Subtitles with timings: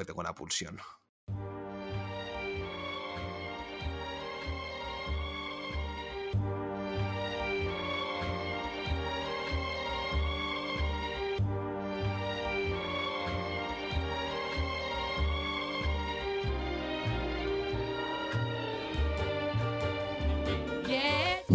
[0.00, 0.78] Que tengo la pulsión.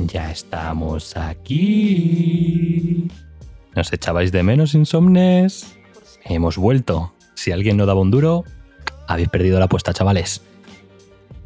[0.08, 3.10] Ya estamos aquí.
[3.76, 5.76] ¿Nos echabais de menos, insomnes?
[6.24, 7.15] Hemos vuelto.
[7.36, 8.46] Si alguien no daba un duro,
[9.08, 10.42] habéis perdido la apuesta, chavales.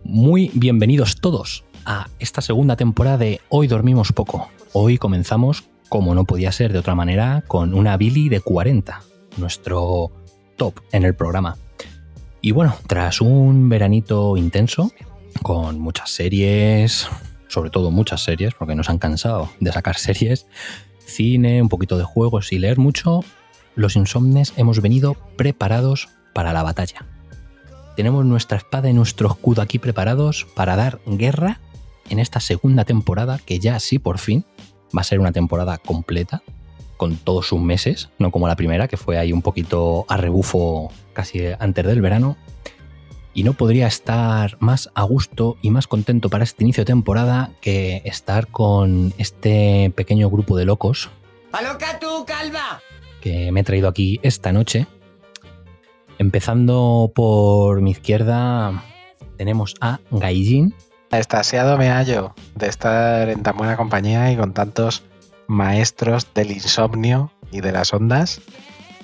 [0.04, 4.50] Muy bienvenidos todos a esta segunda temporada de Hoy Dormimos Poco.
[4.72, 9.02] Hoy comenzamos, como no podía ser de otra manera, con una Billy de 40,
[9.38, 10.12] nuestro
[10.58, 11.58] top en el programa.
[12.40, 14.92] Y bueno, tras un veranito intenso,
[15.42, 17.10] con muchas series,
[17.48, 20.46] sobre todo muchas series, porque nos han cansado de sacar series,
[21.00, 23.22] cine, un poquito de juegos y leer mucho,
[23.80, 27.06] los insomnes hemos venido preparados para la batalla.
[27.96, 31.62] Tenemos nuestra espada y nuestro escudo aquí preparados para dar guerra
[32.10, 34.46] en esta segunda temporada, que ya sí por fin
[34.96, 36.42] va a ser una temporada completa,
[36.98, 40.92] con todos sus meses, no como la primera, que fue ahí un poquito a rebufo
[41.14, 42.36] casi antes del verano.
[43.34, 47.52] Y no podría estar más a gusto y más contento para este inicio de temporada
[47.62, 51.10] que estar con este pequeño grupo de locos.
[51.54, 52.82] ¡Aloca tú, calva!
[53.22, 54.88] Que me he traído aquí esta noche.
[56.18, 58.84] Empezando por mi izquierda,
[59.38, 60.74] tenemos a Gaijin.
[61.12, 65.04] Estasiado me hallo de estar en tan buena compañía y con tantos
[65.48, 68.42] maestros del insomnio y de las ondas.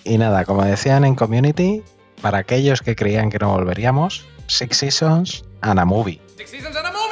[0.04, 1.84] Y nada, como decían en Community,
[2.22, 6.22] para aquellos que creían que no volveríamos, Six Seasons and a Movie.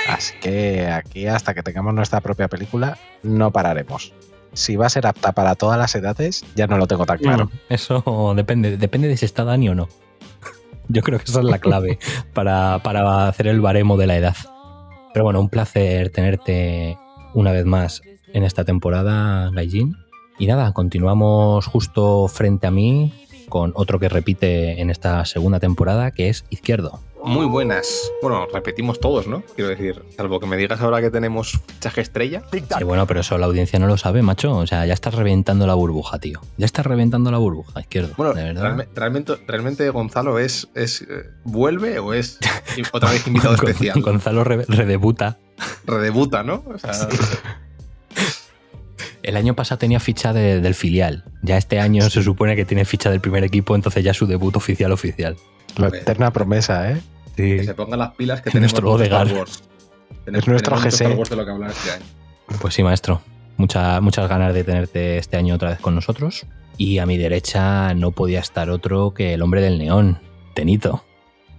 [0.10, 4.14] Así que aquí hasta que tengamos nuestra propia película no pararemos
[4.54, 7.50] si va a ser apta para todas las edades, ya no lo tengo tan claro.
[7.70, 9.90] eso depende, depende de si está Dani o no.
[10.88, 12.00] Yo creo que esa es la clave
[12.34, 14.36] para, para hacer el baremo de la edad.
[15.14, 16.98] Pero bueno, un placer tenerte
[17.34, 18.02] una vez más
[18.34, 19.96] en esta temporada, Gaijin.
[20.40, 23.14] Y nada, continuamos justo frente a mí
[23.54, 28.12] con otro que repite en esta segunda temporada, que es Izquierdo muy buenas.
[28.22, 29.44] Bueno, repetimos todos, ¿no?
[29.56, 32.44] Quiero decir, salvo que me digas ahora que tenemos fichaje estrella.
[32.52, 34.58] Sí, bueno, pero eso la audiencia no lo sabe, macho.
[34.58, 36.42] O sea, ya estás reventando la burbuja, tío.
[36.58, 38.14] Ya estás reventando la burbuja, izquierdo.
[38.18, 38.34] Bueno,
[38.94, 42.40] realmente, realmente Gonzalo es, es eh, vuelve o es
[42.92, 44.02] otra vez invitado especial.
[44.02, 45.38] Gonzalo redebuta.
[45.86, 46.64] Redebuta, ¿no?
[46.68, 46.94] O sea,
[49.24, 51.24] El año pasado tenía ficha del filial.
[51.42, 54.56] Ya este año se supone que tiene ficha del primer equipo, entonces ya su debut
[54.58, 55.38] oficial oficial.
[55.78, 57.02] La eterna promesa, ¿eh?
[57.36, 59.64] Que se pongan las pilas que tenemos nuestro Star Wars.
[60.26, 60.88] es nuestro GC.
[60.88, 62.06] Star Wars de lo que este año.
[62.62, 63.22] Pues sí, maestro.
[63.58, 66.46] muchas ganas de tenerte este año otra vez con nosotros.
[66.78, 70.20] Y a mi derecha no podía estar otro que el hombre del neón,
[70.54, 71.04] Tenito.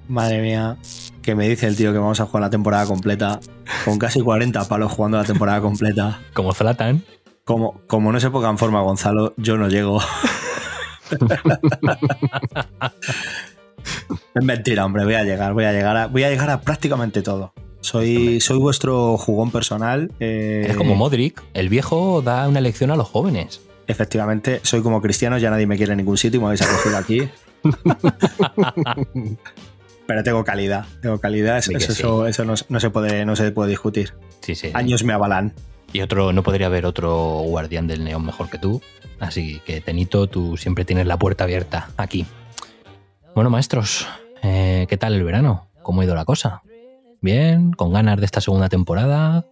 [0.07, 0.77] Madre mía,
[1.23, 3.41] que me dice el tío que vamos a jugar la temporada completa,
[3.87, 6.21] con casi 40 palos jugando la temporada completa.
[6.35, 7.03] Como Zlatan.
[7.45, 10.01] Como, como no se ponga en forma Gonzalo, yo no llego.
[14.35, 17.23] Es mentira, hombre, voy a llegar, voy a llegar a, voy a llegar a prácticamente
[17.23, 17.53] todo.
[17.81, 20.11] Soy, soy vuestro jugón personal.
[20.19, 23.61] Eh, es como Modric, el viejo da una lección a los jóvenes.
[23.87, 26.97] Efectivamente, soy como cristiano, ya nadie me quiere en ningún sitio y me habéis acogido
[26.97, 27.29] aquí.
[30.07, 34.15] Pero tengo calidad, tengo calidad, eso, eso, no, se puede, no se puede discutir.
[34.41, 34.71] Sí, sí.
[34.75, 35.55] Años me avalan.
[35.95, 37.15] Y otro, no podría haber otro
[37.47, 38.83] guardián del neón mejor que tú.
[39.21, 42.27] Así que, Tenito, tú siempre tienes la puerta abierta aquí.
[43.37, 44.05] Bueno, maestros,
[44.43, 45.69] eh, ¿qué tal el verano?
[45.83, 46.63] ¿Cómo ha ido la cosa?
[47.21, 47.71] ¿Bien?
[47.75, 49.47] ¿Con ganas de esta segunda temporada?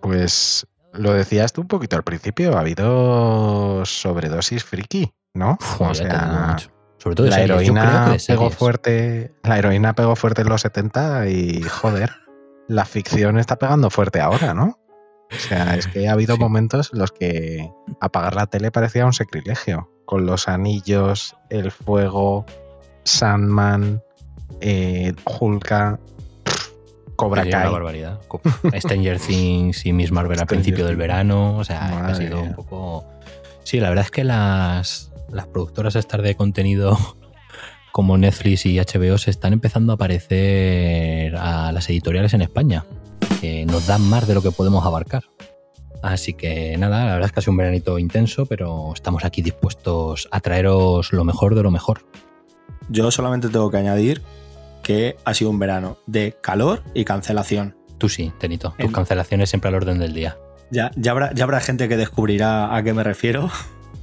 [0.00, 5.58] Pues lo decías tú un poquito al principio, ha habido sobredosis friki, ¿no?
[5.78, 6.56] o sea,
[6.96, 12.12] sobre todo la heroína pegó fuerte, la heroína pegó fuerte en los 70 y joder,
[12.66, 14.78] la ficción está pegando fuerte ahora, ¿no?
[15.34, 17.70] O sea, es que ha habido momentos en los que
[18.00, 22.44] apagar la tele parecía un sacrilegio, con los anillos, el fuego,
[23.04, 24.02] Sandman,
[24.60, 25.98] eh, Hulka.
[27.16, 27.72] Cobra Sería una Kai.
[27.72, 28.20] barbaridad.
[28.80, 31.56] Stranger Things y Miss Marvel al principio del verano.
[31.56, 33.04] O sea, ha sido un poco.
[33.64, 36.98] Sí, la verdad es que las, las productoras estas de contenido
[37.92, 42.84] como Netflix y HBO se están empezando a parecer a las editoriales en España,
[43.42, 45.24] que nos dan más de lo que podemos abarcar.
[46.00, 49.42] Así que nada, la verdad es que ha sido un veranito intenso, pero estamos aquí
[49.42, 52.06] dispuestos a traeros lo mejor de lo mejor.
[52.88, 54.22] Yo solamente tengo que añadir
[54.84, 57.76] que ha sido un verano de calor y cancelación.
[57.98, 60.36] Tú sí, Tenito, tus El- cancelaciones siempre al orden del día.
[60.70, 63.50] Ya, ya, habrá, ya habrá gente que descubrirá a qué me refiero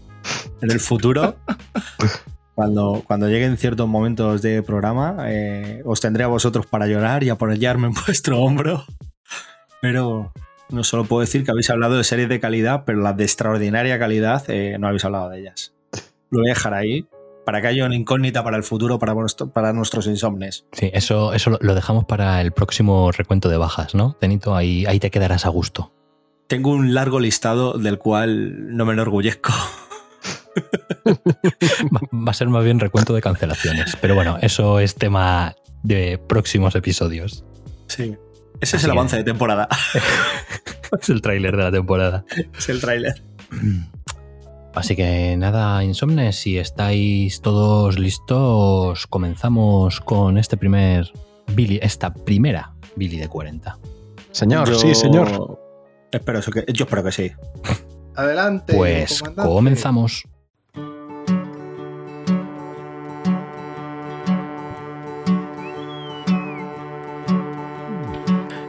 [0.61, 1.37] en el futuro.
[2.55, 7.29] Cuando, cuando lleguen ciertos momentos de programa, eh, os tendré a vosotros para llorar y
[7.29, 8.83] apoyarme en vuestro hombro.
[9.81, 10.31] Pero
[10.69, 13.97] no solo puedo decir que habéis hablado de series de calidad, pero las de extraordinaria
[13.99, 15.73] calidad eh, no habéis hablado de ellas.
[16.31, 17.07] Lo voy a dejar ahí
[17.45, 19.15] para que haya una incógnita para el futuro para,
[19.53, 20.65] para nuestros insomnes.
[20.73, 24.15] Sí, eso, eso lo- dejamos para el próximo recuento de bajas, ¿no?
[24.19, 25.91] Tenito, ahí, ahí te quedarás a gusto.
[26.47, 29.51] Tengo un largo listado del cual no me enorgullezco.
[32.13, 33.95] Va a ser más bien recuento de cancelaciones.
[34.01, 37.43] Pero bueno, eso es tema de próximos episodios.
[37.87, 38.15] Sí.
[38.61, 39.67] Ese es el avance de temporada.
[41.01, 42.25] Es el tráiler de la temporada.
[42.57, 43.21] es el tráiler.
[44.73, 51.11] Así que nada, Insomnes, si estáis todos listos, comenzamos con este primer
[51.53, 53.77] Billy, esta primera Billy de 40.
[54.31, 55.59] Señor, Yo sí, señor.
[56.11, 57.31] Espero eso que, yo espero que sí.
[58.15, 58.73] Adelante.
[58.75, 59.53] Pues comandante.
[59.53, 60.23] comenzamos.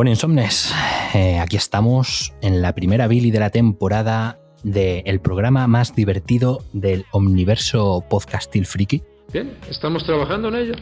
[0.00, 0.72] Bueno, Insomnes,
[1.12, 7.04] eh, aquí estamos en la primera Billy de la temporada del programa más divertido del
[7.10, 9.02] omniverso podcastil friki.
[9.30, 10.72] Bien, estamos trabajando en ello.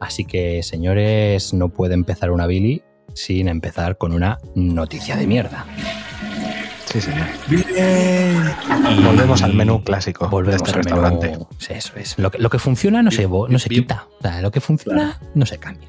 [0.00, 2.82] Así que, señores, no puede empezar una Billy
[3.12, 5.66] sin empezar con una noticia de mierda.
[6.86, 7.28] Sí, señor.
[7.48, 11.20] Y Volvemos al menú clásico Volvemos de este al menú.
[11.20, 11.46] restaurante.
[11.58, 12.18] Sí, eso es.
[12.18, 13.82] Lo que, lo que funciona no se, no se Bien.
[13.82, 14.08] quita.
[14.18, 15.86] O sea, lo que funciona no se cambia.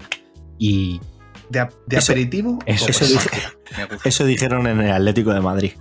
[0.59, 1.01] Y
[1.49, 2.59] ¿De, Eso- aperitivo?
[2.65, 2.89] eso.
[2.89, 5.71] Eso, dije- dijeron en el Atlético de Madrid.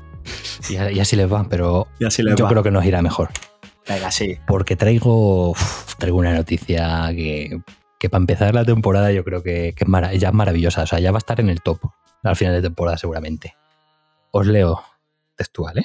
[0.68, 2.50] y, y así les va, pero Y así les yo va.
[2.50, 3.30] creo que nos irá mejor.
[3.88, 4.38] Venga, sí.
[4.46, 7.60] Porque traigo, uf, traigo una noticia que,
[7.98, 10.82] que para empezar la temporada yo creo que, que es mara- ya es maravillosa.
[10.82, 11.80] O sea, ya va a estar en el top
[12.22, 13.54] al final de temporada seguramente.
[14.30, 14.82] Os leo
[15.36, 15.84] textual, ¿eh?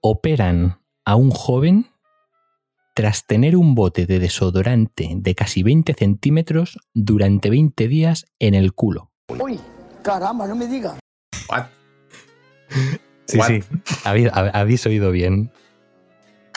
[0.00, 1.86] Operan a un joven
[2.94, 8.72] tras tener un bote de desodorante de casi 20 centímetros durante 20 días en el
[8.74, 9.10] culo.
[9.38, 9.58] Uy,
[10.02, 10.98] caramba, no me diga.
[11.48, 11.64] What?
[13.26, 13.48] Sí, What?
[13.48, 13.60] sí.
[14.04, 15.50] Habéis, hab- habéis oído bien.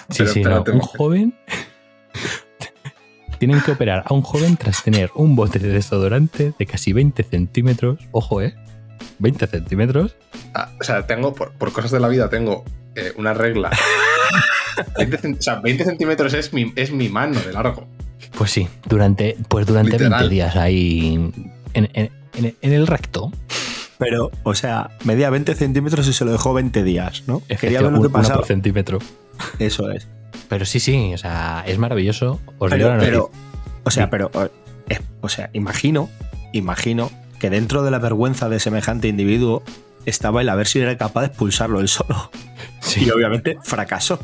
[0.09, 0.63] Sí, Pero- sí, pero no.
[0.63, 1.35] te- Un joven.
[3.39, 7.23] Tienen que operar a un joven tras tener un bote de desodorante de casi 20
[7.23, 7.99] centímetros.
[8.11, 8.55] Ojo, ¿eh?
[9.19, 10.15] 20 centímetros.
[10.53, 12.63] Ah, o sea, tengo, por, por cosas de la vida, tengo
[12.95, 13.71] eh, una regla.
[14.97, 17.87] 20 cent- o sea, 20 centímetros es mi, es mi mano de largo.
[18.37, 20.19] Pues sí, durante, pues durante Literal.
[20.21, 21.13] 20 días ahí
[21.73, 23.31] en, en- en- en el recto.
[23.97, 27.41] Pero, o sea, medía 20 centímetros y se lo dejó 20 días, ¿no?
[27.59, 28.37] Quería ver lo un- que pasaba.
[28.39, 28.99] por centímetro.
[29.59, 30.07] Eso es.
[30.49, 32.41] Pero sí, sí, o sea, es maravilloso.
[32.57, 33.31] Os Pero, la pero,
[33.83, 34.09] o sea, Sí.
[34.11, 34.31] pero,
[35.21, 36.09] o sea, imagino,
[36.51, 39.63] imagino que dentro de la vergüenza de semejante individuo
[40.05, 42.31] estaba el a ver si era capaz de expulsarlo él solo.
[42.81, 43.05] Sí.
[43.05, 44.19] Y obviamente fracasó.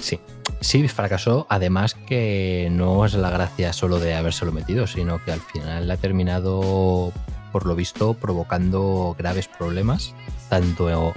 [0.00, 0.18] Sí,
[0.60, 1.46] sí, fracasó.
[1.48, 5.96] Además que no es la gracia solo de habérselo metido, sino que al final ha
[5.96, 7.12] terminado,
[7.52, 10.14] por lo visto, provocando graves problemas,
[10.48, 11.12] tanto,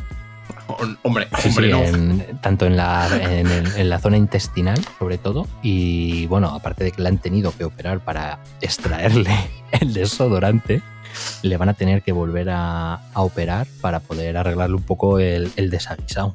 [0.68, 1.84] Hom- Hombre, sí, hombre, sí, no.
[1.84, 7.02] en, tanto en, la, en, la zona intestinal, sobre todo, y bueno, aparte de que
[7.02, 9.34] le han tenido que operar para extraerle
[9.80, 10.82] el desodorante,
[11.44, 15.52] le van a tener que volver a, a operar para poder arreglarle un poco el,
[15.56, 16.34] el desaguisado.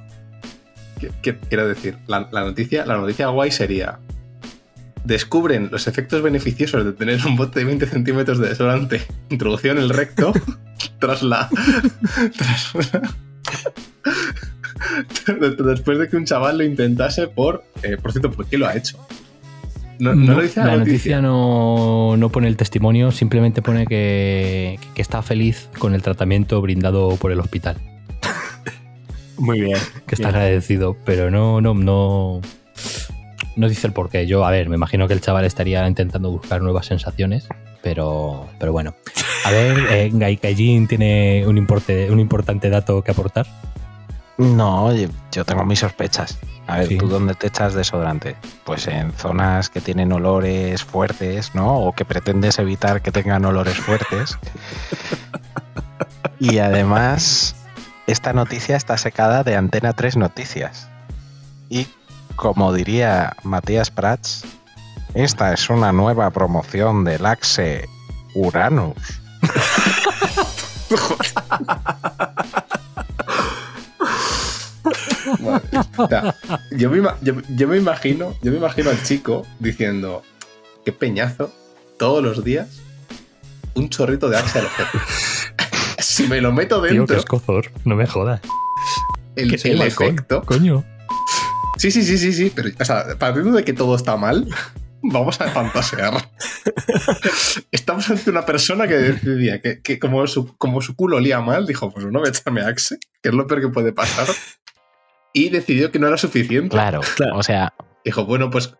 [0.98, 1.98] ¿Qué- qué quiero decir?
[2.06, 3.98] La, la noticia, la noticia guay sería.
[5.04, 9.80] Descubren los efectos beneficiosos de tener un bote de 20 centímetros de desodorante introducido en
[9.80, 10.32] el recto
[10.98, 11.48] tras la.
[12.36, 12.72] tras-
[15.64, 17.64] después de que un chaval lo intentase por.
[17.82, 18.98] eh, por cierto, ¿por qué lo ha hecho?
[19.98, 21.20] No, no lo dice la, la noticia, noticia.
[21.22, 27.16] no, no pone el testimonio, simplemente pone que, que está feliz con el tratamiento brindado
[27.16, 27.78] por el hospital.
[29.38, 29.78] Muy bien.
[30.06, 30.36] que está bien.
[30.42, 32.40] agradecido, pero no, no, no,
[33.56, 34.26] no dice el porqué.
[34.26, 37.46] Yo, a ver, me imagino que el chaval estaría intentando buscar nuevas sensaciones,
[37.82, 38.94] pero, pero bueno.
[39.44, 43.46] A ver, eh, Gai Gaijin tiene un, importe, un importante dato que aportar.
[44.38, 44.92] No,
[45.32, 46.38] yo tengo mis sospechas.
[46.68, 46.98] A ver, Sí.
[46.98, 48.36] ¿tú dónde te echas desodorante?
[48.64, 51.78] Pues en zonas que tienen olores fuertes, ¿no?
[51.78, 54.38] O que pretendes evitar que tengan olores fuertes.
[56.40, 57.56] Y además,
[58.08, 60.88] esta noticia está secada de Antena 3 Noticias.
[61.68, 61.86] Y
[62.36, 64.44] como diría Matías Prats,
[65.12, 67.86] esta es una nueva promoción del Axe
[68.34, 69.20] Uranus.
[76.70, 76.96] Yo, me,
[77.76, 80.22] imagino, yo me imagino al chico diciendo,
[80.82, 81.52] qué peñazo,
[81.98, 82.80] todos los días,
[83.74, 84.98] un chorrito de axe al ojete.
[86.02, 88.40] si me lo meto Tío, que dentro, es cozor, no me jodas.
[89.36, 90.42] el, efecto.
[90.42, 90.84] Coño.
[91.76, 94.48] Sí, sí, sí, sí, sí, pero, o sea, partiendo de que todo está mal,
[95.02, 96.14] vamos a fantasear.
[97.70, 101.66] Estamos ante una persona que decidía que, que como, su, como su culo olía mal,
[101.66, 104.26] dijo, pues no voy a echarme Axe, que es lo peor que puede pasar.
[105.32, 106.70] Y decidió que no era suficiente.
[106.70, 107.36] Claro, Claro.
[107.38, 107.72] o sea,
[108.04, 108.74] Dijo, bueno, pues,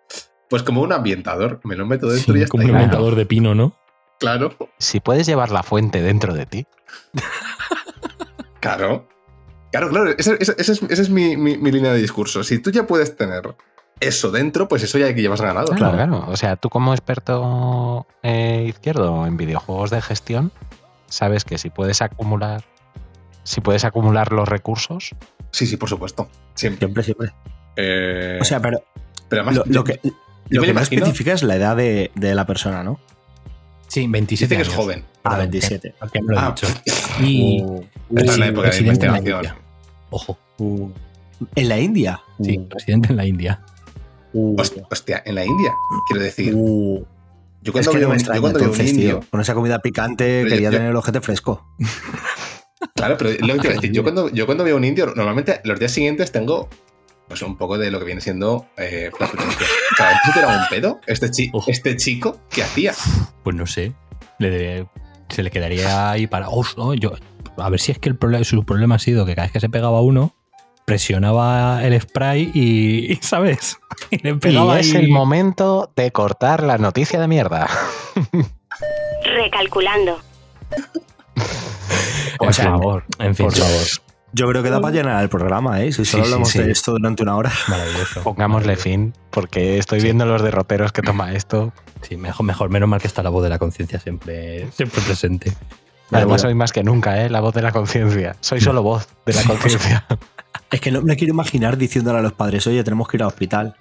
[0.49, 2.73] pues como un ambientador, me lo meto dentro Sí, y ya como está.
[2.73, 2.83] un ahí.
[2.85, 3.77] inventador de pino, ¿no?
[4.19, 6.67] Claro, si puedes llevar la fuente dentro de ti,
[8.61, 9.09] claro.
[9.71, 12.43] Claro, claro, esa, esa- esa es, esa es mi, mi- mi línea de discurso.
[12.43, 13.55] Si tú ya puedes tener
[14.01, 15.73] eso dentro, pues eso ya que llevas ganado.
[15.75, 16.25] Claro, claro.
[16.29, 20.53] O sea, tú como experto eh, izquierdo en videojuegos de gestión,
[21.07, 22.65] sabes que si puedes acumular,
[23.45, 25.11] si puedes acumular los recursos,
[25.51, 26.29] Sí, sí, por supuesto.
[26.55, 26.81] Siempre.
[26.87, 27.33] Siempre, siempre.
[27.77, 28.83] Eh, O sea, pero
[29.31, 29.99] pero además, lo, lo que,
[30.51, 33.01] lo que no especifica es la edad de, de la persona, ¿no?
[33.89, 34.77] Sí, 27 dice que es años.
[34.85, 35.05] joven.
[35.25, 35.95] Ah, Perdón, 27.
[36.01, 36.67] que- que no lo he Ah, dicho.
[37.25, 37.85] Y Uh,
[38.17, 39.57] Está en la época de residente en la investigación.
[39.57, 39.69] India.
[40.11, 40.89] Ojo, uh.
[41.55, 42.21] ¿En la India?
[42.43, 43.61] sí, residente en la India.
[44.33, 45.73] Uh, Host- Hostia, en la India,
[46.09, 46.55] quiero decir.
[46.55, 47.05] uh.
[47.61, 49.19] Yo Es cuando que veo no me un- extraña, yo cuando veo un entonces, indio.
[49.21, 49.31] tío.
[49.31, 51.67] Con esa comida picante Pero quería yo- tener el ojete fresco.
[52.95, 53.91] Claro, pero es lo que a decir.
[53.93, 56.69] Yo cuando, yo cuando veo un indio, normalmente los días siguientes tengo
[57.29, 59.67] pues un poco de lo que viene siendo eh, flatulencia.
[59.97, 61.71] Cada vez tiraba un pedo, este, chi- Ojo.
[61.71, 62.93] este chico, ¿qué hacía?
[63.45, 63.93] Pues no sé.
[64.39, 64.87] Le
[65.29, 66.49] se le quedaría ahí para.
[66.49, 66.95] ¡Oh, no!
[66.95, 67.13] yo,
[67.59, 69.61] a ver si es que el problema, su problema ha sido que cada vez que
[69.61, 70.35] se pegaba uno,
[70.87, 73.13] presionaba el spray y.
[73.13, 73.77] y, ¿Sabes?
[74.11, 77.69] Y le y pegaba es ahí- el momento de cortar la noticia de mierda.
[79.25, 80.19] Recalculando.
[82.39, 83.05] Por favor.
[83.19, 83.87] En fin, por favor.
[84.33, 85.91] Yo creo que da para llenar el programa, ¿eh?
[85.93, 86.59] Si solo Sí, hablamos sí.
[86.59, 87.51] de esto durante una hora.
[87.69, 88.23] Maravilloso.
[88.23, 91.73] Pongámosle fin, porque estoy viendo los derroteros que toma esto.
[92.03, 92.69] Sí, mejor, mejor.
[92.71, 95.53] Menos mal que está la voz de la conciencia siempre, siempre presente.
[96.11, 97.31] Además, soy más que nunca, ¿eh?
[97.31, 98.37] La voz de la conciencia.
[98.41, 100.07] Soy solo voz de la conciencia.
[100.71, 103.29] Es que no me quiero imaginar diciéndole a los padres, oye, tenemos que ir al
[103.29, 103.77] hospital.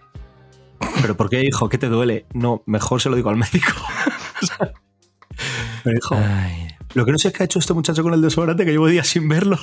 [1.01, 1.67] ¿Pero por qué, hijo?
[1.67, 2.25] ¿Qué te duele?
[2.33, 3.73] No, mejor se lo digo al médico.
[5.83, 8.21] Pero, hijo, Ay, lo que no sé es qué ha hecho este muchacho con el
[8.21, 9.57] desodorante que llevo días sin verlo.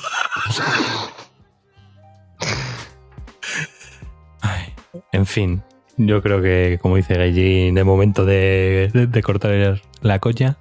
[4.41, 4.73] ay.
[5.13, 5.63] En fin,
[5.97, 10.57] yo creo que, como dice Gallín, de momento de, de- de cortar la colla,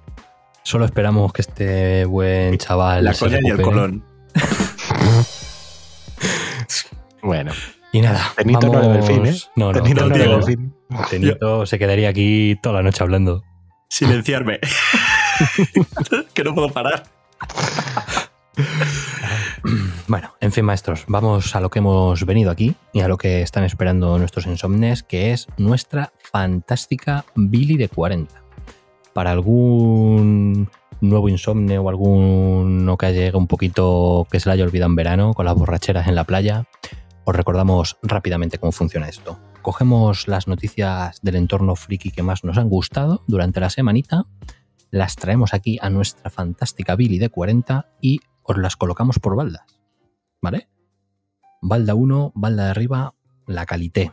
[0.62, 3.04] solo esperamos que este buen chaval.
[3.04, 4.04] La coña y el colon.
[7.22, 7.52] Bueno,
[7.90, 9.34] Y nada, Tenito no le ve el fin, ¿eh?
[9.56, 10.74] No, no, Tenito no el fin.
[11.08, 13.42] Tenito se quedaría aquí toda la noche hablando.
[13.88, 14.58] Silenciarme.
[16.34, 17.04] que no puedo parar.
[20.06, 23.42] Bueno, en fin, maestros, vamos a lo que hemos venido aquí y a lo que
[23.42, 28.42] están esperando nuestros insomnes, que es nuestra fantástica Billy de 40.
[29.14, 30.68] Para algún
[31.00, 35.34] nuevo insomne o alguno que llegue un poquito que se le haya olvidado en verano
[35.34, 36.66] con las borracheras en la playa,
[37.24, 39.38] os recordamos rápidamente cómo funciona esto.
[39.62, 44.26] Cogemos las noticias del entorno friki que más nos han gustado durante la semanita,
[44.90, 49.64] las traemos aquí a nuestra fantástica Billy de 40 y os las colocamos por baldas.
[50.40, 50.68] ¿Vale?
[51.60, 53.14] Balda 1, balda de arriba,
[53.46, 54.12] la calité.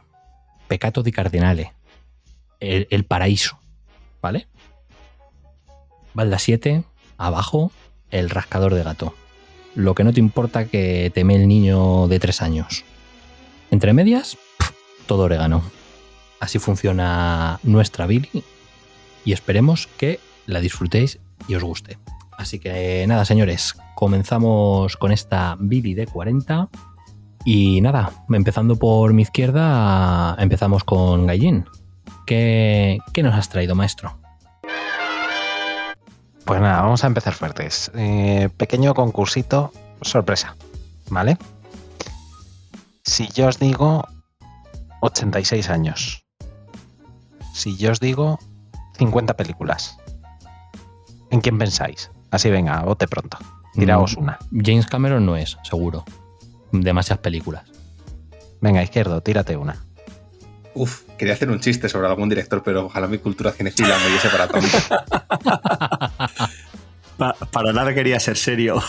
[0.68, 1.74] Pecato di cardinale.
[2.60, 3.60] El, paraíso.
[4.22, 4.48] ¿Vale?
[6.14, 6.84] Balda 7,
[7.18, 7.72] abajo,
[8.10, 9.14] el rascador de gato.
[9.76, 12.86] Lo que no te importa que teme el niño de 3 años.
[13.70, 14.38] Entre medias,
[15.06, 15.64] todo orégano.
[16.40, 18.44] Así funciona nuestra Billy
[19.26, 21.98] y esperemos que la disfrutéis y os guste.
[22.32, 26.70] Así que nada, señores, comenzamos con esta Billy de 40.
[27.46, 31.66] Y nada, empezando por mi izquierda, empezamos con Gallín.
[32.26, 34.18] ¿Qué, qué nos has traído, maestro?
[36.46, 37.92] Pues nada, vamos a empezar fuertes.
[37.96, 39.72] Eh, pequeño concursito,
[40.02, 40.56] sorpresa,
[41.10, 41.38] ¿vale?
[43.04, 44.08] Si yo os digo
[45.02, 46.26] 86 años.
[47.54, 48.40] Si yo os digo
[48.98, 49.98] 50 películas.
[51.32, 52.12] ¿En quién pensáis?
[52.30, 53.38] Así venga, bote pronto.
[53.74, 54.38] Tiraos Mm, una.
[54.52, 56.04] James Cameron no es, seguro.
[56.72, 57.64] Demasiadas películas.
[58.62, 59.78] Venga, izquierdo, tírate una.
[60.74, 64.30] Uf, quería hacer un chiste sobre algún director, pero ojalá mi cultura cinefila me diese
[64.30, 64.78] para tanto.
[67.18, 68.82] Pa- para nada quería ser serio.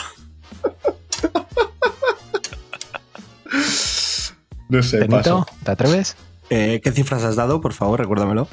[4.68, 5.46] No sé, Benito, paso.
[5.64, 6.16] ¿te atreves?
[6.50, 7.61] Eh, ¿Qué cifras has dado?
[7.61, 8.49] Por favor, recuérdamelo.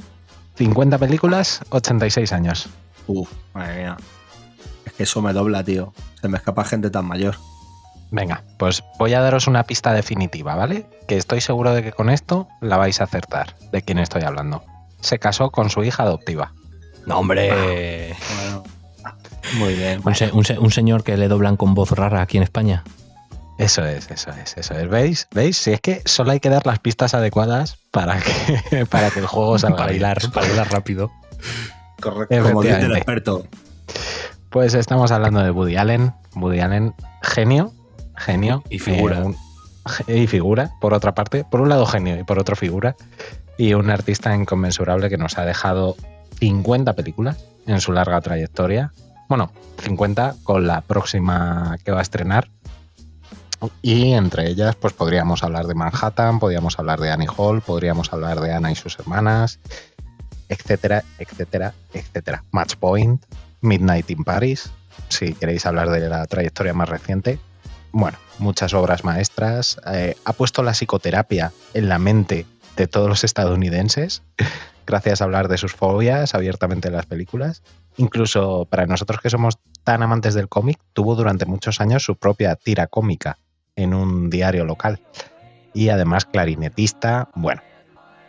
[0.56, 2.68] 50 películas, 86 años.
[3.12, 3.98] Uf, madre mía.
[4.86, 5.94] Es que eso me dobla, tío.
[6.22, 7.36] Se me escapa gente tan mayor.
[8.12, 10.88] Venga, pues voy a daros una pista definitiva, ¿vale?
[11.08, 14.64] Que estoy seguro de que con esto la vais a acertar, de quién estoy hablando.
[15.00, 16.54] Se casó con su hija adoptiva.
[17.06, 18.16] No, hombre.
[18.44, 18.64] Bueno,
[19.58, 20.02] muy bien.
[20.06, 22.84] Un, se- un se- un señor que le doblan con voz rara aquí en España.
[23.58, 24.90] Eso es, eso es, eso es.
[24.90, 25.28] ¿Veis?
[25.32, 25.58] ¿Veis?
[25.58, 29.28] Si es que solo hay que dar las pistas adecuadas para que, para que el
[29.28, 29.98] juego salga Para bien.
[30.02, 31.12] hilar, para hilar rápido.
[32.02, 32.44] Correcto.
[32.44, 33.46] Como dice el experto.
[34.50, 36.14] Pues estamos hablando de Woody Allen.
[36.36, 37.72] Woody Allen, genio,
[38.18, 38.64] genio.
[38.70, 39.20] Y figura.
[39.20, 39.36] eh, un-
[40.08, 41.44] y figura, por otra parte.
[41.50, 42.96] Por un lado genio y por otro figura.
[43.58, 45.96] Y un artista inconmensurable que nos ha dejado
[46.40, 48.94] 50 películas en su larga trayectoria.
[49.28, 52.50] Bueno, 50 con la próxima que va a estrenar.
[53.82, 58.40] Y entre ellas, pues podríamos hablar de Manhattan, podríamos hablar de Annie Hall, podríamos hablar
[58.40, 59.60] de Ana y sus hermanas,
[60.50, 62.44] etcétera, etcétera, etcétera.
[62.52, 63.24] Match Point,
[63.62, 64.72] Midnight in Paris,
[65.08, 67.40] si queréis hablar de la trayectoria más reciente.
[67.92, 69.80] Bueno, muchas obras maestras.
[69.88, 74.24] Eh, ha puesto la psicoterapia en la mente de todos los estadounidenses,
[74.88, 77.64] gracias a hablar de sus fobias abiertamente en las películas.
[77.98, 82.56] Incluso para nosotros que somos tan amantes del cómic, tuvo durante muchos años su propia
[82.56, 83.38] tira cómica
[83.76, 85.02] en un diario local.
[85.74, 87.62] Y además clarinetista, bueno,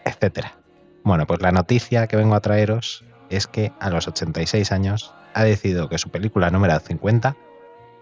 [0.04, 0.59] etcétera.
[1.02, 5.44] Bueno, pues la noticia que vengo a traeros es que a los 86 años ha
[5.44, 7.36] decidido que su película número 50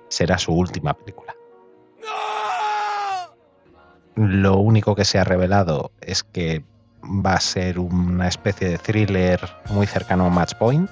[0.09, 1.35] será su última película.
[4.17, 6.65] Lo único que se ha revelado es que
[7.05, 10.91] va a ser una especie de thriller muy cercano a Match Point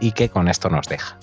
[0.00, 1.18] y que con esto nos deja.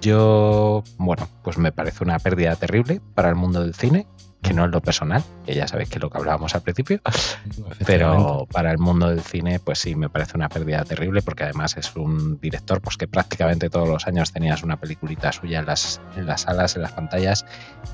[0.00, 4.06] Yo, bueno, pues me parece una pérdida terrible para el mundo del cine,
[4.42, 7.00] que no es lo personal, que ya sabéis que es lo que hablábamos al principio,
[7.86, 11.76] pero para el mundo del cine, pues sí, me parece una pérdida terrible porque además
[11.76, 16.00] es un director pues que prácticamente todos los años tenías una peliculita suya en las,
[16.16, 17.44] en las salas, en las pantallas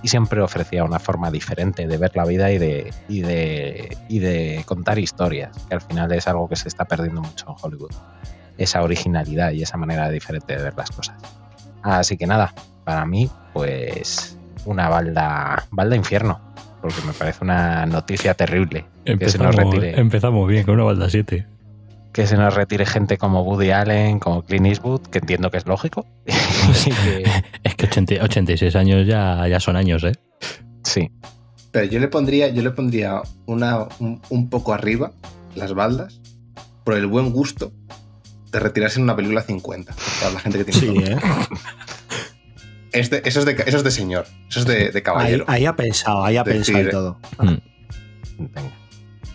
[0.02, 4.20] y siempre ofrecía una forma diferente de ver la vida y de, y de, y
[4.20, 7.92] de contar historias, que al final es algo que se está perdiendo mucho en Hollywood.
[8.56, 11.16] Esa originalidad y esa manera diferente de ver las cosas.
[11.82, 12.54] Así que nada,
[12.84, 14.35] para mí, pues
[14.66, 16.40] una balda, balda infierno,
[16.82, 20.84] porque me parece una noticia terrible que se nos Empezamos, retire empezamos bien con una
[20.84, 21.46] balda 7.
[22.12, 25.66] que se nos retire gente como Woody Allen, como Clint Eastwood, que entiendo que es
[25.66, 26.06] lógico.
[26.84, 27.24] Que,
[27.62, 30.12] Es que 80 86 años ya, ya son años, ¿eh?
[30.82, 31.10] sí,
[31.70, 35.12] Pero yo le pondría, yo le pondría una, un, un poco arriba
[35.54, 36.20] las baldas
[36.84, 37.72] por el buen gusto
[38.52, 39.94] de retirarse en una película 50.
[40.20, 41.12] Para la gente que tiene Sí.
[41.12, 41.18] ¿eh?
[42.98, 45.44] Es de- eso, es de, eso es de señor, eso es de, caballero.
[45.48, 47.18] ahí ha pensado, ahí ha pensado y todo.
[47.38, 48.72] venga.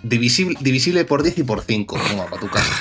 [0.03, 1.97] Divisible, divisible por 10 y por 5.
[2.09, 2.71] Toma, para tu casa.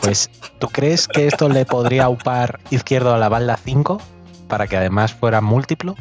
[0.00, 4.00] Pues, ¿tú crees que esto le podría aupar izquierdo a la balda 5
[4.46, 5.96] para que además fuera múltiplo?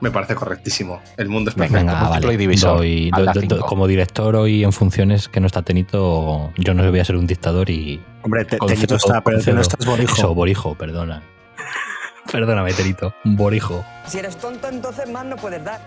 [0.00, 1.02] Me parece correctísimo.
[1.18, 1.78] El mundo es perfecto.
[1.84, 2.34] Venga, múltiplo vale.
[2.34, 6.72] y divisor, Doy- do- do- como director hoy en funciones que no está Tenito, yo
[6.72, 8.00] no voy a ser un dictador y.
[8.22, 10.14] Hombre, te, concedo- Tenito está, pero concedo- no estás borijo.
[10.14, 11.22] Eso, Borijo, perdona.
[12.32, 13.14] Perdóname, Tenito.
[13.24, 13.84] Borijo.
[14.06, 15.80] Si eres tonto, entonces más no puedes dar.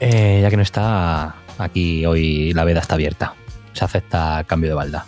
[0.00, 3.34] Eh, ya que no está, aquí hoy la veda está abierta.
[3.72, 5.06] Se acepta el cambio de balda.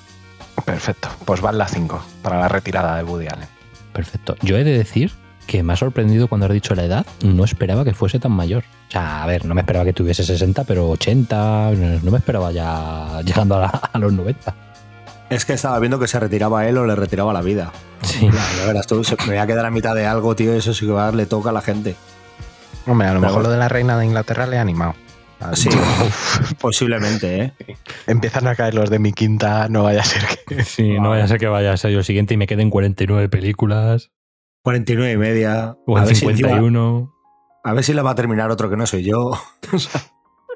[0.65, 3.49] Perfecto, pues balda 5 para la retirada de Woody Allen.
[3.93, 4.37] Perfecto.
[4.43, 5.13] Yo he de decir
[5.47, 7.07] que me ha sorprendido cuando has dicho la edad.
[7.23, 8.65] No esperaba que fuese tan mayor.
[8.89, 11.71] O sea, a ver, no me esperaba que tuviese 60, pero 80.
[12.03, 14.55] No me esperaba ya llegando a, la- a los 90.
[15.29, 17.73] Es que estaba viendo que se retiraba él o le retiraba la vida.
[18.03, 18.29] Sí.
[18.59, 20.73] Ya verás tú, se- me voy a quedar a mitad de algo, tío, y eso
[20.73, 21.97] sí que va a darle toca a la gente.
[22.87, 24.95] Hombre, a lo Pero mejor lo de la reina de Inglaterra le ha animado.
[25.55, 25.69] Sí,
[26.61, 27.53] posiblemente, ¿eh?
[28.07, 30.63] Empiezan a caer los de mi quinta, no vaya a ser que...
[30.65, 32.71] Sí, no vaya a ser que vaya a ser yo el siguiente y me queden
[32.71, 34.11] 49 películas
[34.63, 35.77] 49 y media.
[35.87, 37.13] o a, ver si encima- 51.
[37.65, 39.33] a ver si le va a terminar otro que no soy yo.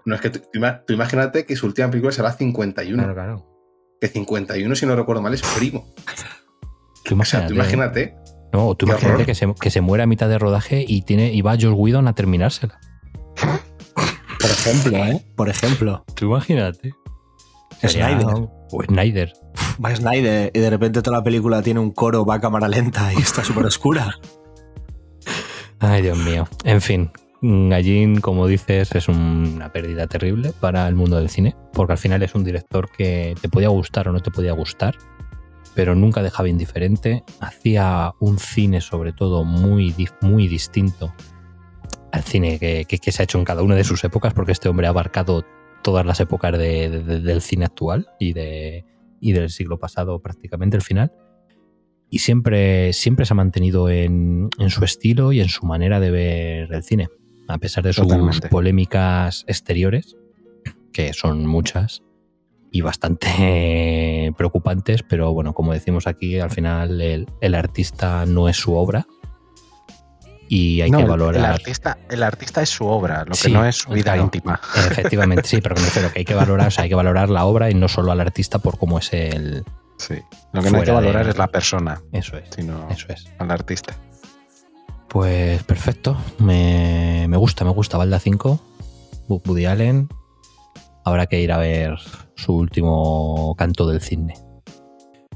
[0.04, 0.40] No, es que tú,
[0.86, 2.96] tú imagínate que su última película será 51.
[2.96, 3.49] Claro, claro.
[4.00, 5.86] Que 51, si no recuerdo mal, es primo.
[7.04, 7.48] Tú O sea, imagínate.
[7.48, 8.14] tú imagínate.
[8.52, 11.42] No, tú imagínate que se, que se muera a mitad de rodaje y tiene y
[11.42, 12.80] va Josh Whedon a terminársela.
[13.36, 15.24] Pero ejemplo, ¿eh?
[15.36, 16.04] Por ejemplo.
[16.14, 16.94] Tú imagínate.
[17.86, 18.26] Snyder.
[18.72, 19.32] O Snyder.
[19.84, 23.12] Va Snyder y de repente toda la película tiene un coro, va a cámara lenta
[23.12, 24.14] y está súper oscura.
[25.78, 26.46] Ay, Dios mío.
[26.64, 27.10] En fin,
[27.42, 32.22] Gallín, como dices, es una pérdida terrible para el mundo del cine, porque al final
[32.22, 34.96] es un director que te podía gustar o no te podía gustar,
[35.74, 37.24] pero nunca dejaba indiferente.
[37.40, 41.14] Hacía un cine, sobre todo, muy, muy distinto
[42.12, 44.86] al cine que, se ha hecho en cada una de sus épocas, porque este hombre
[44.86, 45.44] ha abarcado
[45.82, 48.34] todas las épocas del cine actual y,
[49.20, 51.12] y del siglo pasado, prácticamente el final
[52.10, 56.72] y siempre, siempre se ha mantenido en, su estilo y en su manera de ver
[56.72, 57.08] el cine,
[57.50, 58.06] a pesar de sus
[58.50, 60.16] polémicas exteriores,
[60.92, 62.02] que son muchas
[62.72, 68.74] y bastante preocupantes, pero bueno, como decimos aquí, al final el, artista no es su
[68.74, 69.06] obra
[70.48, 71.36] y hay que valorar.
[71.36, 74.60] El artista, el artista es su obra, lo que no es su vida íntima.
[74.90, 77.44] Efectivamente, sí, pero me refiero que hay que valorar, o sea, hay que valorar la
[77.44, 79.64] obra y no solo al artista por cómo es el,
[80.00, 80.14] Sí.
[80.52, 82.00] Lo que no hay que valorar es la persona.
[82.12, 82.48] Eso es.
[82.54, 83.26] Sino eso es.
[83.38, 83.94] al artista.
[85.10, 86.16] Pues perfecto.
[86.38, 87.98] Me, gusta, me gusta.
[87.98, 88.60] Valda 5.
[89.28, 90.08] Woody Allen.
[91.04, 91.98] Habrá que ir a ver
[92.36, 94.34] su último canto del cine.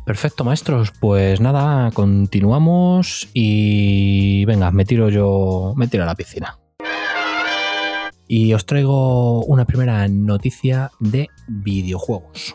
[0.07, 0.93] Perfecto, maestros.
[1.01, 6.61] Pues nada, continuamos y venga, me tiro yo, me tiro a la piscina.
[8.29, 12.55] Y os traigo una primera noticia de videojuegos.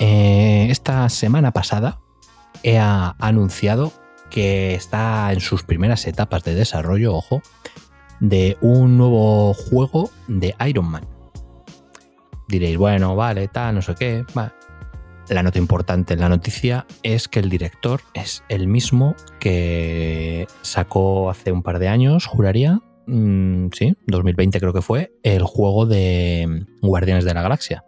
[0.00, 2.00] Eh, esta semana pasada
[2.64, 3.92] he anunciado
[4.32, 7.42] que está en sus primeras etapas de desarrollo, ojo,
[8.18, 11.06] de un nuevo juego de Iron Man.
[12.48, 14.24] Diréis, bueno, vale, tal, no sé qué.
[15.28, 21.30] La nota importante en la noticia es que el director es el mismo que sacó
[21.30, 26.64] hace un par de años, juraría, mm, sí, 2020 creo que fue, el juego de
[26.80, 27.84] Guardianes de la Galaxia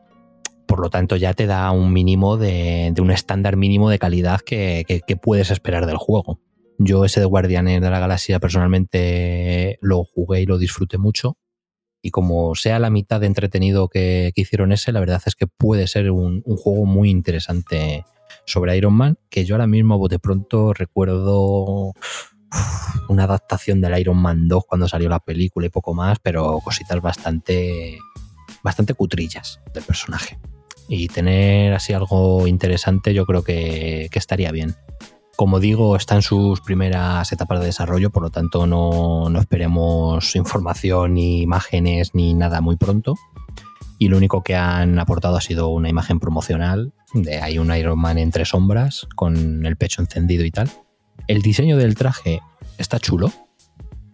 [0.75, 4.85] por lo tanto ya te da un mínimo de, un estándar mínimo de calidad que,
[5.23, 6.41] puedes esperar del juego.
[6.79, 11.39] Yo ese de Guardianes de la Galaxia personalmente lo jugué y lo disfruté mucho.
[12.03, 15.87] Y como sea la mitad de entretenido que, hicieron ese, la verdad es que puede
[15.87, 18.05] ser un, juego muy interesante
[18.45, 21.93] sobre Iron Man, que yo ahora mismo de pronto recuerdo
[23.09, 27.01] una adaptación del Iron Man 2 cuando salió la película y poco más, pero cositas
[27.01, 27.97] bastante,
[28.65, 30.37] bastante cutrillas del personaje
[30.89, 34.75] y tener así algo interesante yo creo que, estaría bien.
[35.37, 41.15] Como digo, está en sus primeras etapas de desarrollo, por lo tanto no, esperemos información
[41.15, 43.15] ni imágenes ni nada muy pronto.
[43.99, 47.99] Y lo único que han aportado ha sido una imagen promocional de hay un Iron
[47.99, 50.71] Man entre sombras con el pecho encendido y tal.
[51.27, 52.41] El diseño del traje
[52.79, 53.33] está chulo.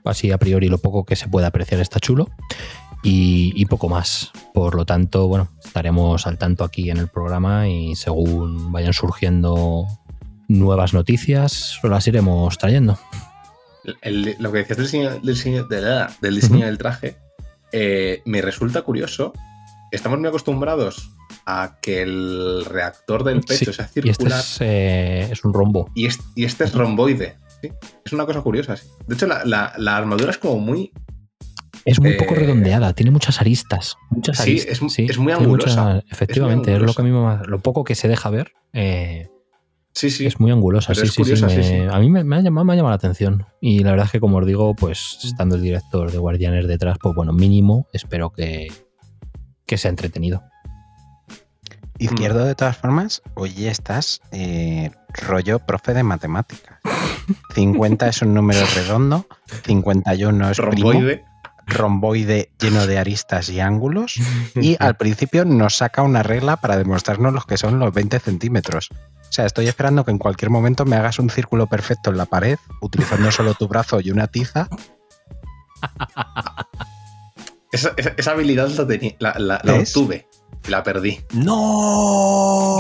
[0.04, 2.28] Así a priori lo poco que se puede apreciar está chulo
[3.02, 4.32] y, poco más.
[4.52, 9.86] Por lo tanto, bueno, estaremos al tanto aquí en el programa y según vayan surgiendo
[10.48, 12.98] nuevas noticias, las iremos trayendo.
[14.02, 15.66] lo que decías del diseño del, diseño,
[16.20, 17.16] del, diseño del traje,
[17.72, 19.32] eh, me resulta curioso.
[19.92, 21.10] Estamos muy acostumbrados
[21.46, 24.30] a que el reactor del pecho sea circular.
[24.30, 25.90] Y este eh, es, un rombo.
[25.94, 27.38] Y, este es romboide.
[28.04, 28.76] Es una cosa curiosa.
[29.06, 30.92] De hecho, la, armadura es como muy
[31.84, 33.96] es muy poco eh, redondeada, tiene muchas aristas.
[34.10, 34.66] Muchas sí, es,
[34.98, 36.02] es, muy angulosa.
[36.10, 38.52] efectivamente, es, lo que a mí me, lo poco que se deja ver.
[38.72, 39.28] Eh,
[39.92, 40.26] sí, sí.
[40.26, 41.44] Es muy angulosa, sí, sí, sí,
[41.90, 43.46] A mí me, ha llamado, me ha llamado la atención.
[43.60, 46.98] Y la verdad es que, como os digo, pues estando el director de Guardianes detrás,
[47.00, 48.68] pues bueno, mínimo espero que,
[49.66, 50.42] que sea entretenido.
[51.98, 56.78] Izquierdo, de todas formas, hoy estás eh, rollo profe de matemáticas.
[57.54, 59.26] 50 es un número redondo,
[59.64, 60.92] 51 es primo,
[61.70, 64.16] romboide lleno de aristas y ángulos
[64.54, 68.90] y al principio nos saca una regla para demostrarnos los que son los 20 centímetros.
[68.92, 72.26] O sea, estoy esperando que en cualquier momento me hagas un círculo perfecto en la
[72.26, 74.68] pared utilizando solo tu brazo y una tiza.
[77.72, 77.94] Esa,
[78.33, 78.68] habilidad
[79.20, 80.26] la, la, obtuve
[80.66, 81.20] y la perdí.
[81.33, 82.78] ¡No!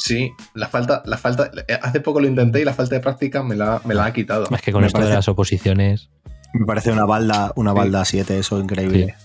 [0.00, 1.50] Sí, la falta, la falta.
[1.82, 4.48] Hace poco lo intenté y la falta de práctica me la, me la ha quitado.
[4.50, 6.10] Es que con esto de las oposiciones.
[6.52, 9.14] Me parece una balda, una balda 7, eso increíble.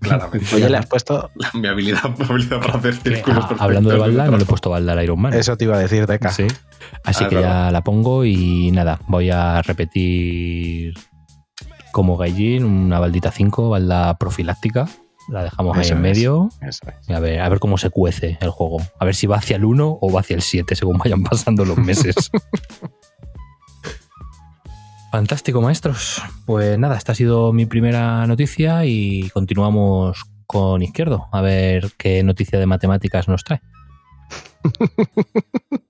[0.00, 0.54] Claramente.
[0.54, 1.30] Oye, le has puesto.
[1.54, 5.02] mi, habilidad, para hacer círculos ah, Hablando de balda, no le he puesto balda al
[5.02, 5.34] Iron Man.
[5.34, 6.30] Eso te iba a decir, Deca.
[6.30, 6.46] Sí.
[7.04, 10.94] Así ah, que ya la pongo y nada, voy a repetir
[11.92, 14.88] como Gaijin, una baldita 5, balda profiláctica.
[15.28, 16.48] La dejamos ahí en medio.
[17.08, 18.78] a, ver, a ver cómo se cuece el juego.
[18.98, 21.64] A ver si va hacia el 1 o va hacia el 7, según vayan pasando
[21.64, 22.14] los meses.
[25.10, 26.22] Fantástico, maestros.
[26.44, 32.22] Pues nada, esta ha sido mi primera noticia y continuamos con Izquierdo, a ver qué
[32.22, 33.60] noticia de matemáticas nos trae.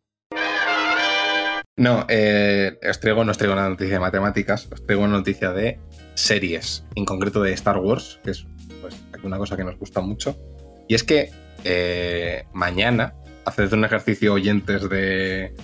[1.78, 5.52] No, eh, os traigo, no os traigo una noticia de matemáticas, os traigo una noticia
[5.52, 5.78] de
[6.14, 8.44] series, en concreto de Star Wars, que es
[8.80, 10.36] pues, una cosa que nos gusta mucho.
[10.88, 11.30] Y es que
[11.62, 15.54] eh, mañana, haced un ejercicio oyentes de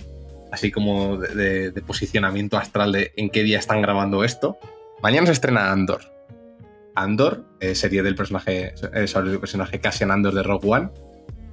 [0.55, 4.57] así como de, posicionamiento astral de en qué día están grabando esto.
[5.03, 6.01] Mañana se estrena Andor.
[6.95, 10.89] Andor, eh, serie del personaje, eh, sobre el personaje Cassian Andor de Rogue One,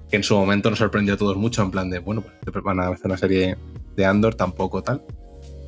[0.08, 2.78] que en su momento nos sorprendió a todos mucho, en plan de, bueno, pues van
[2.78, 3.58] a hacer una serie
[3.96, 5.04] de Andor, tampoco tal.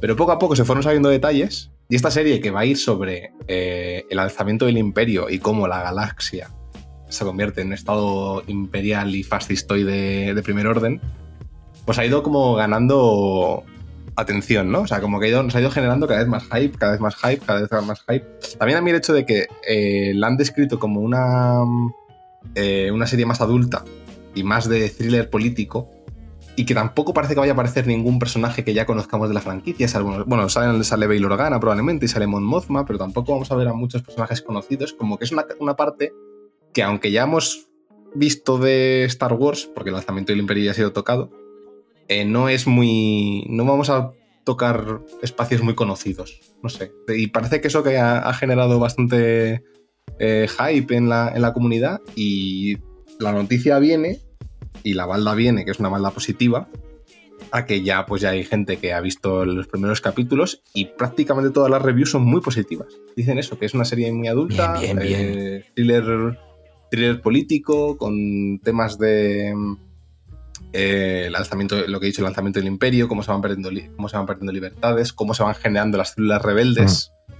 [0.01, 2.77] Pero poco a poco se fueron sabiendo detalles y esta serie que va a ir
[2.77, 6.51] sobre eh, el alzamiento del imperio y cómo la galaxia
[7.09, 11.01] se convierte en estado imperial y fascistoide de primer orden,
[11.85, 13.65] pues ha ido como ganando
[14.17, 14.83] atención, ¿no?
[14.83, 17.17] O sea, como que nos ha ido generando cada vez más hype, cada vez más
[17.17, 18.25] hype, cada vez más hype.
[18.59, 21.63] También a mí el hecho de que eh, la han descrito como una,
[22.55, 23.85] eh, una serie más adulta
[24.35, 25.91] y más de thriller político,
[26.57, 29.41] y que tampoco parece que vaya a aparecer ningún personaje que ya conozcamos de la
[29.41, 29.89] franquicia.
[30.27, 33.69] bueno, sale, sale Bail Organa probablemente y sale Mon Mothma, pero tampoco vamos a ver
[33.69, 34.93] a muchos personajes conocidos.
[34.93, 36.13] Como que es una, una parte
[36.73, 37.69] que, aunque ya hemos
[38.15, 41.31] visto de Star Wars, porque el lanzamiento del Imperio ya ha sido tocado,
[42.09, 43.47] eh, no es muy.
[43.49, 44.13] No vamos a
[44.45, 46.41] tocar espacios muy conocidos.
[46.63, 46.93] No sé.
[47.09, 49.63] Y parece que eso que ha, generado bastante
[50.19, 52.01] eh, hype en la, en la comunidad.
[52.15, 52.79] Y
[53.19, 54.21] la noticia viene
[54.83, 56.69] y la balda viene, que es una balda positiva,
[57.51, 61.51] a que ya pues ya hay gente que ha visto los primeros capítulos y prácticamente
[61.51, 62.89] todas las reviews son muy positivas.
[63.17, 66.39] Dicen eso, que es una serie muy adulta, bien, eh, thriller,
[66.91, 69.55] thriller, político, con temas de
[70.77, 73.71] eh, el lanzamiento, lo que he dicho, el lanzamiento del imperio, cómo se van perdiendo,
[73.95, 77.13] cómo se van perdiendo libertades, cómo se van generando las células rebeldes.
[77.29, 77.33] Mm.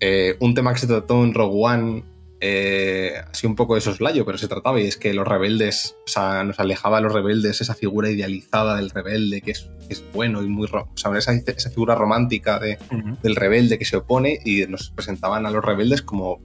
[0.00, 2.04] Eh, un tema que se trató en Rogue One
[2.40, 6.08] eh, así un poco de soslayo, pero se trataba y es que los rebeldes, o
[6.08, 9.68] sea, nos alejaba a los rebeldes esa figura idealizada del rebelde que es,
[10.14, 12.78] bueno y muy, o sea, esa, esa figura romántica de,
[13.22, 16.40] del rebelde que se opone y nos presentaban a los rebeldes como,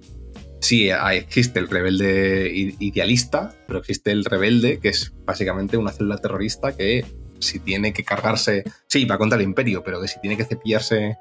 [0.66, 6.76] sí, existe el rebelde idealista, pero existe el rebelde que es básicamente una célula terrorista
[6.76, 7.06] que
[7.40, 11.18] si tiene que cargarse, sí, va contra el imperio, pero que si tiene que cepillarse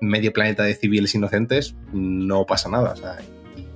[0.00, 2.94] medio planeta de civiles inocentes, no pasa nada,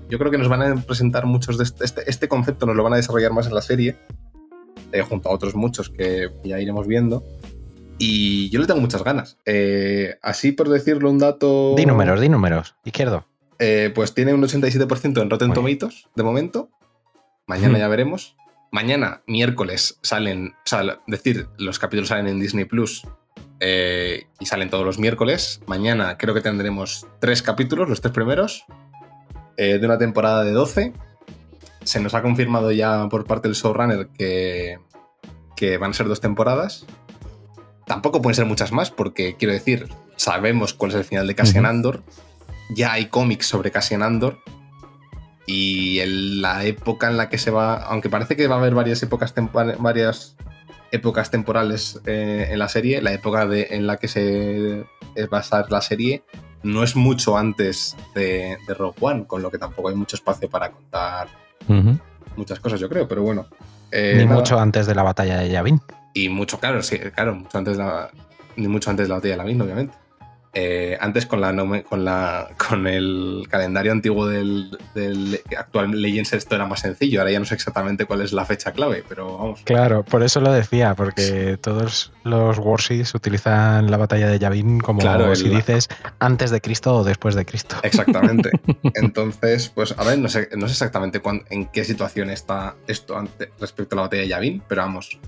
[0.09, 2.83] yo creo que nos van a presentar muchos de este, este, este, concepto, nos lo
[2.83, 3.97] van a desarrollar más en la serie,
[4.93, 7.25] eh, junto a otros muchos que ya iremos viendo.
[7.99, 9.39] Y yo le tengo muchas ganas.
[9.47, 11.75] Eh, así por decirlo, un dato.
[11.77, 12.77] Di números, di números.
[12.85, 13.27] Izquierdo.
[13.59, 16.71] Eh, pues tiene un 87% en Rotten Tomatoes de momento.
[17.47, 18.37] Mañana ya veremos.
[18.73, 20.55] Mañana, miércoles, salen.
[20.65, 23.07] O sea, decir, los capítulos salen en Disney Plus
[23.61, 25.61] y salen todos los miércoles.
[25.67, 28.67] Mañana creo que tendremos tres capítulos, los tres primeros.
[29.57, 30.93] Eh, de una temporada de 12.
[31.83, 34.79] Se nos ha confirmado ya por parte del showrunner que,
[35.57, 36.85] que van a ser dos temporadas.
[37.87, 41.65] Tampoco pueden ser muchas más, porque quiero decir, sabemos cuál es el final de Cassian
[41.65, 42.03] Andor.
[42.71, 44.39] Ya hay cómics sobre Cassian Andor.
[45.47, 47.77] Y en la época en la que se va.
[47.77, 49.33] Aunque parece que va a haber varias épocas,
[49.79, 50.37] varias
[50.91, 54.85] épocas temporales eh, en la serie, la época de, en la que se
[55.33, 56.25] va a estar la serie
[56.67, 60.71] no es mucho antes de, Rogue One, con lo que tampoco hay mucho espacio para
[60.71, 61.29] contar
[62.37, 63.47] muchas cosas, yo creo, pero bueno.
[63.91, 65.81] Eh, ni mucho antes de la batalla de Yavin.
[66.13, 68.11] Y mucho, claro, sí, claro, mucho antes de la,
[68.57, 69.95] ni mucho antes de la batalla de Yavin, obviamente.
[70.59, 74.71] Eh, antes con, la, con, la, con el calendario antiguo del,
[75.55, 78.73] actual Legends esto era más sencillo, ahora ya no sé exactamente cuál es la fecha
[78.73, 79.61] clave, pero vamos.
[79.65, 85.35] Claro, por eso lo decía, porque todos los Warseys utilizan la batalla de Yavin como
[85.35, 85.91] si dices
[86.21, 87.77] antes de Cristo o después de Cristo.
[87.83, 88.51] Exactamente.
[88.95, 93.23] Entonces, pues a ver, no sé, no sé exactamente en qué situación está esto
[93.61, 95.19] respecto a la batalla de Yavin, pero vamos,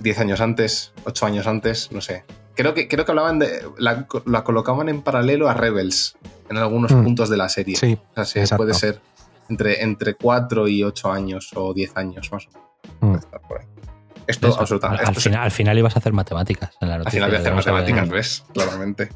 [0.00, 2.24] 10 años antes, 8 años antes, no sé.
[2.54, 3.62] Creo que, creo que hablaban de.
[3.78, 4.04] La,
[4.44, 6.16] colocaban en paralelo a Rebels
[6.50, 7.02] en algunos mm.
[7.02, 7.76] puntos de la serie.
[7.76, 7.98] Sí.
[8.16, 9.00] O sea, puede ser
[9.48, 12.48] entre, entre 4 y 8 años o 10 años más.
[13.00, 13.16] Mm.
[14.26, 15.04] Esto absolutamente.
[15.04, 17.24] Al, final, al final ibas a hacer matemáticas en la noticia.
[17.24, 18.44] Al final voy a hacer matemáticas, ¿ves?
[18.52, 19.08] Claramente.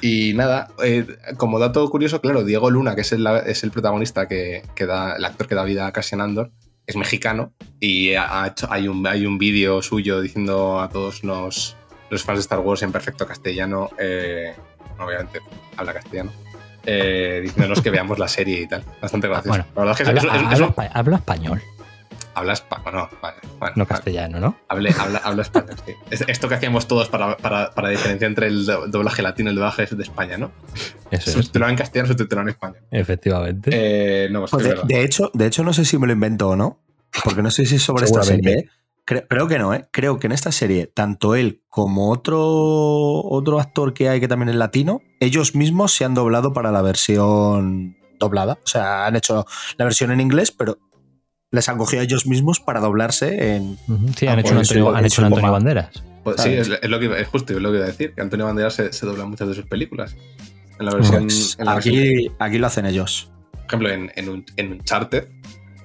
[0.00, 4.26] Y nada, eh, como dato curioso, claro, Diego Luna, que es el, es el protagonista
[4.26, 6.50] que, que, da, el actor que da vida a Cassian Andor,
[6.86, 11.76] es mexicano y ha hecho, hay un, hay un vídeo suyo diciendo a todos los,
[12.10, 14.54] los fans de Star Wars en perfecto castellano, eh,
[14.98, 15.40] obviamente
[15.76, 16.32] habla castellano,
[16.84, 18.82] eh, diciéndonos que veamos la serie y tal.
[19.00, 19.64] Bastante gracioso.
[20.94, 21.62] habla, español.
[22.34, 24.56] Habla español, no, vale, No castellano, ¿no?
[24.68, 25.92] Hable- habla, habla español, sí.
[26.10, 29.52] Es esto que hacíamos todos para, para, para diferenciar entre el do- doblaje latino y
[29.52, 30.52] el doblaje de España, ¿no?
[31.10, 31.32] Eso es.
[31.32, 32.78] Subtitulado en castellano, subtitulado en español.
[32.92, 33.70] Efectivamente.
[33.72, 36.12] Eh, no, pues Pues es de, de hecho, de hecho, no sé si me lo
[36.12, 36.78] invento o no,
[37.24, 38.68] porque no sé si es sobre esta serie.
[39.08, 39.86] Creo, creo que no, ¿eh?
[39.90, 44.50] Creo que en esta serie, tanto él como otro, otro actor que hay que también
[44.50, 48.58] es latino, ellos mismos se han doblado para la versión doblada.
[48.62, 49.46] O sea, han hecho
[49.78, 50.76] la versión en inglés, pero
[51.50, 53.78] les han cogido a ellos mismos para doblarse en.
[54.14, 55.52] Sí, Ah, han hecho un pues Antonio, sí, han en hecho un Antonio.
[55.52, 56.04] Banderas.
[56.24, 58.20] Pues sí, es, es lo que, es justo es lo que iba a decir, que
[58.20, 60.14] Antonio Banderas se, se dobla en muchas de sus películas.
[60.78, 61.22] En la versión.
[61.24, 63.32] Pues en la versión- aquí, aquí lo hacen ellos.
[63.52, 65.28] por ejemplo, en, en, un, en Uncharted,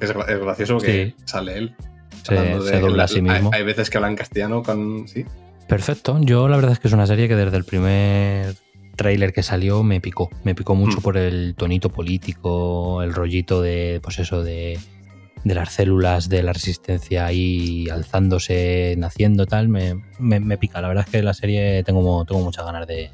[0.01, 1.75] es, es gracioso que sale él.
[2.23, 3.51] Se, dobla a sí hay- mismo.
[3.53, 5.07] Hay, veces que hablan castellano con.
[5.07, 5.25] Sí.
[5.67, 6.17] Perfecto.
[6.21, 8.55] Yo la verdad es que es una serie que desde el primer
[8.95, 10.29] tráiler que salió me picó.
[10.43, 11.01] Me picó mucho Mm.
[11.01, 14.77] por el tonito político, el rollito de, pues eso, de,
[15.43, 19.67] de las células de la resistencia ahí alzándose, naciendo, tal.
[19.69, 20.79] Me, me- me pica.
[20.81, 23.09] La verdad es que la serie tengo, tengo muchas ganas de,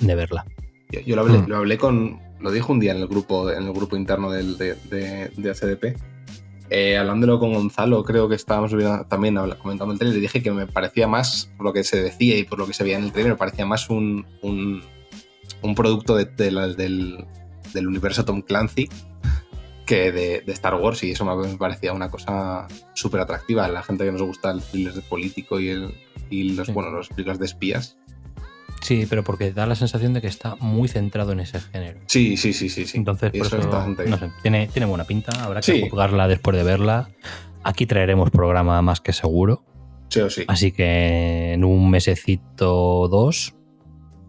[0.00, 0.44] de verla.
[0.90, 1.48] Yo, yo lo, hablé, Mm.
[1.48, 2.18] lo hablé con.
[2.40, 5.50] Lo dijo un día en el grupo, en el grupo interno del, de, de, de
[5.50, 5.96] ACDP.
[6.72, 10.52] Eh, hablándolo con Gonzalo, creo que estábamos viendo- también comentando el trailer, le dije que
[10.52, 13.04] me parecía más, por lo que se decía y por lo que se veía en
[13.04, 14.80] el trailer, me parecía más un, un,
[15.62, 17.24] un producto de- de la- del,
[17.74, 18.88] del universo Tom Clancy
[19.84, 23.66] que de, de Star Wars y eso me me parecía una cosa súper atractiva.
[23.66, 25.92] La gente que nos gusta el thriller político y, el,
[26.30, 26.72] y los, Sí.
[26.72, 27.96] bueno, los películas de espías.
[28.80, 32.00] Sí, pero porque da la sensación de que está muy centrado en ese género.
[32.06, 32.86] Sí, sí, sí, sí.
[32.86, 32.96] sí.
[32.98, 35.32] Entonces, por eso eso, bastante no sé, tiene, tiene buena pinta.
[35.44, 35.88] Habrá que Sí.
[35.88, 37.08] juzgarla después de verla.
[37.62, 39.64] Aquí traeremos programa más que seguro.
[40.08, 40.44] Sí o sí.
[40.48, 43.54] Así que en un mesecito o dos,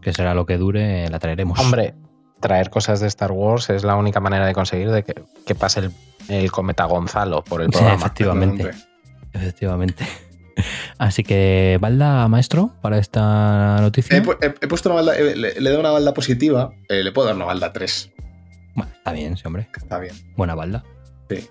[0.02, 1.58] que será lo que dure, la traeremos.
[1.60, 1.96] Hombre,
[2.42, 5.14] traer cosas de Star Wars es la única manera de conseguir de que,
[5.46, 5.92] que pase el,
[6.28, 7.96] el cometa Gonzalo por el Sí, programa.
[8.00, 8.72] efectivamente.
[9.34, 10.06] Efectivamente.
[10.98, 14.18] Así que, balda, maestro, para esta noticia.
[14.18, 17.04] He, pu- he- he puesto una balda, eh, le, le doy una balda positiva, eh,
[17.04, 18.12] le puedo dar una balda 3.
[18.76, 19.68] Bueno, está bien, sí, hombre.
[19.76, 20.14] Está bien.
[20.38, 20.84] Buena balda.
[21.30, 21.48] Sí.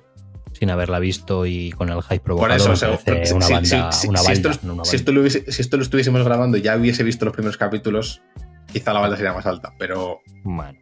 [0.53, 3.35] Sin haberla visto y con el hype provocado, Por eso, me o sea, parece si-
[3.35, 4.97] una si- balda, si- una si balda, esto, no una si balda.
[4.97, 8.21] esto lo hubiese- si esto lo estuviésemos grabando y ya hubiese visto los primeros capítulos,
[8.73, 10.21] quizá la balda sería más alta, pero.
[10.45, 10.79] Bueno.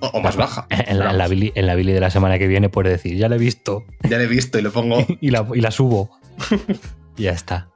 [0.00, 0.66] O, o más baja.
[0.70, 3.16] En la, en, la Billy, en la Billy de la semana que viene puedes decir,
[3.16, 5.04] ya la he visto Ya la he visto y lo pongo.
[5.20, 6.10] y la, y la subo.
[7.18, 7.68] ya está.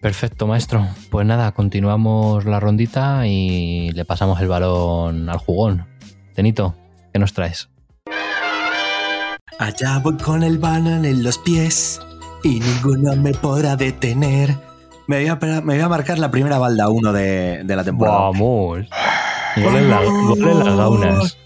[0.00, 0.86] Perfecto, maestro.
[1.10, 5.86] Pues nada, continuamos la rondita y le pasamos el balón al jugón.
[6.34, 6.74] Tenito,
[7.12, 7.70] ¿qué nos traes?
[9.58, 12.00] Allá voy con el balón en los pies
[12.42, 14.54] y ninguno me podrá detener.
[15.06, 18.18] Me voy a, me voy a marcar la primera balda 1 de, de la temporada.
[18.18, 18.86] Vamos.
[19.56, 21.38] Gol en, la- en las gaunas.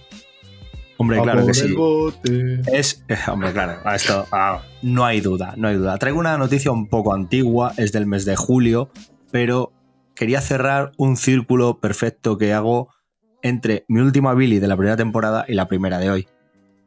[1.01, 1.67] Hombre, A claro que sí.
[1.67, 2.61] el bote.
[2.73, 5.97] Es, eh, hombre, claro, a esto ah, no hay duda, no hay duda.
[5.97, 8.91] Traigo una noticia un poco antigua, es del mes de julio,
[9.31, 9.73] pero
[10.17, 12.89] quería cerrar un círculo perfecto que hago
[13.43, 16.29] entre mi última Billy de la primera temporada y la primera de hoy.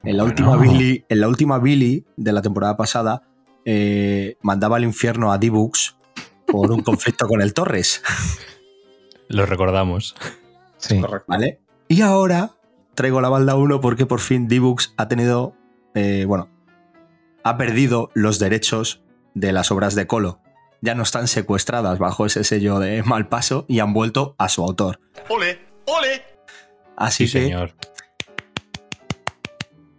[0.03, 0.57] En la, última.
[0.57, 3.23] Billy, en la última Billy de la temporada pasada
[3.63, 5.95] eh, mandaba al infierno a D-Books
[6.47, 8.03] por un conflicto con el Torres.
[9.29, 10.15] Lo recordamos.
[10.77, 10.99] Sí.
[10.99, 11.25] Correcto.
[11.29, 11.61] ¿Vale?
[11.87, 12.51] Y ahora
[12.95, 15.55] traigo la balda 1 porque por fin D-Books ha tenido,
[15.95, 16.49] eh, bueno,
[17.43, 20.39] ha perdido los derechos de las obras de Colo.
[20.81, 24.63] Ya no están secuestradas bajo ese sello de mal paso y han vuelto a su
[24.63, 24.99] autor.
[25.29, 25.59] ¡Ole!
[25.85, 26.21] ¡Ole!
[26.97, 27.73] Así Sí, que señor.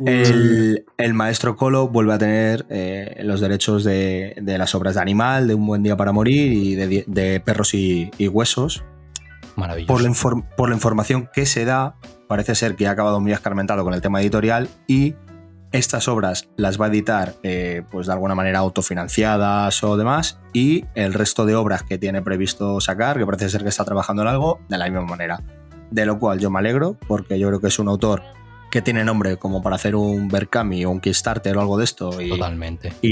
[0.05, 5.01] el, el maestro Colo vuelve a tener eh, los derechos de, de las obras de
[5.01, 8.85] Animal, de Un buen día para morir y de, de Perros y, y Huesos.
[9.55, 9.93] Maravilloso.
[9.93, 11.97] por la, inform- por la información que se da,
[12.33, 15.15] parece ser que ha acabado muy escarmentado con el tema editorial y
[15.71, 20.85] estas obras las va a editar eh, pues de alguna manera autofinanciadas o demás y
[20.95, 24.29] el resto de obras que tiene previsto sacar, que parece ser que está trabajando en
[24.29, 25.43] algo, de la misma manera.
[25.91, 28.23] De lo cual yo me alegro porque yo creo que es un autor
[28.71, 32.21] que tiene nombre como para hacer un Berkami o un Kickstarter o algo de esto
[32.23, 32.93] y, Totalmente.
[33.03, 33.11] y,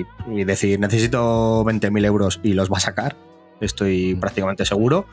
[0.00, 3.14] y- y decir necesito 20.000 euros y los va a sacar,
[3.60, 5.06] estoy prácticamente seguro.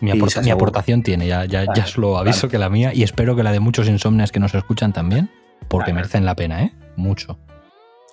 [0.00, 0.10] Mi,
[0.50, 3.52] aportación tiene, ya, ya, ya os lo aviso que la mía, y espero que la
[3.52, 5.30] de muchos insomnias que nos escuchan también,
[5.68, 6.72] porque merecen la pena, ¿eh?
[6.96, 7.38] Mucho.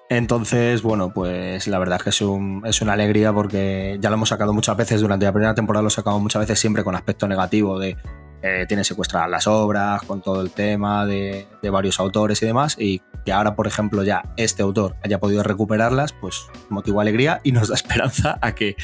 [0.10, 4.16] Entonces, bueno, pues la verdad es que es, un- es una alegría porque ya lo
[4.18, 7.28] hemos sacado muchas veces durante la primera temporada, lo sacamos muchas veces siempre con aspecto
[7.28, 7.98] negativo de
[8.44, 12.76] eh, tiene secuestradas las obras, con todo el tema de, de varios autores y demás,
[12.80, 17.52] y que ahora, por ejemplo, ya este autor haya podido recuperarlas, pues motiva alegría y
[17.54, 18.76] nos da esperanza a que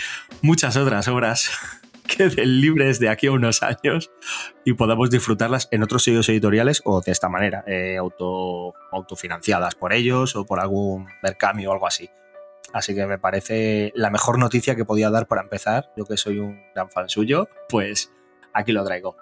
[0.42, 1.52] muchas otras obras
[2.08, 4.12] queden libres de aquí a unos años
[4.66, 9.94] y podamos disfrutarlas en otros sellos editoriales o de esta manera, eh, auto, autofinanciadas por
[9.94, 12.10] ellos o por algún Mercami o algo así.
[12.74, 15.92] Así que me parece la mejor noticia que podía dar para empezar.
[15.98, 18.12] Yo que soy un gran fan suyo, pues
[18.54, 19.18] aquí lo traigo.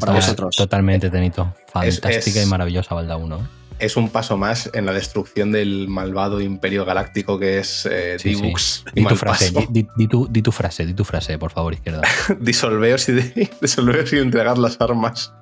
[0.00, 0.56] para vosotros.
[0.56, 1.54] Totalmente, Tenito.
[1.72, 6.84] Fantástica y maravillosa Balda 1 es un paso más en la destrucción del malvado imperio
[6.84, 8.84] galáctico que es eh, Dibux.
[8.94, 12.02] Di, tu frase, di, tu, frase, di tu frase, por favor, izquierda.
[12.40, 13.12] disolveos, y
[13.60, 15.32] disolveos y entregad las armas.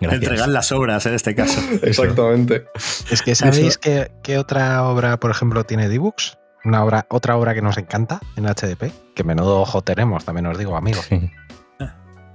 [0.00, 1.60] Entregar las obras en este caso.
[1.82, 2.66] Exactamente.
[3.10, 6.38] Es que ¿sabéis qué, otra obra, por ejemplo, tiene Dibux?
[6.64, 10.56] Una obra, otra obra que nos encanta en HDP, que menudo ojo tenemos, también os
[10.56, 11.06] digo, amigos.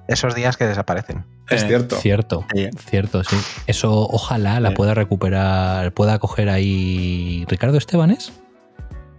[0.09, 1.23] Esos días que desaparecen.
[1.49, 1.95] Es cierto.
[1.95, 2.43] Cierto,
[2.89, 3.35] cierto, sí.
[3.67, 8.33] Eso ojalá la pueda recuperar, pueda coger ahí Ricardo Estebanes.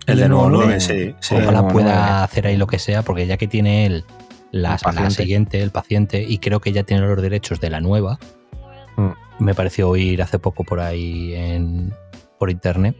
[0.07, 3.47] El, de nuevo 9, sí, Ojalá pueda hacer ahí lo que sea, porque ya que
[3.47, 4.05] tiene él
[4.51, 4.79] la,
[5.11, 8.19] siguiente, el paciente, y creo que ya tiene los derechos de la nueva,
[8.97, 9.45] mm.
[9.45, 11.95] me pareció oír hace poco por ahí en,
[12.37, 12.97] por internet,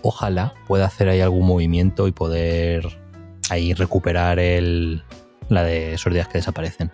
[0.00, 2.98] ojalá pueda hacer ahí algún movimiento y poder
[3.50, 5.02] ahí recuperar el,
[5.50, 6.90] la de esos días que desaparecen.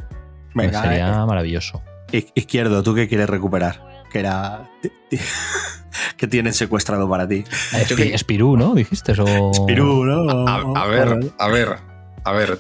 [0.55, 1.83] Venga, sería eh, maravilloso.
[2.35, 4.05] Izquierdo, ¿tú qué quieres recuperar?
[4.11, 4.71] Que era.
[6.17, 7.45] que tienen secuestrado para ti.
[8.13, 8.75] Espirú, ¿no?
[8.75, 9.25] Dijiste eso.
[9.53, 10.47] Espirú, ¿no?
[10.47, 11.79] A, ver, a ver,
[12.25, 12.59] a ver.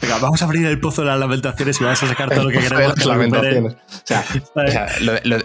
[0.00, 2.50] Venga, vamos a abrir el pozo de las lamentaciones y vamos a sacar todo lo
[2.50, 2.96] que queremos.
[2.96, 3.76] Las lamentaciones.
[4.54, 4.88] O sea,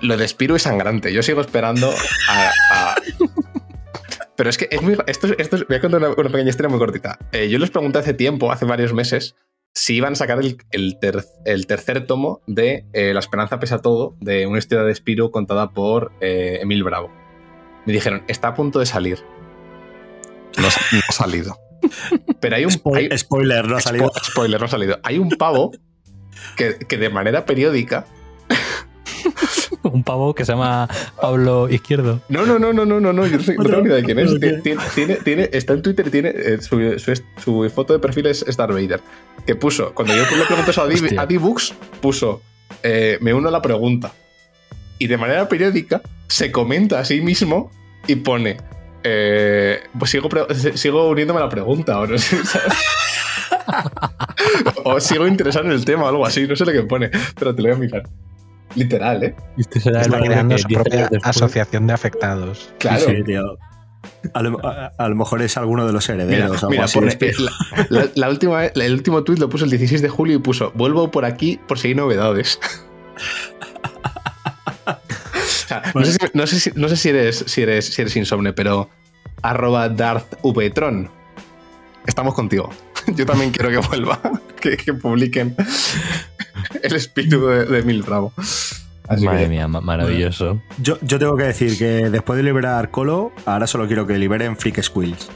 [0.02, 1.14] lo, de Espirú es sangrante.
[1.14, 1.94] Yo sigo esperando
[2.30, 2.96] a...
[4.36, 4.98] Pero es que es muy.
[5.08, 7.18] Esto, esto, voy a contar una, pequeña historia muy cortita.
[7.32, 9.36] Eh, yo les pregunté hace tiempo, hace varios meses,
[9.76, 10.40] si iban a sacar
[10.72, 10.98] el,
[11.68, 16.14] tercer tomo de eh, La Esperanza pesa todo, de una historia de Spiro contada por
[16.22, 17.12] eh, Emil Bravo.
[17.86, 19.20] Me dijeron, está a punto de salir.
[20.58, 21.60] No, ha salido.
[22.40, 22.72] Pero hay un...
[22.72, 24.12] spoiler, no ha salido.
[24.24, 25.00] Spoiler, no ha salido.
[25.04, 25.72] Hay un pavo
[26.56, 28.08] que, que de manera periódica
[29.96, 30.88] un pavo que se llama
[31.20, 32.22] Pablo Izquierdo.
[32.30, 34.04] No, no, no, no, no, no, no, yo no, sé, no tengo ni idea de
[34.04, 34.40] quién es.
[34.94, 36.80] Tiene, tiene, está en Twitter, tiene eh, su,
[37.38, 39.02] su, foto de perfil es Star Vader.
[39.46, 42.42] Que puso, cuando yo le pregunté eso a, D-Books, puso,
[42.84, 44.14] eh, me uno a la pregunta.
[45.00, 47.72] Y de manera periódica se comenta a sí mismo
[48.08, 48.58] y pone,
[49.04, 50.30] eh, pues sigo,
[50.76, 52.00] sigo uniéndome a la pregunta.
[52.18, 52.38] Sé,
[54.84, 57.56] o sigo interesado en el tema o algo así, no sé lo que pone, pero
[57.56, 58.04] te lo voy a mirar.
[58.76, 59.36] Literal, ¿eh?
[59.58, 62.74] Está creando su propia asociación de afectados.
[62.80, 63.06] Claro.
[63.06, 63.58] Sí, tío.
[64.34, 66.64] A lo, mejor es alguno de los herederos.
[66.70, 66.86] Mira,
[68.16, 71.26] la, última, el último tuit lo puso el 16 de julio y puso: Vuelvo por
[71.26, 72.60] aquí por si hay novedades.
[75.94, 78.90] no, sé si, no, sé si, eres, si, eres, si eres insomne, pero
[79.42, 81.10] arroba Darth Vtron.
[82.06, 82.70] Estamos contigo.
[83.16, 84.20] Yo también quiero que vuelva,
[84.60, 85.56] que publiquen
[86.84, 88.34] el espíritu de, Mil Bravo.
[89.08, 90.62] Madre mía, maravilloso.
[90.80, 94.82] Yo, tengo que decir que después de liberar Colo, ahora solo quiero que liberen Freak
[94.82, 95.30] Squills.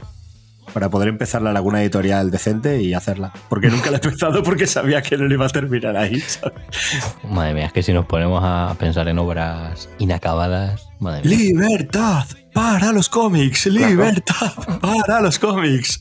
[0.74, 3.34] Para poder empezar la laguna editorial decente y hacerla.
[3.50, 6.22] Porque nunca la he empezado porque sabía que no le iba a terminar ahí.
[7.28, 10.90] Madre mía, es que si nos ponemos a pensar en obras inacabadas.
[11.00, 12.26] Madre ¡Libertad!
[12.54, 13.66] ¡Para los cómics!
[13.68, 14.54] ¡Libertad!
[14.80, 16.00] ¡Para los cómics!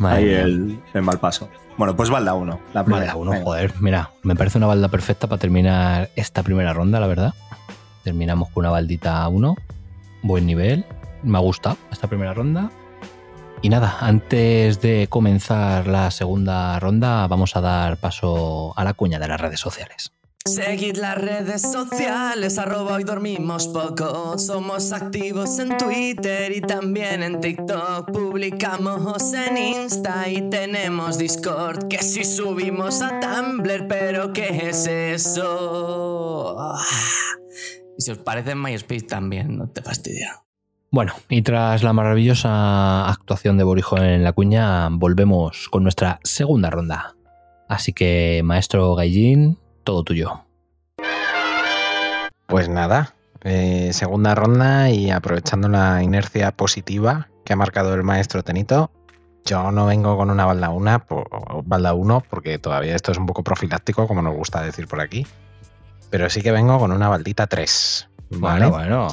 [0.00, 1.48] Ahí el, el mal paso.
[1.80, 2.60] Bueno, pues balda 1.
[2.74, 7.00] La Balda 1, joder, mira, me parece una balda perfecta para terminar esta primera ronda,
[7.00, 7.32] la verdad.
[8.04, 9.56] Terminamos con una baldita 1,
[10.20, 10.84] buen nivel,
[11.22, 12.70] me ha gustado esta primera ronda.
[13.62, 19.18] Y nada, antes de comenzar la segunda ronda, vamos a dar paso a la cuña
[19.18, 20.12] de las redes sociales.
[20.46, 24.38] Seguid las redes sociales, arroba hoy dormimos poco.
[24.38, 28.10] Somos activos en Twitter y también en TikTok.
[28.10, 31.88] Publicamos en Insta y tenemos Discord.
[31.88, 36.56] Que si subimos a Tumblr, pero ¿qué es eso?
[37.98, 40.42] Y si os parece MySpace también, no te fastidia.
[40.90, 46.70] Bueno, y tras la maravillosa actuación de Borijo en la cuña, volvemos con nuestra segunda
[46.70, 47.14] ronda.
[47.68, 49.58] Así que, maestro Gallín,
[49.90, 50.44] todo tuyo.
[52.46, 58.44] Pues nada, eh, segunda ronda y aprovechando la inercia positiva que ha marcado el maestro
[58.44, 58.92] Tenito,
[59.44, 61.06] yo no vengo con una balda 1
[61.64, 61.92] balda
[62.28, 65.26] porque todavía esto es un poco profiláctico, como nos gusta decir por aquí.
[66.08, 68.10] Pero sí que vengo con una baldita 3.
[68.30, 68.66] ¿vale?
[68.68, 69.08] Bueno, bueno.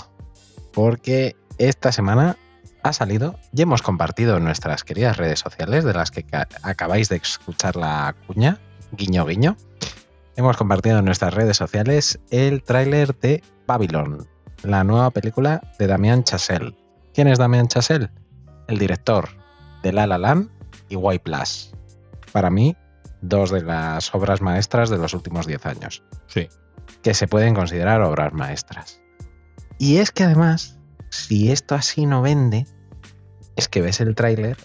[0.73, 2.37] Porque esta semana
[2.83, 6.23] ha salido y hemos compartido en nuestras queridas redes sociales, de las que
[6.61, 8.59] acabáis de escuchar la cuña,
[8.91, 9.57] guiño guiño,
[10.37, 14.27] hemos compartido en nuestras redes sociales el tráiler de Babylon,
[14.63, 16.77] la nueva película de Damien Chazelle.
[17.13, 18.11] ¿Quién es Damien Chazelle?
[18.67, 19.29] El director
[19.81, 20.49] de La La Land
[20.89, 21.73] y White Plus.
[22.31, 22.77] Para mí,
[23.21, 26.03] dos de las obras maestras de los últimos 10 años.
[26.27, 26.47] Sí.
[27.01, 29.01] Que se pueden considerar obras maestras.
[29.79, 30.77] Y es que además,
[31.09, 32.67] si esto así no vende,
[33.55, 34.57] es que ves el tráiler,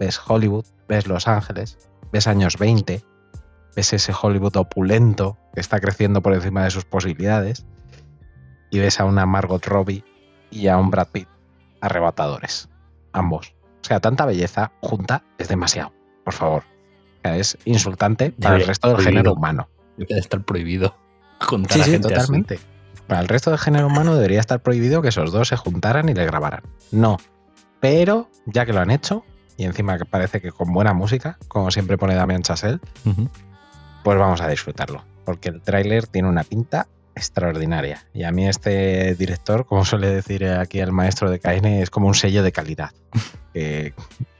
[0.00, 1.76] ves Hollywood, ves Los Ángeles,
[2.12, 3.04] ves años 20,
[3.78, 7.64] ves ese Hollywood opulento que está creciendo por encima de sus posibilidades,
[8.70, 10.04] y ves a una Margot Robbie
[10.50, 11.28] y a un Brad Pitt
[11.80, 12.68] arrebatadores,
[13.12, 13.54] ambos.
[13.80, 15.92] O sea, tanta belleza junta es demasiado,
[16.24, 16.64] por favor.
[16.64, 19.12] O sea, es insultante para el resto del prohibido.
[19.20, 19.68] género humano.
[19.96, 20.96] Debe estar prohibido
[21.40, 22.14] juntar Sí, a sí, gente así.
[22.16, 22.58] totalmente.
[23.06, 26.14] Para el resto del género humano debería estar prohibido que esos dos se juntaran y
[26.14, 26.64] le grabaran.
[26.90, 27.18] No.
[27.78, 29.24] Pero ya que lo han hecho,
[29.56, 32.80] y encima que parece que con buena música, como siempre pone Damián Chassel.
[34.08, 35.04] Pues vamos a disfrutarlo.
[35.26, 38.06] Porque el tráiler tiene una pinta extraordinaria.
[38.14, 42.06] Y a mí este director, como suele decir aquí el maestro de Kaine, es como
[42.08, 42.90] un sello de calidad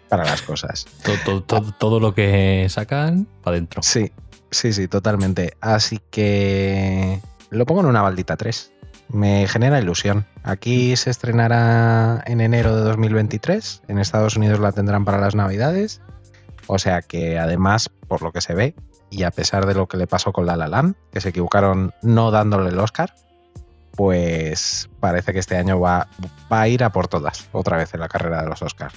[0.09, 0.87] para las cosas.
[1.05, 3.83] Todo, todo- todo- todo lo que sacan para adentro.
[3.83, 4.11] Sí,
[4.51, 5.53] sí, sí, totalmente.
[5.61, 8.73] Así que lo pongo en una baldita 3.
[9.11, 10.25] Me genera ilusión.
[10.43, 13.83] Aquí se estrenará en enero de 2023.
[13.89, 16.01] En Estados Unidos la tendrán para las Navidades.
[16.69, 18.75] O sea que además, por lo que se ve,
[19.11, 21.93] y a pesar de lo que le pasó con La La Land, que se equivocaron
[22.03, 23.15] no dándole el Oscar,
[23.99, 26.09] pues parece que este año va,
[26.51, 28.95] a ir a por todas, otra vez en la carrera de los Oscars.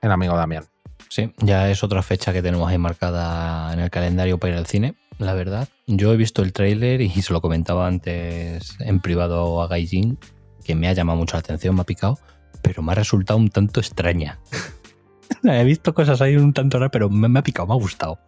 [0.00, 0.64] El amigo Damián.
[1.08, 4.66] Sí, ya es otra fecha que tenemos ahí marcada en el calendario para ir al
[4.66, 5.68] cine, la verdad.
[5.86, 10.18] Yo he visto el tráiler y se lo comentaba antes en privado a Gaijin,
[10.64, 12.18] que me ha llamado mucho la atención, me ha picado,
[12.62, 14.38] pero me ha resultado un tanto extraña.
[15.44, 18.18] he visto cosas ahí un tanto raras, pero me, me ha picado, me ha gustado.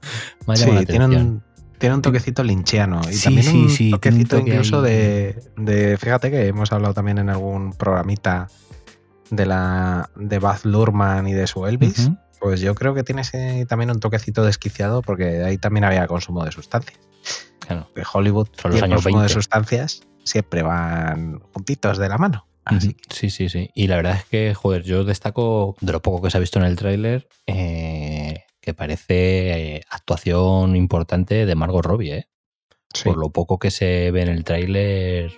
[0.46, 1.42] Me ha Sí, la tiene un,
[1.78, 5.42] tiene un toquecito linchiano y Sí, también sí, un sí, un toquecito toque incluso de,
[5.56, 8.48] de- fíjate que hemos hablado también en algún programita
[9.30, 13.66] de la de Baz Luhrmann y de su Elvis, pues yo creo que tiene ese-
[13.66, 16.98] también un toquecito desquiciado porque ahí también había consumo de sustancias.
[17.60, 17.88] Claro.
[17.94, 19.28] Que Hollywood Son y los el años consumo 20.
[19.28, 22.46] de sustancias siempre van juntitos de la mano.
[22.64, 22.96] Así.
[23.10, 23.70] Sí, sí, sí.
[23.74, 26.58] Y la verdad es que, joder, yo destaco de lo poco que se ha visto
[26.58, 32.28] en el tráiler eh, que parece eh, actuación importante de Margot Robbie, ¿eh?
[32.94, 33.04] Sí.
[33.08, 35.32] Por lo poco que se ve en el tráiler,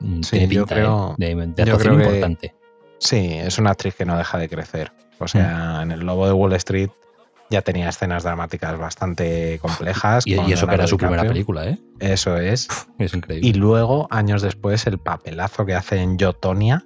[0.00, 1.34] mm, Sí, tiene yo pinta, creo- ¿eh?
[1.34, 2.54] de, de yo que- importante.
[3.00, 4.92] Sí, es una actriz que no deja de crecer.
[5.20, 6.90] O sea, en el Lobo de Wall Street
[7.50, 10.26] ya tenía escenas dramáticas bastante complejas.
[10.26, 11.78] Y, eso que era su primera película, ¿eh?
[12.00, 12.68] Eso es.
[12.98, 13.48] Es increíble.
[13.48, 16.84] Y luego, años después, el papelazo que hace en Yo, Tonya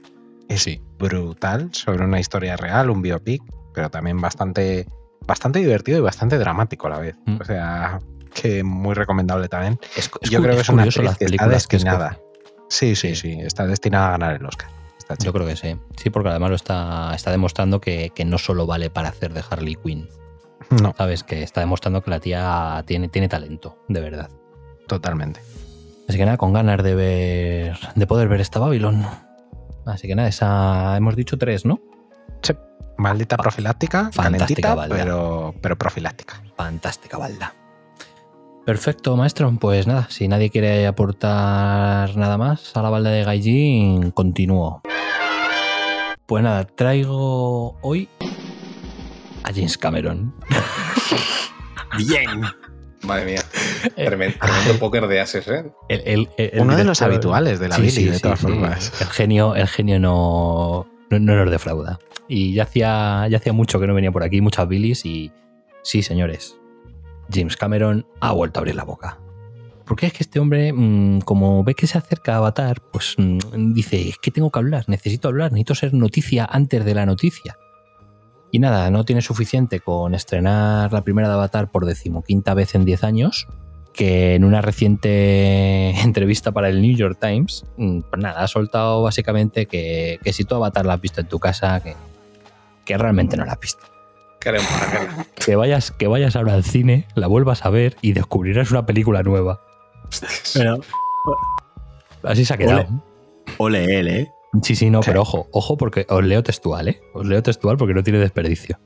[0.49, 0.81] es Sí.
[0.99, 3.43] brutal sobre una historia real, un biopic,
[3.75, 4.87] pero también bastante,
[5.27, 7.17] bastante divertido y bastante dramático a la vez.
[7.27, 7.39] Mm.
[7.41, 7.99] O sea,
[8.35, 9.79] que muy recomendable también.
[9.97, 12.19] Es- es Yo creo que es una actriz las que está destinada.
[12.69, 13.37] Sí, sí, Sí.
[13.41, 14.69] está destinada a ganar el Oscar.
[15.23, 15.77] Yo creo que sí.
[16.03, 19.43] Sí, porque además lo está, está demostrando que, que no solo vale para hacer de
[19.51, 20.09] Harley Quinn.
[20.81, 21.23] No, ¿Sabes?
[21.23, 24.31] Que está demostrando que la tía tiene, tiene talento, de verdad.
[24.87, 25.41] totalmente.
[26.09, 27.79] Así que nada, con ganas de ver.
[27.95, 29.07] de poder ver esta Babylon.
[29.87, 30.97] Así que nada, esa.
[30.97, 31.81] hemos dicho tres, ¿no?
[32.43, 32.55] Sí,
[32.99, 34.97] maldita profiláctica, fantástica calentita, balda.
[34.97, 36.43] pero, pero profiláctica.
[36.57, 37.55] Fantástica balda.
[38.67, 39.53] Perfecto, maestro.
[39.61, 44.83] Pues nada, si nadie quiere aportar nada más a la balda de Gaijin, continúo.
[46.27, 48.09] Pues nada, traigo hoy
[49.45, 50.35] a James Cameron.
[51.99, 52.43] Bien.
[53.05, 53.43] Madre mía.
[53.97, 55.65] Tremendo, tremendo póker de ases, ¿eh?
[55.89, 58.47] El- el- el Uno de los habituales de la Sí, Billy, sí, de todas sí.
[58.47, 59.01] formas.
[59.01, 61.99] El genio, el genio no, no, no nos defrauda.
[62.29, 65.33] Y ya hacía, ya hacía mucho que no venía por aquí, muchas bilis, y
[65.83, 66.57] sí, señores,
[67.31, 69.19] James Cameron ha vuelto a abrir la boca.
[69.85, 73.73] Porque es que este hombre, mm, como ve que se acerca a Avatar, pues mm,
[73.75, 77.57] dice, es que tengo que hablar, necesito hablar, necesito ser noticia antes de la noticia.
[78.55, 82.85] Y nada, no tiene suficiente con estrenar la primera de Avatar por decimoquinta vez en
[82.85, 83.49] 10 años,
[83.95, 89.03] que en una reciente entrevista para el New York Times, mm, pues nada, ha soltado
[89.03, 91.97] básicamente que, que si tú Avatar la has visto en tu casa, que,
[92.85, 93.87] que realmente no la has visto.
[94.39, 94.69] Queremos.
[95.35, 99.23] Que vayas, que vayas ahora al cine, la vuelvas a ver y descubrirás una película
[99.23, 99.63] nueva.
[100.55, 100.81] Pero,
[102.23, 102.87] Así se ha quedado.
[103.57, 104.33] ole él, ¿eh?
[104.61, 107.01] Sí, sí, no, pero ojo, ojo porque os leo textual, ¿eh?
[107.15, 108.79] Os leo textual porque no tiene desperdicio.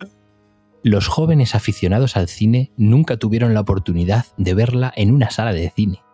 [0.84, 5.68] Los jóvenes aficionados al cine nunca tuvieron la oportunidad de verla en una sala de
[5.70, 6.04] cine.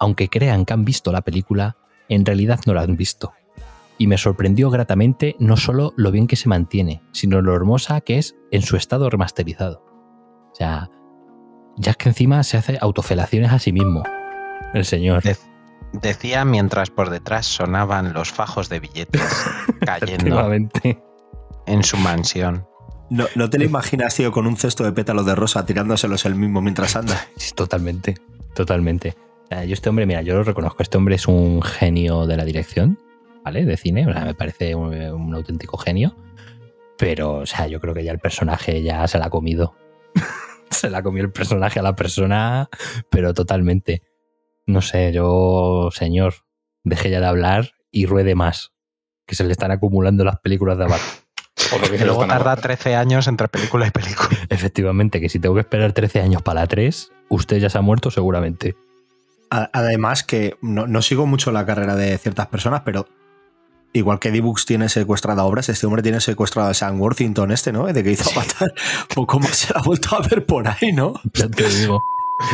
[0.00, 1.76] Aunque crean que han visto la película,
[2.08, 3.32] en realidad no la han visto.
[3.96, 8.18] Y me sorprendió gratamente no solo lo bien que se mantiene, sino lo hermosa que
[8.18, 9.84] es en su estado remasterizado.
[10.50, 10.90] O sea,
[11.76, 14.02] ya es que encima se hace autofelaciones a sí mismo.
[14.72, 15.22] El señor.
[16.00, 19.22] Decía mientras por detrás sonaban los fajos de billetes
[19.80, 21.02] cayendo Efectivamente.
[21.66, 22.66] en su mansión.
[23.10, 26.34] No, no te lo imaginas, tío, con un cesto de pétalos de rosa tirándoselos el
[26.34, 27.26] mismo mientras anda.
[27.54, 28.16] Totalmente,
[28.54, 29.14] totalmente.
[29.48, 32.44] Sea, yo este hombre, mira, yo lo reconozco, este hombre es un genio de la
[32.44, 32.98] dirección,
[33.44, 33.64] ¿vale?
[33.64, 36.16] De cine, o sea, me parece un, un auténtico genio.
[36.96, 39.74] Pero, o sea, yo creo que ya el personaje ya se la ha comido.
[40.70, 42.70] se la ha comido el personaje a la persona,
[43.10, 44.02] pero totalmente.
[44.66, 46.34] No sé, yo, señor,
[46.84, 48.72] deje ya de hablar y ruede más.
[49.26, 51.06] Que se le están acumulando las películas de Avatar.
[51.70, 52.62] Por lo que Que se lo luego tarda aguantando.
[52.62, 54.38] 13 años entre película y película.
[54.48, 57.82] Efectivamente, que si tengo que esperar 13 años para la 3, usted ya se ha
[57.82, 58.76] muerto seguramente.
[59.50, 63.06] Además que no, no sigo mucho la carrera de ciertas personas, pero
[63.92, 67.86] igual que D-Books tiene secuestrada obras, este hombre tiene secuestrado a Sam Worthington este, ¿no?
[67.86, 68.74] De que hizo Avatar.
[69.14, 71.14] Poco más se la ha vuelto a ver por ahí, ¿no?
[71.34, 72.02] Ya te digo.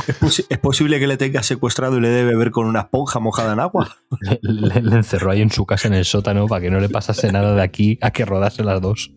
[0.06, 3.18] ¿Es, posi- es posible que le tenga secuestrado y le debe ver con una esponja
[3.18, 3.96] mojada en agua?
[4.42, 7.54] Le, encerró ahí en su casa en el sótano para que no le pasase nada
[7.54, 9.12] de aquí a que rodase las dos.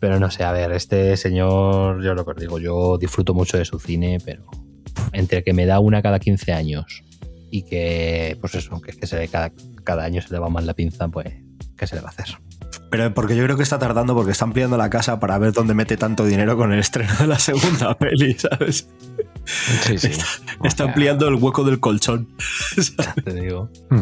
[0.00, 3.58] Pero no sé, a ver, este señor, yo lo que os digo, yo disfruto mucho
[3.58, 4.46] de su cine, pero
[5.12, 7.02] entre que me da una cada 15 años
[7.50, 9.52] y que, pues eso, que, que se cada,
[9.84, 11.28] cada año se le va más la pinza, pues,
[11.76, 12.26] ¿qué se le va a hacer?
[12.90, 15.74] Pero porque yo creo que está tardando porque está ampliando la casa para ver dónde
[15.74, 18.88] mete tanto dinero con el estreno de la segunda peli, ¿sabes?
[19.84, 20.10] Sí, sí.
[20.64, 22.28] Está ampliando el hueco del colchón.
[23.24, 23.68] Te digo.
[23.90, 24.00] Hmm.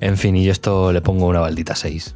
[0.00, 2.14] En fin, y yo esto le pongo una baldita 6.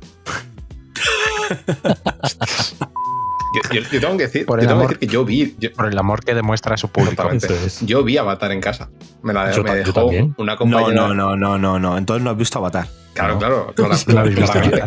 [3.55, 5.55] Yo, yo- yo tengo que decir, Por yo tengo que decir que yo vi.
[5.59, 7.31] Yo, Por el amor que demuestra a su público.
[7.31, 7.81] es.
[7.87, 8.91] Yo vi Avatar en casa.
[9.23, 10.35] Me la Yo me ta- yo dejó también.
[10.39, 10.95] una No, compañera.
[11.09, 11.97] no, no, no, no, no.
[11.99, 12.89] Entonces no has visto Avatar.
[13.15, 13.39] Claro, No.
[13.39, 13.75] claro.
[13.77, 14.87] No.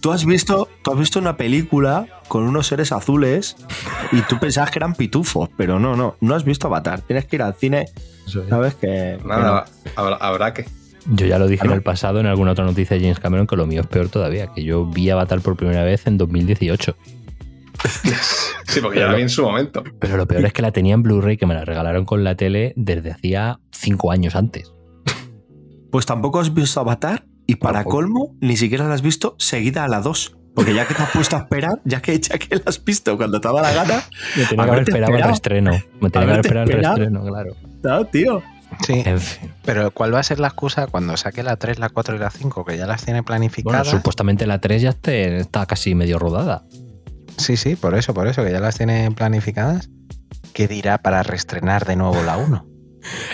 [0.00, 3.56] Tú has visto, tú has visto una película con unos seres azules
[4.12, 7.00] y tú pensabas que eran pitufos, pero no, no, no has visto Avatar.
[7.02, 7.86] Tienes que ir al cine,
[8.26, 9.66] sabes que, que Nada,
[9.96, 10.66] habrá, habrá que.
[11.06, 13.56] Yo ya lo dije en el pasado, en alguna otra noticia de James Cameron, que
[13.56, 16.96] lo mío es peor todavía, que yo vi Avatar por primera vez en 2018.
[18.68, 19.82] Sí, porque ya la vi en su momento.
[19.98, 22.36] Pero lo peor es que la tenía en Blu-ray, que me la regalaron con la
[22.36, 24.72] tele desde hacía cinco años antes.
[25.90, 29.88] Pues tampoco has visto Avatar y para colmo ni siquiera la has visto seguida a
[29.88, 30.36] la 2.
[30.54, 33.16] Porque ya que te has puesto a esperar, ya que, ya que la has visto
[33.16, 34.02] cuando te daba la gana,
[34.36, 35.28] Me tenía que haber esperado al esperado.
[35.28, 35.70] reestreno.
[36.00, 36.96] Me tenía que haber esperado al esperado.
[36.96, 37.56] reestreno, claro.
[37.84, 38.42] no, tío.
[38.86, 39.50] Sí, En fin.
[39.64, 42.30] pero ¿cuál va a ser la excusa cuando saque la 3, la 4 y la
[42.30, 42.64] 5?
[42.64, 43.88] Que ya las tiene Bueno, planificadas.
[43.88, 46.64] supuestamente la 3 ya esté- está casi medio rodada.
[47.36, 49.88] Sí, sí, por eso, por eso, que ya las tiene planificadas.
[50.52, 52.66] ¿Qué dirá para reestrenar de nuevo la 1?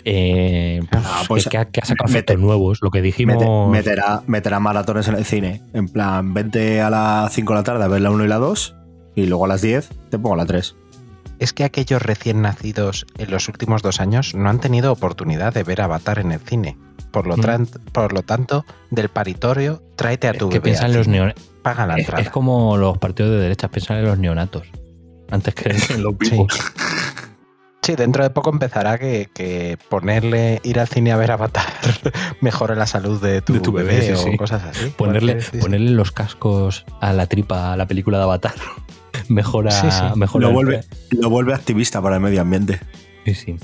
[0.04, 3.36] Eh, Ah, pues, que, que ha, que ha sacado efectos nuevos, lo que dijimos.
[3.36, 5.62] Mete- meterá, meterá maratones en el cine.
[5.72, 8.36] En plan, vente a las 5 de la tarde a ver la 1 y la
[8.38, 8.74] 2
[9.14, 10.76] y luego a las 10 te pongo la 3.
[11.38, 15.64] Es que aquellos recién nacidos en los últimos dos años no han tenido oportunidad de
[15.64, 16.78] ver Avatar en el cine.
[17.10, 17.66] Por lo, Mm.
[17.92, 21.44] por lo tanto, del paritorio, tráete a tu que bebé piensan los neonatos.
[21.62, 22.22] Paga la Es, entrada.
[22.22, 24.66] es como los partidos de derecha, piensan en los neonatos.
[25.30, 26.52] Antes que en los vivos.
[26.52, 26.60] Sí,
[27.95, 31.66] dentro de poco empezará que, que ponerle ir al cine a ver Avatar
[32.41, 34.37] mejore la salud de tu, De tu bebé, bebé, sí, o sí.
[34.37, 34.89] cosas así.
[34.97, 35.59] Ponerle, sí, sí.
[35.59, 38.55] ponerle los cascos a la tripa a la película de Avatar.
[39.28, 39.70] Mejora.
[39.70, 40.03] Sí, sí.
[40.16, 42.80] mejora Lo el- vuelve, lo vuelve activista para el medio ambiente.
[43.24, 43.57] Sí, sí.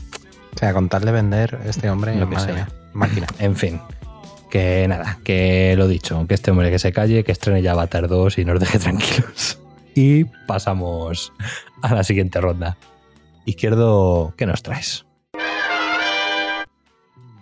[0.54, 2.64] O sea, con tal de vender este hombre, Lo que madre sea.
[2.66, 3.26] mía, máquina.
[3.38, 3.80] En fin.
[4.50, 8.06] Que nada, que lo dicho, que este hombre que se calle, que estrene ya Avatar
[8.06, 9.58] 2 y nos deje tranquilos.
[9.94, 11.34] Y pasamos
[11.82, 12.78] a la siguiente ronda.
[13.44, 15.04] Izquierdo, ¿qué nos traes?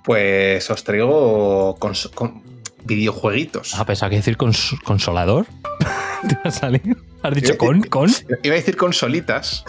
[0.05, 2.43] Pues os traigo cons- con
[2.85, 3.75] videojueguitos.
[3.79, 5.47] Ah, pensaba que decir cons- consolador.
[6.29, 6.97] ¿Te ha salido?
[7.23, 7.83] ¿Has dicho con?
[7.83, 8.11] ¿Con?
[8.43, 9.65] Iba a decir consolitas,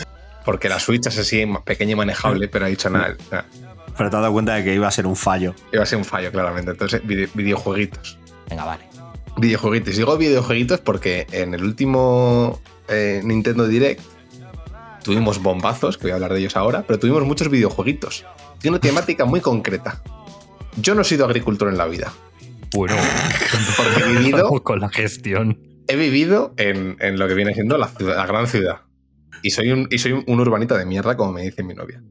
[0.46, 3.16] porque la Switch es así pequeña y manejable, pero ha dicho nada.
[3.30, 3.46] nada.
[3.98, 5.54] Pero te has dado cuenta de que iba a ser un fallo.
[5.74, 6.72] Iba a ser un fallo, claramente.
[6.72, 8.18] Entonces, vide- videojueguitos.
[8.50, 8.86] Venga, vale.
[9.38, 9.96] Videojueguitos.
[9.98, 14.02] Digo videojueguitos porque en el último eh, Nintendo Direct
[15.04, 18.26] tuvimos bombazos, que voy a hablar de ellos ahora, pero tuvimos muchos videojueguitos.
[18.60, 20.02] Tiene una temática muy concreta.
[20.78, 22.14] Yo no he sido agricultor en la vida.
[22.74, 22.96] Bueno,
[23.78, 25.60] Porque he vivido, con la gestión.
[25.88, 28.82] he vivido en, en lo que viene siendo la, ciudad- la gran ciudad.
[29.44, 32.02] Y soy, un, y soy un, urbanita de mierda, como me dice mi novia.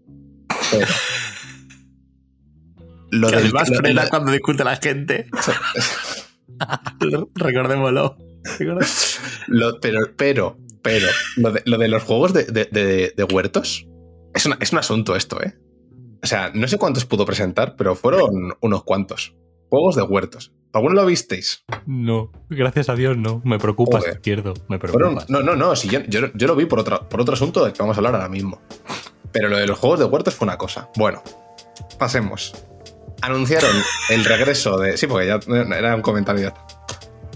[0.71, 0.87] Pero,
[3.13, 5.27] lo Que del- además lo- frena lo- cuando discute la gente.
[7.35, 8.17] Recordémoslo.
[9.49, 11.07] Lo- pero, pero, pero,
[11.37, 13.87] lo de, lo de los juegos de, de- de- de huertos
[14.35, 15.55] es, una- es un asunto esto, ¿eh?
[16.23, 19.35] O sea, no sé cuántos pudo presentar, pero fueron unos cuantos.
[19.71, 20.53] Juegos de huertos.
[20.73, 21.65] ¿Alguno lo visteis?
[21.87, 23.41] No, gracias a Dios no.
[23.45, 24.17] Me preocupas, Joder.
[24.17, 24.55] izquierdo.
[24.69, 25.31] Me Fueron- preocupas.
[25.31, 25.75] no, no, no.
[25.77, 28.01] Si yo, yo- yo lo vi por otro, por otro asunto del que vamos a
[28.01, 28.61] hablar ahora mismo.
[29.33, 30.89] Pero lo de los juegos de huertos fue una cosa.
[30.97, 31.23] Bueno,
[31.99, 32.53] pasemos.
[33.23, 33.71] Anunciaron
[34.11, 34.97] el regreso de.
[34.97, 35.39] Sí, porque ya
[35.77, 36.53] era un comentario.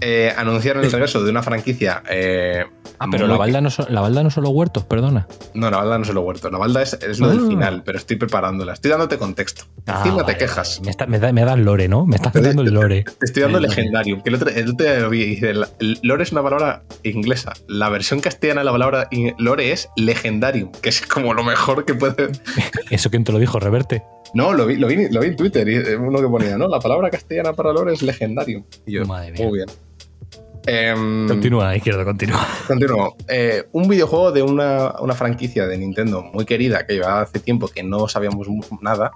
[0.01, 2.65] Eh, anunciaron el regreso de una franquicia eh,
[2.99, 5.27] Ah, pero la balda, no so- la balda no solo huertos, perdona.
[5.53, 6.49] No, la balda no se lo huerto.
[6.49, 7.47] La balda es, es lo del Ah.
[7.47, 8.73] final, pero estoy preparándola.
[8.73, 9.63] Estoy dándote contexto.
[9.87, 10.81] Ah, Encima vale, te quejas.
[10.83, 12.05] Me, está- me da, me das lore, ¿no?
[12.05, 13.03] Me estás dando el lore.
[13.03, 14.21] Te estoy dando El- legendarium.
[14.21, 15.69] Que el otro, el otro día lo vi y dice: la-
[16.01, 17.53] lore es una palabra inglesa.
[17.67, 21.93] La versión castellana de la palabra lore es legendarium, que es como lo mejor que
[21.93, 22.29] puede.
[22.89, 24.03] ¿Eso quién te lo dijo, Reverte?
[24.33, 26.67] No, lo vi, lo vi, lo vi en Twitter y eh, uno que ponía, ¿no?
[26.67, 28.63] La palabra castellana para lore es legendarium.
[28.85, 29.45] Y yo, Madre mía.
[29.45, 29.69] muy bien.
[30.67, 32.47] Em, Continúa, izquierdo, continúa.
[32.67, 33.15] Continúo.
[33.27, 37.67] Eh, un videojuego de una, una franquicia de Nintendo muy querida que llevaba hace tiempo
[37.67, 38.47] que no sabíamos
[38.81, 39.11] nada,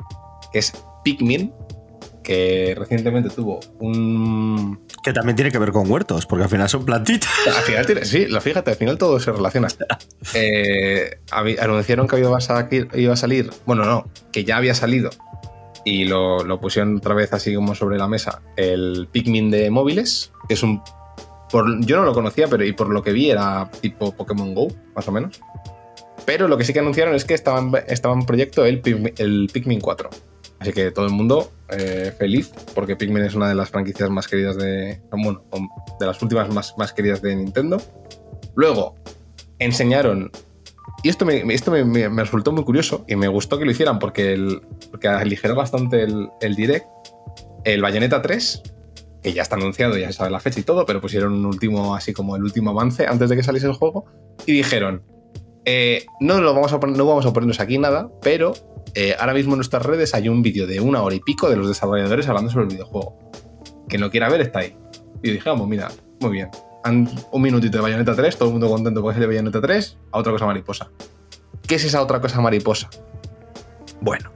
[0.54, 0.74] que es
[1.04, 1.52] Pikmin,
[2.24, 4.86] que recientemente tuvo un...
[5.04, 7.30] Que también tiene que ver con huertos, porque al final son plantitas.
[7.48, 9.68] Al final, tiene- sí, lo fíjate, al final todo se relaciona.
[10.36, 15.10] Eh, anunciaron que iba a, salir, iba a salir, bueno, no, que ya había salido
[15.86, 20.32] y lo, lo pusieron otra vez así como sobre la mesa, el Pikmin de móviles,
[20.48, 20.82] que es un...
[21.82, 25.08] yo no lo conocía, pero y por lo que vi era tipo Pokémon Go, más
[25.08, 25.42] o menos.
[26.26, 28.82] Pero lo que sí que anunciaron es que estaba en, proyecto el,
[29.18, 30.10] el Pikmin 4.
[30.60, 34.28] Así que todo el mundo eh, feliz, porque Pikmin es una de las franquicias más
[34.28, 35.00] queridas de.
[35.12, 35.44] Bueno,
[36.00, 37.82] de las últimas más, más queridas de Nintendo.
[38.56, 38.96] Luego,
[39.60, 40.30] enseñaron.
[41.02, 44.00] Y esto, me, esto me- me resultó muy curioso y me gustó que lo hicieran
[44.00, 46.86] porque, el, porque aligeró bastante el, el direct.
[47.64, 48.62] El Bayonetta 3,
[49.22, 51.96] que ya está anunciado, ya se sabe la fecha y todo, pero pusieron un último,
[51.96, 54.06] así como el último avance antes de que saliese el juego.
[54.46, 55.04] Y dijeron:
[55.66, 58.54] eh, no, lo vamos a poner, no vamos a ponernos aquí nada, pero
[58.96, 61.58] eh, ahora mismo en nuestras redes hay un vídeo de una hora y pico de
[61.58, 63.18] los desarrolladores hablando sobre el videojuego.
[63.88, 64.76] Que no quiera ver está ahí.
[65.22, 65.92] Y yo dije, vamos, mira,
[66.22, 66.50] muy bien.
[67.32, 70.18] Un minutito de Bayonetta 3, todo el mundo contento porque es de Bayonetta 3, a
[70.18, 70.90] otra cosa mariposa.
[71.68, 72.90] ¿Qué es esa otra cosa mariposa?
[74.02, 74.32] Bueno,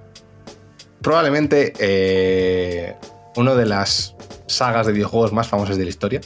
[1.02, 2.96] probablemente eh,
[3.38, 4.13] una de las
[4.48, 6.22] sagas de videojuegos más famosas de la historia,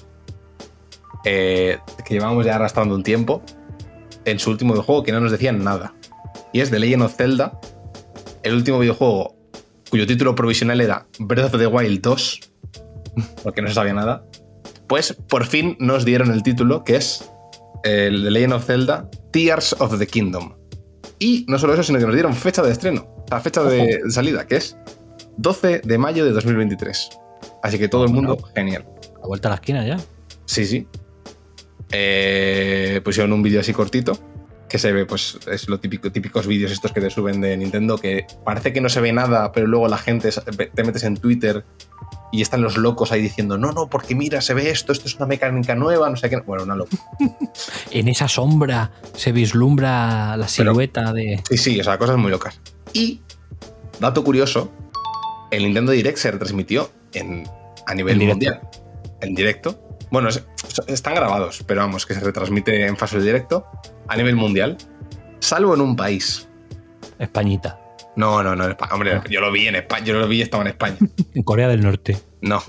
[1.25, 3.41] eh, que llevamos ya arrastrando un tiempo,
[4.25, 5.93] en su último videojuego que no nos decían nada.
[6.53, 7.59] Y es The Legend of Zelda,
[8.43, 9.35] el último videojuego
[9.89, 12.39] cuyo título provisional era Breath of the Wild 2,
[13.43, 14.25] porque no se sabía nada.
[14.87, 17.29] Pues por fin nos dieron el título, que es
[17.83, 20.53] el The Legend of Zelda Tears of the Kingdom.
[21.19, 24.11] Y no solo eso, sino que nos dieron fecha de estreno, sea, fecha de, de
[24.11, 24.77] salida, que es
[25.37, 27.09] 12 de mayo de 2023.
[27.63, 28.85] Así que todo el mundo, genial.
[29.23, 29.97] A vuelta a la esquina ya.
[30.45, 30.87] Sí, sí.
[31.91, 34.17] Eh, pusieron un vídeo así cortito
[34.67, 37.97] que se ve, pues es lo típico, típicos vídeos estos que te suben de Nintendo
[37.97, 41.63] que parece que no se ve nada, pero luego la gente te metes en Twitter
[42.33, 45.15] y están los locos ahí diciendo, no, no, porque mira, se ve esto, esto es
[45.15, 46.37] una mecánica nueva, no sé qué.
[46.37, 47.01] Bueno, una locura.
[47.91, 51.41] En esa sombra se vislumbra la Pero- silueta de.
[51.49, 52.59] Sí, sí, o sea, cosas muy locas.
[52.91, 53.21] Y,
[54.01, 54.69] dato curioso,
[55.51, 57.47] el Nintendo Direct se retransmitió en,
[57.85, 58.33] a nivel En directo.
[58.35, 58.69] mundial.
[59.21, 59.79] En directo.
[60.11, 60.45] Bueno, es-
[60.87, 63.65] están grabados, pero vamos, que se retransmite en fase de directo
[64.07, 64.77] a nivel mundial.
[65.39, 66.47] Salvo en un país.
[67.19, 67.79] Españita.
[68.15, 68.93] No, no, no, en España.
[68.93, 69.23] Hombre, Ah.
[69.29, 70.97] yo lo vi en España, yo lo vi y estaba en España.
[71.35, 72.17] En Corea del Norte.
[72.41, 72.61] No.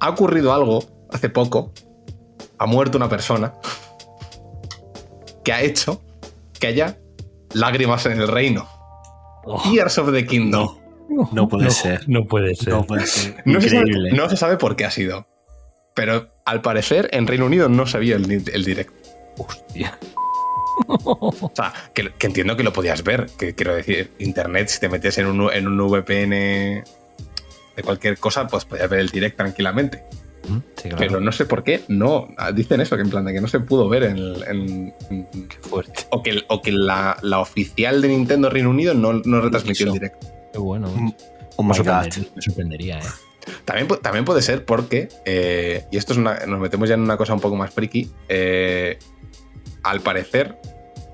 [0.00, 1.72] Ha ocurrido algo hace poco.
[2.58, 3.54] Ha muerto una persona
[5.44, 6.02] que ha hecho
[6.58, 6.98] que haya
[7.52, 8.68] lágrimas en el reino.
[9.64, 10.78] Tears of the Kingdom.
[11.32, 12.08] No puede ser.
[12.08, 12.68] No puede ser.
[12.72, 13.36] No puede ser.
[13.44, 14.12] No se, sabe, Increíble.
[14.12, 15.26] no se sabe por qué ha sido.
[15.94, 18.94] Pero al parecer en Reino Unido no se vio el, el directo.
[19.38, 19.98] Hostia.
[20.88, 23.26] O sea, que, que entiendo que lo podías ver.
[23.38, 26.30] Que quiero decir, internet, si te metes en un, en un VPN
[27.76, 30.02] de cualquier cosa, pues podías ver el direct tranquilamente.
[30.48, 30.96] Mm, Sí, claro.
[30.98, 32.28] Pero no sé por qué no.
[32.54, 34.16] Dicen eso, que en plan de que no se pudo ver en.
[34.16, 36.04] el- en- en- Qué fuerte.
[36.10, 39.92] o que, o que la, la oficial de Nintendo Reino Unido no, no retransmitió el
[39.92, 40.26] directo.
[40.52, 40.88] Qué bueno.
[40.88, 41.12] Mm,
[41.56, 43.02] Oh Me sorprendería, me sorprendería, eh.
[43.64, 47.16] También, también puede ser porque, eh, y esto es una, nos metemos ya en una
[47.16, 48.98] cosa un poco más friki, eh,
[49.82, 50.58] al parecer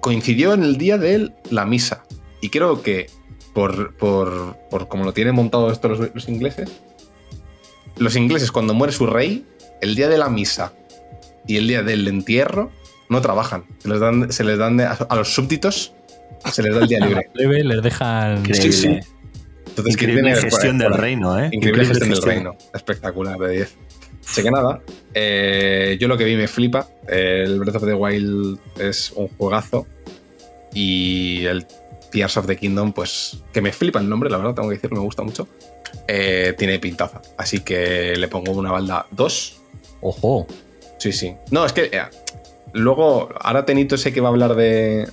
[0.00, 2.04] coincidió en el día de la misa.
[2.40, 3.08] Y creo que
[3.54, 6.70] por, por, por como lo tienen montado esto los, los ingleses,
[7.96, 9.44] los ingleses cuando muere su rey,
[9.80, 10.72] el día de la misa
[11.46, 12.70] y el día del entierro
[13.08, 13.64] no trabajan.
[13.78, 15.94] Se les dan, se les dan de- a los súbditos,
[16.52, 17.30] se les da el día libre.
[17.64, 18.44] Les dejan.
[18.54, 19.00] Sí, sí.
[19.78, 21.48] Entonces, ¿quién Increíble tiene- gestión del reino, ¿eh?
[21.52, 22.56] Increíble gestión del reino.
[22.74, 23.76] Espectacular, de 10.
[24.28, 24.80] Así que nada,
[25.14, 26.86] eh, yo lo que vi me flipa.
[27.08, 29.86] El Breath of the Wild es un juegazo.
[30.74, 31.66] Y el
[32.12, 34.96] Tears of the Kingdom, pues que me flipa el nombre, la verdad, tengo que decirlo,
[34.98, 35.48] me gusta mucho.
[36.06, 37.22] Eh, tiene pintaza.
[37.38, 39.60] Así que le pongo una balda 2.
[40.02, 40.46] Ojo.
[40.98, 41.34] Sí, sí.
[41.50, 42.02] No, es que eh,
[42.74, 45.08] luego, ahora Tenito sé que va a hablar de,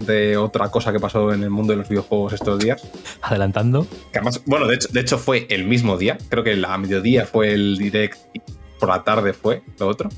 [0.00, 2.82] de otra cosa que pasó en el mundo de los videojuegos estos días.
[3.22, 3.86] Adelantando.
[4.12, 6.18] Que además, bueno, de hecho, de hecho fue el mismo día.
[6.28, 8.40] Creo que a mediodía fue el direct y
[8.78, 10.08] por la tarde fue lo otro.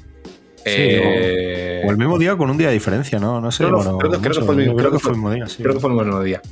[0.65, 3.41] Eh, o el mismo día con un día de diferencia, ¿no?
[3.41, 3.65] No sé.
[3.65, 4.45] Bueno, creo, que- creo que mucho.
[4.45, 5.63] fue el mismo, Creo que fue el mismo día, sí.
[5.63, 6.43] Creo que fue el mismo día.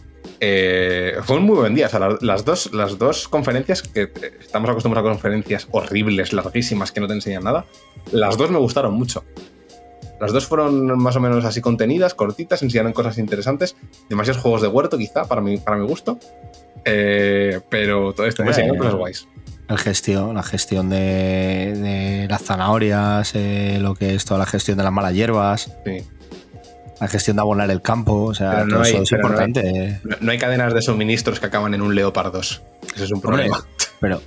[0.41, 1.87] Eh, fue un muy buen día.
[1.87, 4.11] O sea, la- las, dos, las dos conferencias, que
[4.41, 7.67] estamos acostumbrados a conferencias horribles, larguísimas, que no te enseñan nada,
[8.13, 9.25] las dos me gustaron mucho.
[10.21, 13.77] Las dos fueron más o menos así contenidas, cortitas, enseñaron cosas interesantes,
[14.09, 16.19] demasiados juegos de huerto quizá, para mi, para mi gusto.
[16.85, 19.29] Eh, pero todo esto enseñaron cosas guays.
[19.69, 20.97] El gestión, la gestión de,
[21.77, 25.99] de las zanahorias, eh, lo que es toda la gestión de las malas hierbas, Sí.
[27.01, 29.39] la gestión de abonar el campo, o sea, no todo hay- eso es pero no
[29.39, 29.89] hay- importante.
[29.89, 30.01] eh.
[30.21, 32.63] No, hay cadenas de suministros que acaban en un Leopard 2.
[32.95, 33.67] Ese es un Hombre, problema.
[34.01, 34.23] pero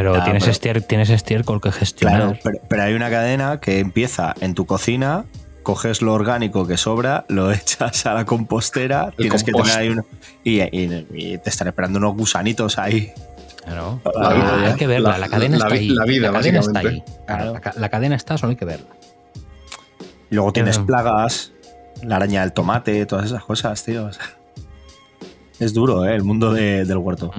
[0.00, 2.16] Pero Ya, tienes, pero- estier- tienes estiércol que gestionar.
[2.20, 5.24] Claro, pero, pero hay una cadena que empieza en tu cocina,
[5.62, 10.04] coges lo orgánico que sobra, lo echas a la compostera, tienes que tener ahí un,
[10.42, 13.12] y, y- y te están esperando unos gusanitos ahí.
[13.64, 14.00] Claro.
[14.18, 15.88] La vida, hay que verla, la- la, cadena la está ahí.
[15.90, 17.04] la vida, cadena está ahí.
[17.26, 18.86] Claro, la, ca- la cadena está, solo hay que verla.
[20.30, 21.52] Luego tienes plagas,
[22.02, 24.06] la araña del tomate, todas esas cosas, tío.
[24.06, 24.24] o sea,
[25.58, 26.14] es duro, ¿eh?
[26.14, 27.32] El mundo de- del huerto.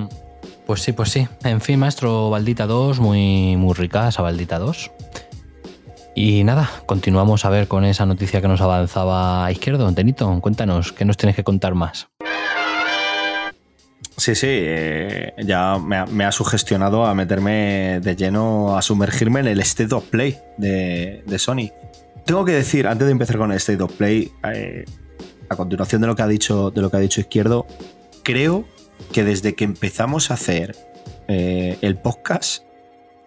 [0.71, 1.27] Pues sí, pues sí.
[1.43, 4.89] En fin, maestro Baldita 2, muy, muy rica esa Baldita 2.
[6.15, 9.93] Y nada, continuamos a ver con esa noticia que nos avanzaba a izquierdo.
[9.93, 12.07] Tenito, cuéntanos, ¿qué nos tienes que contar más?
[14.15, 19.47] Sí, sí, eh, ya me ha, me sugestionado a meterme de lleno, a sumergirme en
[19.47, 21.69] el State of Play de, de Sony.
[22.25, 24.85] Tengo que decir, antes de empezar con el State of Play, eh,
[25.49, 27.67] a continuación de lo que ha dicho, de lo que ha dicho Izquierdo,
[28.23, 28.63] creo
[29.11, 30.75] que desde que empezamos a hacer
[31.27, 32.63] eh, el podcast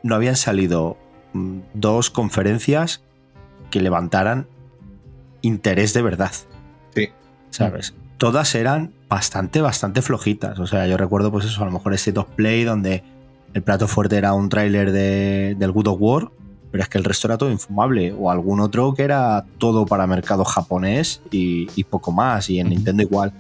[0.03, 0.97] no habían salido
[1.33, 3.03] mm, dos conferencias
[3.71, 4.47] que levantaran
[5.43, 6.33] interés de verdad.
[6.95, 7.09] Sí.
[7.51, 7.95] ¿Sabes?
[8.19, 10.59] Todas eran bastante, bastante flojitas.
[10.59, 13.03] O sea, yo recuerdo, pues eso, a lo mejor State of Play, donde
[13.53, 16.31] el plato fuerte era un tráiler de, del Good of War,
[16.71, 18.13] pero es que el resto era todo infumable.
[18.19, 22.71] O algún otro que era todo para mercado japonés y, y poco más, y en
[22.71, 23.33] Nintendo igual.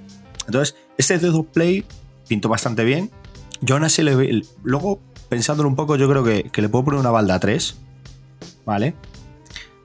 [0.47, 1.85] Entonces, este State of Play
[2.29, 3.11] pintó bastante bien.
[3.61, 6.85] Yo aún así le ve- Luego, pensándolo un poco, yo creo que, que le puedo
[6.87, 7.77] poner una balda 3.
[8.65, 8.95] ¿Vale?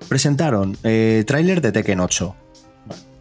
[0.08, 2.36] Presentaron eh, tráiler de Tekken 8.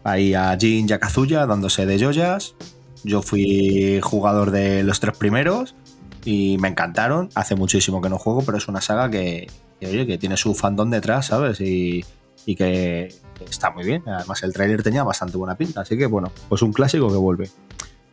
[0.03, 2.55] Ahí a Jin y a Kazuya dándose de joyas.
[3.03, 5.75] Yo fui jugador de los tres primeros
[6.25, 7.29] y me encantaron.
[7.35, 9.47] Hace muchísimo que no juego, pero es una saga que,
[9.79, 11.61] que, oye, que tiene su fandom detrás, ¿sabes?
[11.61, 12.03] Y,
[12.45, 13.13] y que
[13.49, 14.03] está muy bien.
[14.07, 15.81] Además, el tráiler tenía bastante buena pinta.
[15.81, 17.49] Así que, bueno, pues un clásico que vuelve.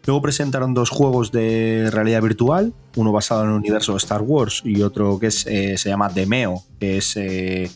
[0.06, 4.62] Luego presentaron dos juegos de realidad virtual, uno basado en el universo de Star Wars
[4.64, 7.68] y otro que es, eh, se llama Demeo, que es eh,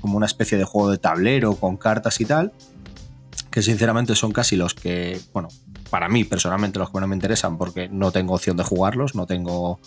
[0.00, 2.52] como una especie de juego de tablero con cartas y tal,
[3.50, 5.48] que sinceramente son casi los que, bueno,
[5.90, 9.26] para mí personalmente los que no me interesan porque no tengo opción de jugarlos, no
[9.26, 9.78] tengo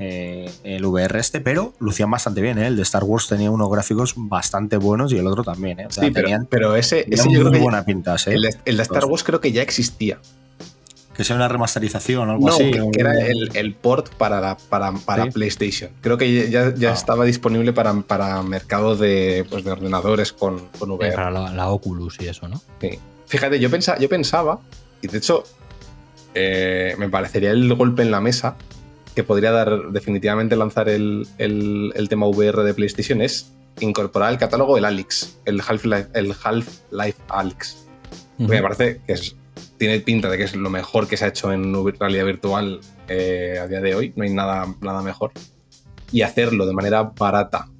[0.00, 2.66] eh, el VR este, pero lucían bastante bien, ¿eh?
[2.66, 5.86] el de Star Wars tenía unos gráficos bastante buenos y el otro también, ¿eh?
[5.86, 8.34] O sea, Sí, pero, tenían, pero ese, ese yo creo muy que buena pinta, ¿eh?
[8.34, 10.18] el, el de Star Wars creo que ya existía.
[11.16, 12.70] Que sea una remasterización o algo No, así.
[12.70, 15.30] que, o- que era el, el port para, la, para, para Sí.
[15.32, 15.90] PlayStation.
[16.00, 16.94] Creo que ya, ya Ah.
[16.94, 21.12] estaba disponible para, para mercado de, pues, de ordenadores con, con VR.
[21.14, 22.60] para la, la Oculus y eso, ¿no?
[22.80, 22.98] Sí.
[23.26, 24.60] Fíjate, yo, pensa- yo pensaba,
[25.02, 25.44] y de hecho
[26.34, 28.56] eh, me parecería el golpe en la mesa
[29.14, 34.38] que podría dar definitivamente lanzar el, el- el tema VR de PlayStation es incorporar al
[34.38, 36.08] catálogo el Alex, el Half-Life
[36.44, 37.86] Half-Life Alex.
[38.38, 39.34] Me parece que es-
[39.80, 43.58] tiene pinta de que es lo mejor que se ha hecho en realidad virtual eh,
[43.58, 44.12] a día de hoy.
[44.14, 45.32] No hay nada, nada mejor.
[46.12, 47.70] Y hacerlo de manera barata.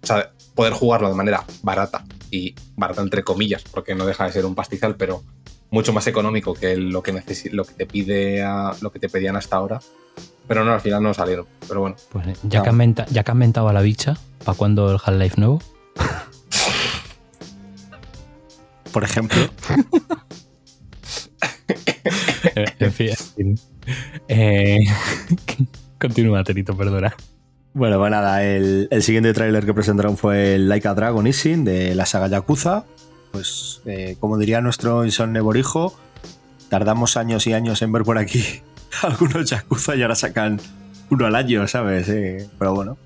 [0.00, 2.04] O sea, poder jugarlo de manera barata.
[2.30, 5.24] Y barata entre comillas, porque no deja de ser un pastizal, pero
[5.70, 7.12] mucho más económico que lo que,
[7.50, 9.80] lo que te pide a- lo que te pedían hasta ahora.
[10.46, 11.46] Pero no, al final no salieron.
[11.66, 11.96] Pero bueno.
[12.12, 14.98] Pues eh, ya, que han ya que han mentado a la bicha, ¿para cuándo el
[15.04, 15.60] Half-Life nuevo?
[18.92, 19.36] Por ejemplo,
[22.78, 23.58] en fin.
[24.28, 24.78] Eh,
[26.00, 27.14] continúa, Terito, perdona.
[27.74, 31.94] Bueno, pues nada, el, siguiente tráiler que presentaron fue el Like a Dragon Ishin de
[31.94, 32.84] la saga Yakuza.
[33.32, 35.98] Pues, eh, como diría nuestro insomne borijo,
[36.70, 38.42] tardamos años y años en ver por aquí
[39.02, 40.60] algunos Yakuza y ahora sacan
[41.10, 42.06] uno al año, ¿sabes?
[42.58, 42.98] Pero bueno,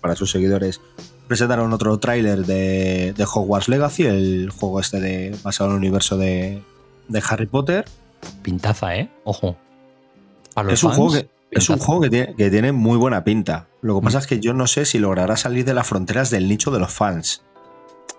[0.00, 0.80] para sus seguidores.
[1.28, 6.18] Presentaron otro tráiler de, de Hogwarts Legacy, el juego este de, basado en el universo
[6.18, 6.62] de,
[7.08, 7.84] de Harry Potter.
[8.42, 9.10] Pintaza, ¿eh?
[9.24, 9.56] Ojo.
[10.68, 13.66] Es un, fans, juego que, es un juego que tiene, que tiene muy buena pinta.
[13.82, 16.48] Lo que pasa es que yo no sé si logrará salir de las fronteras del
[16.48, 17.42] nicho de los fans.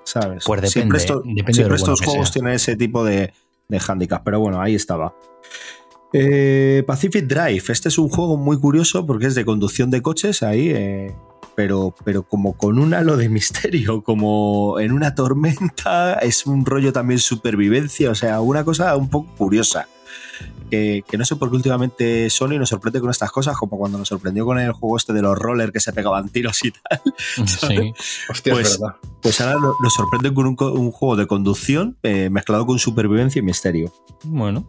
[0.04, 0.44] ¿Sabes?
[0.46, 3.34] Pues depende, siempre esto- depende siempre estos bueno juegos tienen ese tipo de,
[3.70, 4.22] de handicap.
[4.24, 5.16] Pero bueno, ahí estaba.
[6.14, 7.64] Eh, Pacific Drive.
[7.70, 10.44] Este es un juego muy curioso porque es de conducción de coches.
[10.44, 11.16] Ahí, eh,
[11.56, 16.92] pero, pero como con un halo de misterio, como en una tormenta, es un rollo
[16.94, 19.88] también supervivencia, o sea, una cosa un poco curiosa.
[20.70, 23.98] Que, que, no sé por qué últimamente Sony nos sorprende con estas cosas, como cuando
[24.00, 27.02] nos sorprendió con el juego este de los rollers que se pegaban tiros y tal.
[27.46, 27.94] Sí.
[28.30, 28.96] Hostia, pues, es verdad.
[29.22, 33.40] pues ahora no- nos sorprende con un, un juego de conducción eh, mezclado con supervivencia
[33.40, 33.94] y misterio.
[34.24, 34.68] Bueno,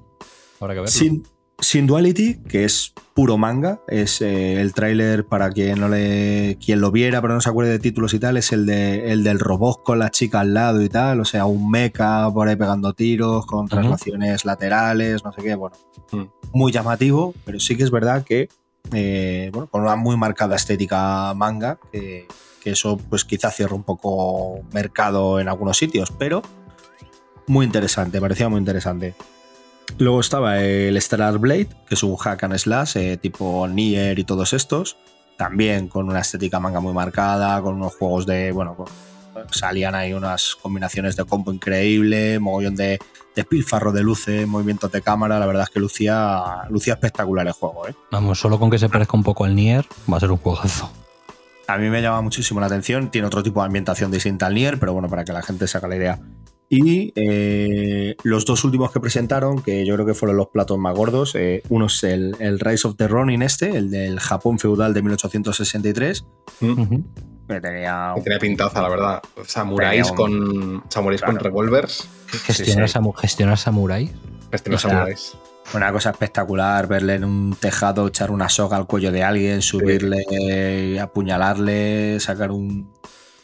[0.60, 0.92] habrá que verlo.
[0.92, 1.26] Sin,
[1.58, 6.82] Sin Duality, que es puro manga, es eh, el tráiler para quien no le quien
[6.82, 9.40] lo viera pero no se acuerde de títulos y tal, es el de el del
[9.40, 12.92] robot con la chica al lado y tal, o sea, un mecha por ahí pegando
[12.92, 15.76] tiros con traslaciones laterales, no sé qué, bueno,
[16.52, 18.48] muy llamativo, pero sí que es verdad que
[18.92, 22.28] eh, bueno, con una muy marcada estética manga, que,
[22.62, 26.42] que eso pues quizá cierra un poco mercado en algunos sitios, pero
[27.46, 29.14] muy interesante, parecía muy interesante.
[29.98, 34.24] Luego estaba el Stellar Blade, que es un hack and slash eh, tipo Nier y
[34.24, 34.96] todos estos.
[35.38, 38.52] También con una estética manga muy marcada, con unos juegos de.
[38.52, 38.86] Bueno, con-
[39.50, 42.98] salían ahí unas combinaciones de combo increíble, mogollón de,
[43.34, 45.38] de pilfarro de luces, movimientos de cámara.
[45.38, 47.86] La verdad es que lucía, lucía espectacular el juego.
[47.86, 47.94] ¿eh?
[48.10, 50.90] Vamos, solo con que se parezca un poco al Nier, va a ser un juegazo.
[51.68, 53.10] A mí me llama muchísimo la atención.
[53.10, 55.76] Tiene otro tipo de ambientación distinta al Nier, pero bueno, para que la gente se
[55.76, 56.18] haga la idea.
[56.68, 60.94] Y eh, los dos últimos que presentaron, que yo creo que fueron los platos más
[60.96, 64.92] gordos, eh, uno es el, el Rise of the Ronin este, el del Japón feudal
[64.92, 66.24] de 1863.
[67.48, 69.22] Que tenía, Que tenía pintaza, la verdad.
[69.46, 70.84] Samuráis un- con.
[70.88, 72.08] Samuráis con revólvers.
[72.26, 74.10] Gestionar, samu- gestionar samuráis.
[74.50, 75.36] Gestionar samuráis.
[75.74, 80.98] Una cosa espectacular, verle en un tejado echar una soga al cuello de alguien, subirle,
[81.00, 82.92] apuñalarle, sacar un,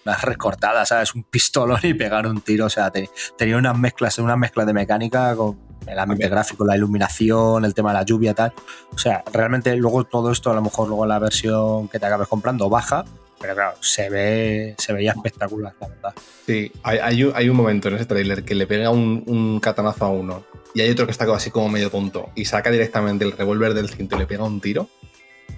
[0.05, 1.15] unas recortadas, ¿sabes?
[1.15, 2.67] Un pistolón y pegar un tiro.
[2.67, 6.77] O sea, te- tenía unas mezclas, una mezcla de mecánica con el ambiente gráfico, la
[6.77, 8.53] iluminación, el tema de la lluvia, tal.
[8.95, 12.29] O sea, realmente luego todo esto, a lo mejor luego la versión que te acabes
[12.29, 13.05] comprando baja,
[13.41, 16.15] pero claro, se ve, se veía espectacular, la verdad.
[16.47, 19.59] Sí, hay, hay un, hay un momento en ese tráiler que le pega un, un
[19.59, 20.45] catanazo a uno
[20.75, 23.89] y hay otro que está así como medio tonto y saca directamente el revólver del
[23.91, 24.89] cinto y le pega un tiro.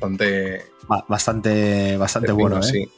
[0.01, 0.63] Bastante.
[0.89, 2.63] Ba- Bastante, bastante bueno, ¿eh?
[2.63, 2.91] sí.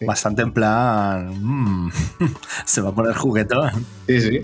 [0.00, 1.28] Bastante en plan.
[1.40, 1.90] mm,
[2.64, 3.70] se va a poner juguetón.
[4.06, 4.40] Sí, sí.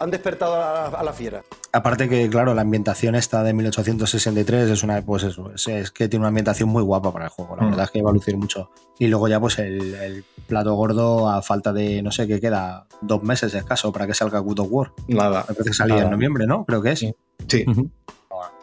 [0.00, 1.42] Han despertado a la, a la fiera.
[1.72, 6.08] Aparte que, claro, la ambientación esta de 1863 es una, pues eso, es, es que
[6.08, 7.54] tiene una ambientación muy guapa para el juego.
[7.54, 7.70] La Mm.
[7.70, 8.70] verdad es que va a lucir mucho.
[8.98, 12.86] Y luego ya, pues el, el plato gordo a falta de, no sé qué queda,
[13.02, 14.92] dos meses escaso para que salga Good of War.
[15.06, 15.40] Nada.
[15.48, 16.06] Me parece que salía Nada.
[16.06, 16.64] en noviembre, ¿no?
[16.64, 16.98] Creo que es.
[17.46, 17.64] Sí.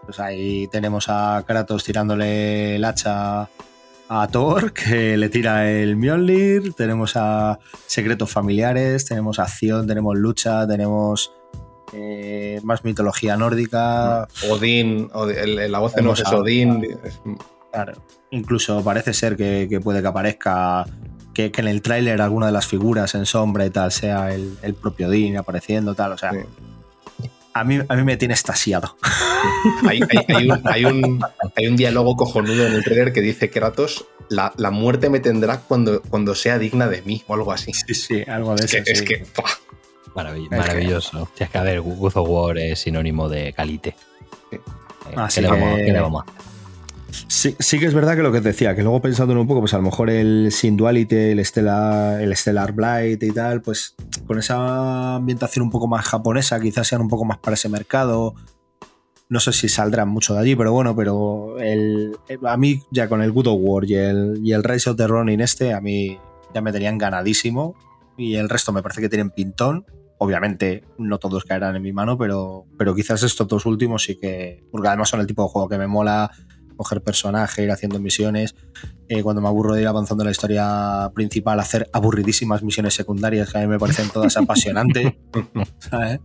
[0.05, 3.47] Pues ahí tenemos a Kratos tirándole el hacha
[4.13, 10.67] a Thor, que le tira el Mjolnir, tenemos a secretos familiares, tenemos acción, tenemos lucha,
[10.67, 11.31] tenemos
[11.93, 14.27] eh, más mitología nórdica.
[14.49, 16.85] Odín, el- el- la voz de no es Odín.
[17.71, 17.93] Claro.
[18.31, 20.85] Incluso parece ser que, que puede que aparezca,
[21.33, 24.57] que, que en el tráiler alguna de las figuras en sombra y tal sea el,
[24.61, 26.31] el propio Odín apareciendo, tal, o sea...
[27.53, 28.95] A mí, a mí me tiene estasiado.
[29.87, 31.19] Hay, hay- hay un, hay un-
[31.55, 35.59] hay un diálogo cojonudo en el trailer que dice Kratos, la, la muerte me tendrá
[35.59, 37.73] cuando, cuando sea digna de mí o algo así.
[37.73, 39.45] Sí, sí, algo de es eso, Que, es que, ¡fua!
[40.15, 41.29] Maravill- Es que- maravilloso.
[41.35, 43.95] Si es que, a ver, God of War es sinónimo de calite.
[44.51, 44.59] Eh,
[45.15, 46.50] Así ¿qué, le vamos, que- qué le vamos a hacer?
[47.27, 49.61] Sí, sí que es verdad que lo que te decía, que luego pensándolo un poco,
[49.61, 53.95] pues a lo mejor el Sin Duality, el Stellar, el Stellar Blight y tal, pues
[54.27, 58.35] con esa ambientación un poco más japonesa, quizás sean un poco más para ese mercado.
[59.29, 63.21] No sé si saldrán mucho de allí, pero bueno, pero el, a mí ya con
[63.21, 66.19] el Good of War y el, y el Rise of the Ronin este, a mí
[66.53, 67.75] ya me tenían ganadísimo
[68.17, 69.85] y el resto me parece que tienen pintón.
[70.17, 74.63] Obviamente no todos caerán en mi mano, pero, pero quizás estos dos últimos sí que,
[74.69, 76.29] porque además son el tipo de juego que me mola
[76.81, 78.55] coger personaje, ir haciendo misiones.
[79.07, 83.51] Eh, cuando me aburro de ir avanzando en la historia principal, hacer aburridísimas misiones secundarias
[83.51, 85.13] que a mí me parecen todas apasionantes.
[85.79, 86.19] ¿sabes?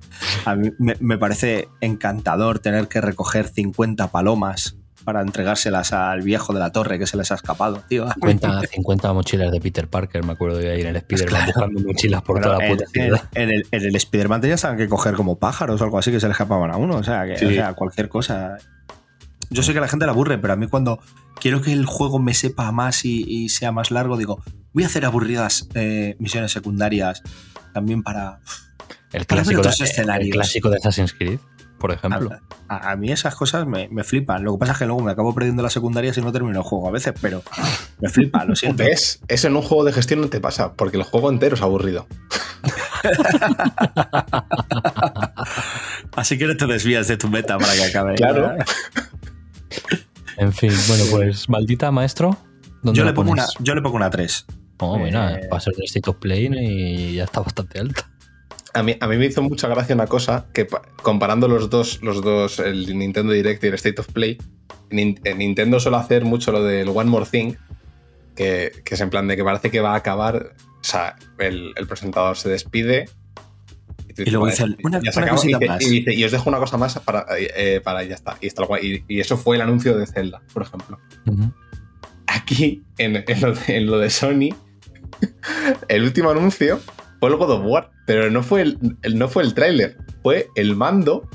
[0.44, 6.52] A mí me, me parece encantador tener que recoger 50 palomas para entregárselas al viejo
[6.52, 8.06] de la torre que se les ha escapado, tío.
[8.12, 12.22] 50, 50 mochilas de Peter Parker, me acuerdo de ir en el Spider-Man buscando mochilas
[12.22, 13.20] por toda la en, puta ciudad.
[13.34, 16.18] en- en el, en el Spider-Man tenías que coger como pájaros o algo así que
[16.18, 16.96] se le escapaban a uno.
[16.96, 17.44] O sea, que, Sí.
[17.46, 18.56] o sea, cualquier cosa.
[19.50, 21.00] Yo sé que a la gente le aburre, pero a mí cuando
[21.40, 24.42] quiero que el juego me sepa más y, y sea más largo, digo,
[24.72, 27.22] voy a hacer aburridas eh, misiones secundarias
[27.72, 28.40] también para...
[29.12, 30.34] El para clásico, de, otros el escenarios.
[30.34, 31.38] clásico de Assassin's Creed,
[31.78, 32.30] por ejemplo.
[32.68, 34.42] A, a mí esas cosas me, me flipan.
[34.42, 36.64] Lo que pasa es que luego me acabo perdiendo las secundarias y no termino el
[36.64, 37.42] juego a veces, pero
[38.00, 38.82] me flipa, lo siento.
[38.82, 39.20] ¿Ves?
[39.28, 42.06] Eso en un juego de gestión no te pasa, porque el juego entero es aburrido.
[46.16, 48.14] Así que no te desvías de tu meta para que acabe.
[48.16, 48.54] Claro.
[50.38, 52.36] En fin, bueno, pues maldita maestro.
[52.82, 54.46] ¿Dónde Yo le, pongo una, yo le pongo una 3.
[54.78, 58.10] Oh, bueno, Eh, va a ser el State of Play y ya está bastante alta.
[58.74, 62.00] A mí, a mí me hizo mucha gracia una cosa que pa- comparando los dos,
[62.02, 64.36] los dos, el Nintendo Direct y el State of Play,
[64.90, 67.54] en Nintendo suele hacer mucho lo del One More Thing,
[68.34, 71.72] que, que es en plan de que parece que va a acabar, o sea, el,
[71.74, 73.08] el presentador se despide.
[74.18, 75.82] Y luego dice, "Vale, una- ya se una acabó", y más.
[75.82, 78.36] Y, dice, y os dejo una cosa más para, eh, para y ya está.
[78.40, 78.62] Y, está.
[78.82, 80.98] Y- y eso fue el anuncio de Zelda, por ejemplo.
[82.26, 84.50] Aquí, en, en lo, de, en lo de Sony,
[85.88, 86.80] el último anuncio
[87.20, 90.48] fue el God of War, pero no fue el, el- no fue el tráiler, fue
[90.56, 91.28] el mando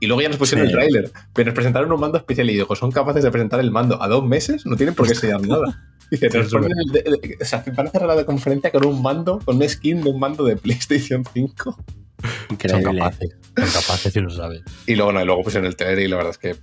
[0.00, 0.72] y luego ya nos pusieron Sí.
[0.72, 1.10] el tráiler.
[1.32, 4.08] Pero nos presentaron un mando especial y digo, son capaces de presentar el mando a
[4.08, 5.88] dos meses, no tienen por qué enseñar nada.
[6.10, 9.00] Dice, nos ponen el de- el- o sea, van a cerrar la conferencia con un
[9.02, 11.78] mando, con un skin de un mando de PlayStation 5.
[12.24, 12.98] Son Increíble.
[13.00, 14.62] capaces, son capaces y lo saben.
[14.86, 16.56] Y luego no, y luego pusieron el trailer y la verdad es que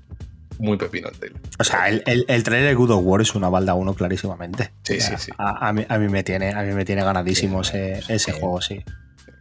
[0.60, 1.42] muy pepino el trailer.
[1.60, 4.72] O sea, el, el, el trailer de Good of War es una balda 1 clarísimamente.
[4.84, 5.32] Sí, O sea, sí, sí.
[5.38, 8.62] A, a mí, a mí me tiene, a mí me tiene ganadísimo ese, ese juego,
[8.62, 8.84] sí.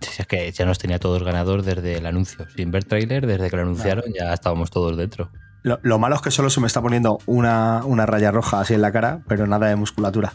[0.01, 2.47] Si es que ya nos tenía todos ganador desde el anuncio.
[2.57, 5.31] Sin ver tráiler, desde que lo anunciaron, ya estábamos todos dentro.
[5.63, 8.73] Lo, lo malo es que solo se me está poniendo una, una raya roja así
[8.73, 10.33] en la cara, pero nada de musculatura.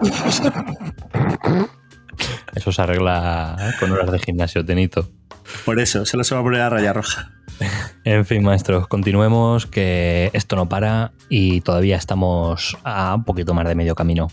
[2.54, 5.10] Eso se arregla con horas de gimnasio, Tenito.
[5.64, 7.30] Por eso, se me va a poner la raya roja.
[8.04, 13.66] En fin, maestros, continuemos, que esto no para y todavía estamos a un poquito más
[13.66, 14.28] de medio camino.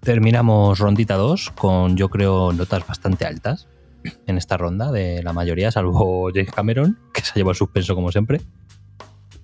[0.00, 3.68] Terminamos rondita 2 con, yo creo, notas bastante altas
[4.26, 7.94] en esta ronda de la mayoría, salvo James Cameron, que se ha llevado el suspenso
[7.94, 8.40] como siempre.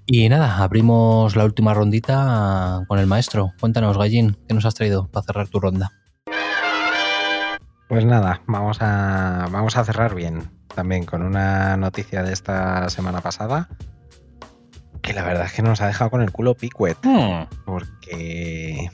[0.06, 3.52] Y nada, abrimos la última rondita con el maestro.
[3.60, 5.92] Cuéntanos, Gallín, ¿qué nos has traído para cerrar tu ronda?
[7.92, 10.48] Pues nada, vamos a, vamos a cerrar bien.
[10.74, 13.68] También con una noticia de esta semana pasada.
[15.02, 16.96] Que la verdad es que nos ha dejado con el culo Piquet.
[17.66, 18.90] Porque.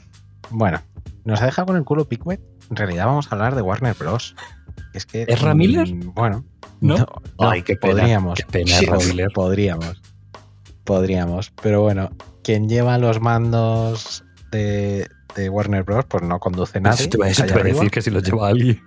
[0.49, 0.81] Bueno,
[1.23, 2.41] nos ha dejado con el culo Piquet.
[2.69, 4.35] En realidad vamos a hablar de Warner Bros.
[4.93, 5.23] Es que.
[5.29, 5.87] ¿Es Ramiller?
[5.93, 6.43] mm, Bueno.
[6.81, 6.97] ¿No?
[6.97, 7.07] no,
[7.39, 8.37] Ay, qué pena, podríamos.
[8.37, 9.29] qué pena, Sí, Ramiller.
[9.33, 10.01] Podríamos.
[10.83, 11.51] Podríamos.
[11.63, 12.09] Pero bueno,
[12.43, 16.03] quien lleva los mandos de, de Warner Bros.
[16.09, 16.99] pues no conduce nadie.
[17.05, 17.29] Eso te iba a-
[17.59, 17.75] arriba.
[17.77, 18.81] decir que si lo lleva alguien.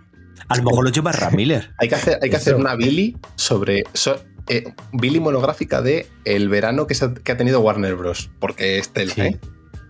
[0.53, 1.73] A lo mejor lo lleva Ram Miller.
[1.79, 3.85] Hay que hacer, hay que hacer una Billy sobre.
[3.95, 8.31] so- eh, Billy monográfica de el verano que, se ha, que ha tenido Warner Bros.
[8.41, 9.21] Porque es tela, Sí.
[9.21, 9.41] ¿eh?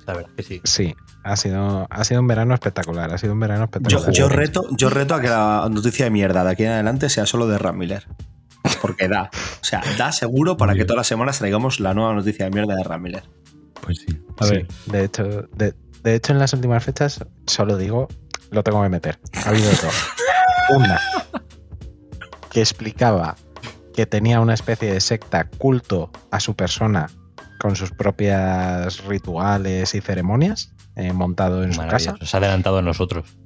[0.06, 0.60] La verdad que sí.
[0.64, 0.94] Sí,
[1.24, 3.12] ha sido, ha sido un verano espectacular.
[3.14, 3.64] Ha sido un verano Yo,
[3.98, 4.12] espectacular.
[4.12, 7.24] yo reto, yo reto a que la noticia de mierda de aquí en adelante sea
[7.24, 8.06] solo de Ram Miller.
[8.80, 9.30] Porque da.
[9.32, 12.74] O sea, da seguro para que todas las semanas traigamos la nueva noticia de mierda
[12.74, 13.22] de Ram Miller.
[13.80, 14.20] Pues sí.
[14.38, 18.08] A ver, de hecho, de, de hecho, en las últimas fechas, solo digo,
[18.50, 19.18] lo tengo que meter.
[19.44, 19.82] Ha habido dos.
[20.70, 21.00] Una
[22.50, 23.36] que explicaba
[23.94, 27.08] que tenía una especie de secta culto a su persona
[27.58, 32.16] con sus propias rituales y ceremonias eh, montado en su casa.
[32.20, 33.36] Se ha adelantado a nosotros.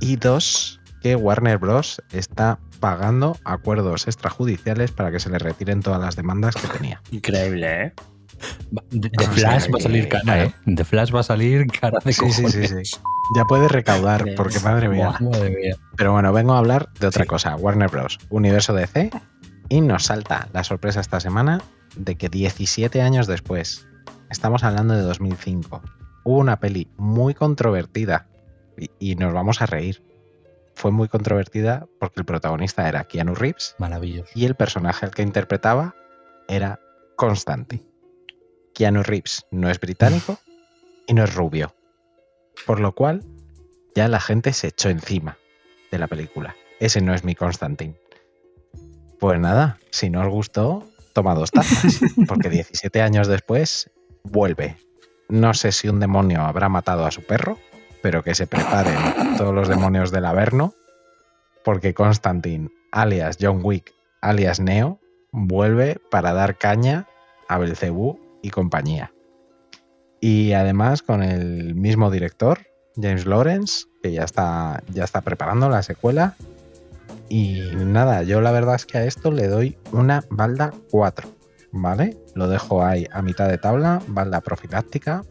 [0.00, 2.02] Y dos, que Warner Bros.
[2.12, 7.00] está pagando acuerdos extrajudiciales para que se le retiren todas las demandas que tenía.
[7.10, 7.92] Increíble, ¿eh?
[8.90, 10.44] De O Flash sea va a salir cara.
[10.44, 10.54] ¿eh?
[10.66, 12.96] De Flash va a salir cara de Sí, sí, sí, sí.
[13.34, 15.08] Ya puede recaudar, porque madre mía.
[15.18, 15.76] Buah, madre mía.
[15.96, 17.28] Pero bueno, vengo a hablar de otra Sí.
[17.28, 17.56] cosa.
[17.56, 18.18] Warner Bros.
[18.30, 19.10] Universo DC.
[19.68, 21.60] Y nos salta la sorpresa esta semana
[21.96, 23.86] de que 17 años después,
[24.30, 25.82] estamos hablando de 2005,
[26.24, 28.28] hubo una peli muy controvertida
[28.78, 30.04] y, y nos vamos a reír.
[30.76, 34.30] Fue muy controvertida porque el protagonista era Keanu Reeves Maravilloso.
[34.34, 35.94] y el personaje al que interpretaba
[36.48, 36.78] era
[37.16, 37.82] Constantine.
[38.74, 40.38] Keanu Reeves no es británico
[41.08, 41.74] y no es rubio.
[42.64, 43.24] Por lo cual,
[43.94, 45.38] ya la gente se echó encima
[45.90, 46.56] de la película.
[46.80, 47.96] Ese no es mi Constantine.
[49.18, 53.90] Pues nada, si no os gustó, toma dos tazas, porque 17 años después
[54.22, 54.76] vuelve.
[55.28, 57.58] No sé si un demonio habrá matado a su perro,
[58.02, 60.74] pero que se preparen todos los demonios del Averno,
[61.64, 65.00] porque Constantine, alias John Wick, alias Neo,
[65.32, 67.08] vuelve para dar caña
[67.48, 69.12] a Belcebú y compañía.
[70.28, 72.58] Y además con el mismo director,
[73.00, 76.34] James Lawrence, que ya está, ya está preparando la secuela.
[77.28, 81.28] Y nada, yo la verdad es que a esto le doy una balda 4,
[81.70, 82.16] ¿vale?
[82.34, 85.22] Lo dejo ahí a mitad de tabla, balda profiláctica,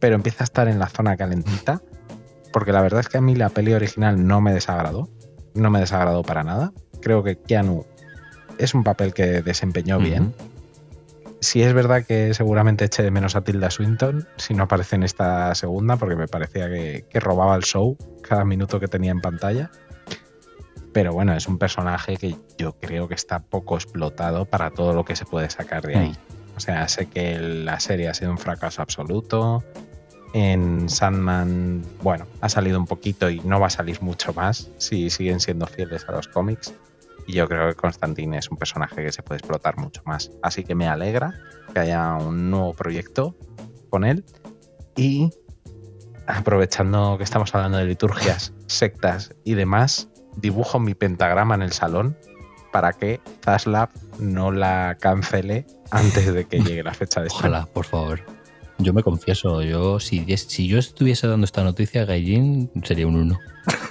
[0.00, 1.80] pero empieza a estar en la zona calentita,
[2.52, 5.08] porque la verdad es que a mí la peli original no me desagradó,
[5.54, 6.74] no me desagradó para nada.
[7.00, 7.86] Creo que Keanu
[8.58, 10.34] es un papel que desempeñó bien.
[11.40, 15.04] Sí es verdad que seguramente eché de menos a Tilda Swinton si no aparece en
[15.04, 19.20] esta segunda, porque me parecía que, que robaba el show cada minuto que tenía en
[19.20, 19.70] pantalla.
[20.92, 25.04] Pero bueno, es un personaje que yo creo que está poco explotado para todo lo
[25.04, 26.16] que se puede sacar de ahí.
[26.56, 29.64] O sea, sé que la serie ha sido un fracaso absoluto,
[30.32, 35.10] En Sandman, bueno, ha salido un poquito y no va a salir mucho más si
[35.10, 36.72] siguen siendo fieles a los cómics.
[37.30, 40.32] Y yo creo que Constantine es un personaje que se puede explotar mucho más.
[40.42, 41.32] Así que me alegra
[41.72, 43.36] que haya un nuevo proyecto
[43.88, 44.24] con él.
[44.96, 45.30] Y
[46.26, 50.08] aprovechando que estamos hablando de liturgias, sectas y demás,
[50.38, 52.18] dibujo mi pentagrama en el salón
[52.72, 57.58] para que Zaslav no la cancele antes de que llegue la fecha de estreno.
[57.58, 58.22] Ojalá, por favor.
[58.78, 63.38] Yo me confieso, yo si, si yo estuviese dando esta noticia, Gaijin sería un 1.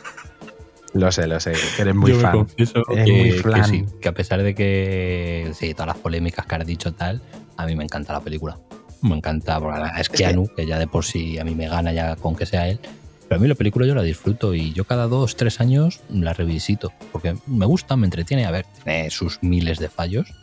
[0.93, 2.31] Lo sé, lo sé, que eres muy Yo fan.
[2.31, 3.65] confieso Eres que, muy que fan.
[3.65, 7.21] sí, que a pesar de que sí, todas las polémicas que has dicho tal,
[7.57, 8.57] a mí me encanta la película.
[9.01, 11.93] Me encanta, porque es que- Keanu, que ya de por sí a mí me gana
[11.93, 12.79] ya con que sea él.
[13.27, 16.33] Pero a mí la película yo la disfruto y yo cada dos, tres años la
[16.33, 18.45] revisito, porque me gusta, me entretiene.
[18.47, 20.33] A ver, tiene sus miles de fallos,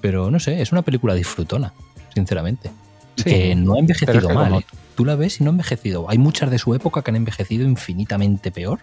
[0.00, 1.72] pero no sé, es una película disfrutona,
[2.12, 2.70] sinceramente.
[3.16, 4.44] Sí, que no ha envejecido es que mal.
[4.48, 4.64] como- ¿eh?
[4.96, 6.10] Tú la ves y no ha envejecido.
[6.10, 8.80] Hay muchas de su época que han envejecido infinitamente peor.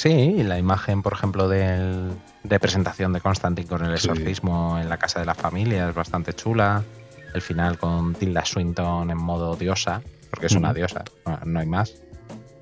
[0.00, 0.08] Sí,
[0.38, 2.10] y la imagen, por ejemplo, del,
[2.42, 4.08] de presentación de Constantine con el Sí.
[4.08, 6.82] exorcismo en la casa de la familia es bastante chula.
[7.34, 10.00] El final con Tilda Swinton en modo diosa,
[10.30, 11.94] porque es una diosa, no, no hay más.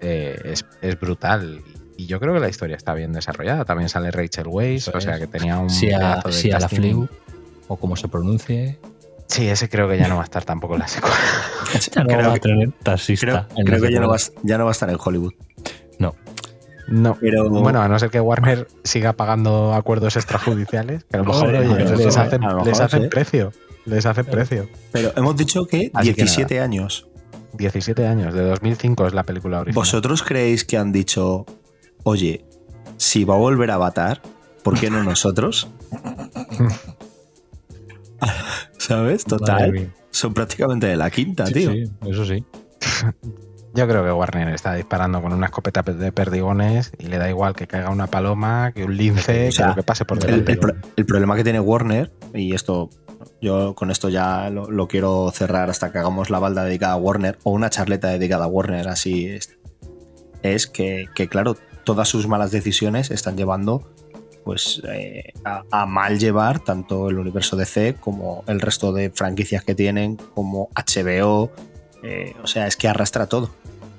[0.01, 1.63] eh, es, es brutal.
[1.97, 3.65] Y yo creo que la historia está bien desarrollada.
[3.65, 6.69] También sale Rachel Weisz, o sea que tenía un Si a, de si a la.
[6.69, 7.09] Fleu,
[7.69, 8.79] o como se pronuncie,
[9.29, 11.17] Sí, ese creo que ya no va a estar tampoco en la secuela.
[11.95, 13.27] ya no Creo va a que- tener taxista.
[13.27, 15.35] Creo, en creo la que ya no, va, ya no va a estar en Hollywood.
[15.99, 16.15] No.
[16.89, 21.27] No, Pero Bueno, a no ser que Warner siga pagando acuerdos extrajudiciales, que a lo
[21.27, 23.09] mejor no, oye, no, les eso, hacen, a lo les hacen sí.
[23.09, 23.53] precio.
[23.85, 24.69] Les hacen precio.
[24.91, 27.07] Pero hemos dicho que Así que 17 años.
[27.55, 29.75] 17 años, de 2005 es la película original.
[29.75, 31.47] ¿Vosotros creéis que han dicho,
[32.05, 32.45] oye,
[32.97, 34.23] si va a volver a Avatar,
[34.63, 35.69] ¿por qué no nosotros?
[38.79, 39.25] ¿Sabes?
[39.25, 39.93] Total.
[40.11, 41.71] Son prácticamente de la quinta, Sí, tío.
[41.73, 42.45] sí, eso sí.
[43.79, 47.55] Yo creo que Warner está disparando con una escopeta de perdigones y le da igual
[47.55, 50.27] que caiga una paloma, que un lince, O sea, que lo que pase por El,
[50.27, 50.53] delante.
[50.53, 52.91] el pro- el problema que tiene Warner, y esto
[53.41, 56.97] yo con esto ya lo, lo quiero cerrar hasta que hagamos la balda dedicada a
[56.97, 59.57] Warner o una charleta dedicada a Warner, así es,
[60.43, 63.93] es que, que, claro, todas sus malas decisiones están llevando
[64.45, 69.63] pues eh, a, a mal llevar tanto el universo DC como el resto de franquicias
[69.63, 71.53] que tienen, como HBO,
[72.03, 73.51] eh, o sea, es que arrastra todo.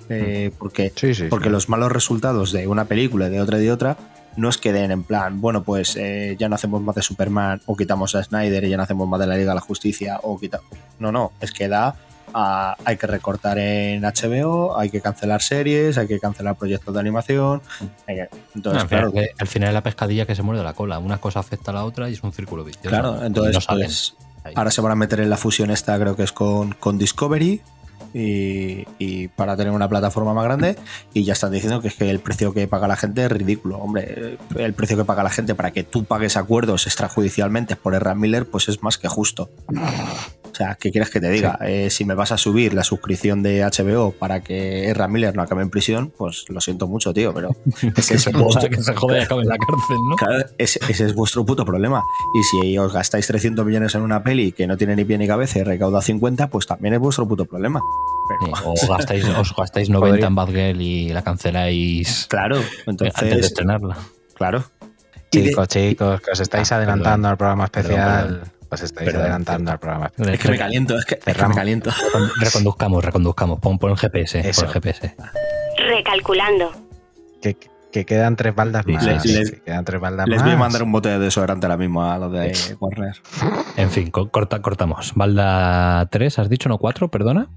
[0.09, 1.51] Eh, porque Sí, sí, porque sí.
[1.51, 3.97] los malos resultados de una película y de otra y de otra
[4.35, 7.61] no es que den en plan, bueno, pues eh, ya no hacemos más de Superman
[7.65, 10.19] o quitamos a Snyder y ya no hacemos más de la Liga de la Justicia
[10.23, 10.61] o quita...
[10.99, 11.95] No, no, es que da
[12.33, 16.99] a- hay que recortar en HBO, hay que cancelar series, hay que cancelar proyectos de
[16.99, 17.61] animación.
[18.07, 20.73] hay que- Entonces, al, claro, final, al final es la pescadilla que se muerde la
[20.73, 20.99] cola.
[20.99, 22.89] Una cosa afecta a la otra y es un círculo vicioso.
[22.89, 24.15] claro, entonces no pues,
[24.55, 27.61] ahora se van a meter en la fusión esta, creo que es con, con Discovery.
[28.13, 30.75] Y, y para tener una plataforma más grande
[31.13, 33.77] y ya están diciendo que es que el precio que paga la gente es ridículo.
[33.77, 38.15] Hombre, el precio que paga la gente para que tú pagues acuerdos extrajudicialmente por Erra
[38.15, 39.49] Miller, pues es más que justo.
[40.51, 41.57] O sea, ¿qué quieres que te diga?
[41.61, 45.41] Eh, si me vas a subir la suscripción de HBO para que Erra Miller no
[45.41, 47.55] acabe en prisión, pues lo siento mucho, tío, pero
[47.95, 50.15] es, Hostia, que se jode y acabe en la cárcel, ¿no?
[50.15, 52.03] Claro, ese, ese es vuestro puto problema.
[52.33, 55.27] Y si os gastáis 300 millones en una peli que no tiene ni pie ni
[55.27, 57.81] cabeza y recauda 50, pues también es vuestro puto problema.
[58.29, 62.85] Pero, Sí, o gastáis, os gastáis 90 en Bad Girl y la canceláis claro, antes
[62.85, 63.97] de entonces, estrenarla.
[64.35, 64.63] claro.
[65.31, 68.27] Y de- Chicos, chicos, que os estáis Ah, adelantando al programa especial.
[68.27, 68.51] perdón.
[68.71, 70.33] Os estáis Perdón, adelantando al programa especial.
[70.35, 71.89] es que me caliento, es que, es que me caliento.
[71.89, 73.59] Recon- Reconduzcamos, reconduzcamos.
[73.59, 74.39] Pon, pon el GPS.
[74.47, 74.61] Eso.
[74.61, 75.15] Pon el GPS.
[75.87, 76.71] Recalculando.
[77.41, 77.57] Que,
[77.91, 79.03] que quedan tres baldas más.
[79.03, 80.45] les- les- que quedan tres baldas Les más.
[80.45, 83.15] voy a mandar un bote de desodorante ahora mismo a los de Warner.
[83.77, 85.13] En fin, co- corta, cortamos.
[85.15, 87.47] Balda 3, has dicho, no 4, perdona.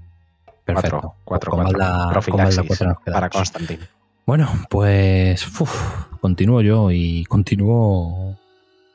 [0.65, 0.99] Perfecto.
[0.99, 1.79] Cuatro, cuatro, con cuatro.
[1.79, 3.13] Balda, con Profilaxis Balda 4 nos quedamos.
[3.13, 3.87] para Constantine.
[4.25, 8.37] Bueno, pues uf, continúo yo y continúo,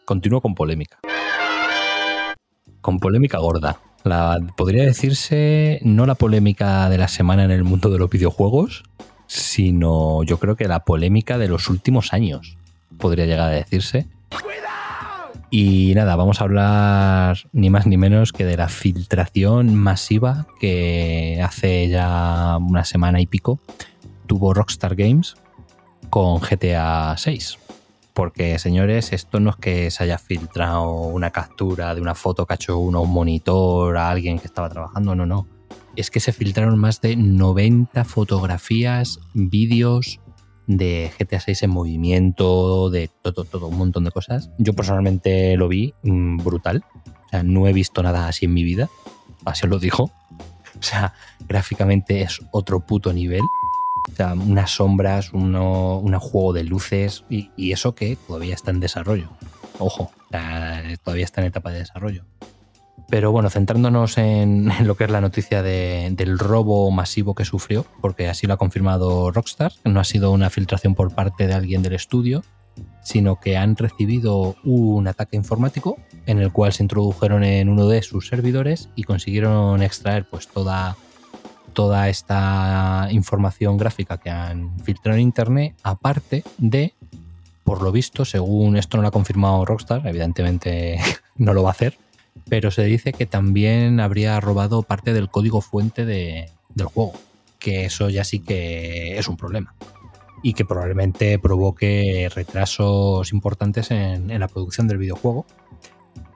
[0.07, 0.99] continúo con polémica.
[2.81, 3.79] Con polémica gorda.
[4.05, 8.85] La, podría decirse no la polémica de la semana en el mundo de los videojuegos,
[9.27, 12.57] sino yo creo que la polémica de los últimos años,
[12.99, 14.07] podría llegar a decirse.
[15.51, 21.41] Y nada, vamos a hablar ni más ni menos que de la filtración masiva que
[21.43, 23.59] hace ya una semana y pico
[24.27, 25.37] tuvo Rockstar Games
[26.11, 27.59] con GTA 6.
[28.13, 32.55] Porque, señores, esto no es que se haya filtrado una captura de una foto que
[32.55, 35.47] ha hecho uno un monitor a alguien que estaba trabajando, no, no.
[35.97, 40.21] Es que se filtraron más de 90 fotografías, vídeos
[40.69, 44.51] de GTA 6 en movimiento, de todo, todo, un montón de cosas.
[44.59, 46.85] Yo personalmente lo vi mm, brutal.
[47.27, 48.89] O sea, no he visto nada así en mi vida.
[49.45, 50.05] Así os lo digo.
[50.79, 51.15] O sea,
[51.49, 53.41] gráficamente es otro puto nivel.
[54.13, 58.81] O sea, unas sombras, uno, un juego de luces y, eso que todavía está en
[58.81, 59.31] desarrollo.
[59.79, 60.13] Ojo,
[61.03, 62.25] todavía está en etapa de desarrollo.
[63.09, 67.87] Pero bueno, centrándonos en, lo que es la noticia de- del robo masivo que sufrió,
[68.01, 71.83] porque así lo ha confirmado Rockstar, no ha sido una filtración por parte de alguien
[71.83, 72.43] del estudio,
[73.03, 75.97] sino que han recibido un ataque informático
[76.27, 80.97] en el cual se introdujeron en uno de sus servidores y consiguieron extraer pues toda,
[81.73, 86.95] toda esta información gráfica que han filtrado en internet, aparte de,
[87.65, 91.01] por lo visto, según esto no lo ha confirmado Rockstar, evidentemente
[91.37, 91.97] no lo va a hacer,
[92.49, 97.13] pero se dice que también habría robado parte del código fuente de- del juego,
[97.59, 99.75] que eso ya sí que es un problema
[100.43, 105.47] y que probablemente provoque retrasos importantes en, en la producción del videojuego.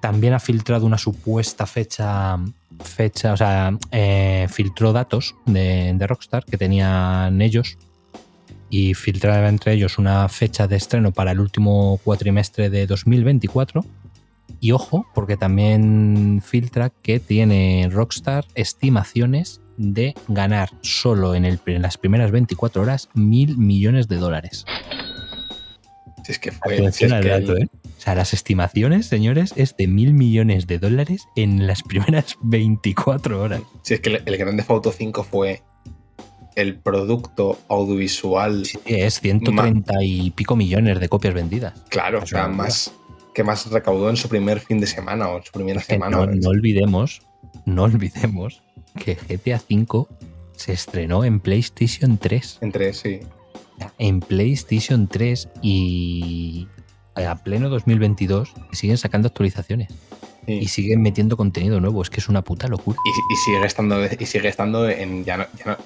[0.01, 2.37] También ha filtrado una supuesta fecha,
[2.83, 7.79] fecha o sea, eh, filtró datos de, de Rockstar que tenían ellos
[8.69, 13.85] y filtraba entre ellos una fecha de estreno para el último cuatrimestre de 2024.
[14.65, 21.83] Y ojo, porque también filtra que tiene Rockstar estimaciones de ganar solo en, el- en
[21.83, 24.65] las primeras 24 horas mil millones de dólares.
[26.25, 26.75] Si es que fue.
[26.75, 27.69] Atención si es que dato, ¿eh?
[27.85, 33.43] O sea, las estimaciones, señores, es de mil millones de dólares en las primeras 24
[33.43, 33.63] horas.
[33.83, 35.63] Si es que el, el Grand Theft Auto 5 fue
[36.55, 38.63] el producto audiovisual.
[38.85, 41.75] Es 130 y pico millones de copias vendidas.
[41.89, 42.93] Claro, o sea, más
[43.35, 46.17] que más recaudó en su primer fin de semana o en su primera Que semana.
[46.19, 47.23] no, no olvidemos,
[47.67, 48.63] no olvidemos
[48.97, 50.07] que GTA V
[50.57, 52.59] se estrenó en PlayStation 3.
[52.61, 53.21] Entre sí.
[53.99, 56.69] En PlayStation 3 y
[57.15, 59.89] a pleno 2022 siguen sacando actualizaciones.
[60.47, 60.53] Sí.
[60.55, 62.03] Y siguen metiendo contenido nuevo.
[62.03, 62.99] Es que es una puta locura.
[63.05, 65.77] Y, y sigue estando y sigue estando en ya no, ya no-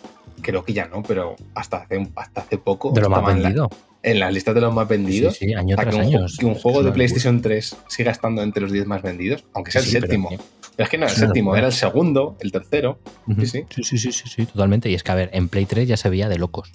[0.42, 3.48] creo que ya no, pero hasta hace hasta hace poco De lo más en la-
[3.48, 3.70] vendido.
[4.06, 5.36] En las listas de los más vendidos.
[5.36, 6.20] Sí, sí, año O sea, tras que un, año.
[6.26, 6.92] ju- que un juego de.
[6.92, 10.06] PlayStation 3 siga estando entre los 10 más vendidos, aunque sea el Sí, sí, pero-
[10.12, 10.28] séptimo.
[10.76, 11.58] Pero, es que no era el séptimo, locura.
[11.58, 12.98] era el segundo, el tercero.
[13.26, 13.40] Ujú.
[13.42, 13.64] Sí, sí.
[13.70, 14.88] Sí, sí, sí, sí, sí, totalmente.
[14.90, 16.70] Y es que, a ver, en Play 3 ya se veía de locos.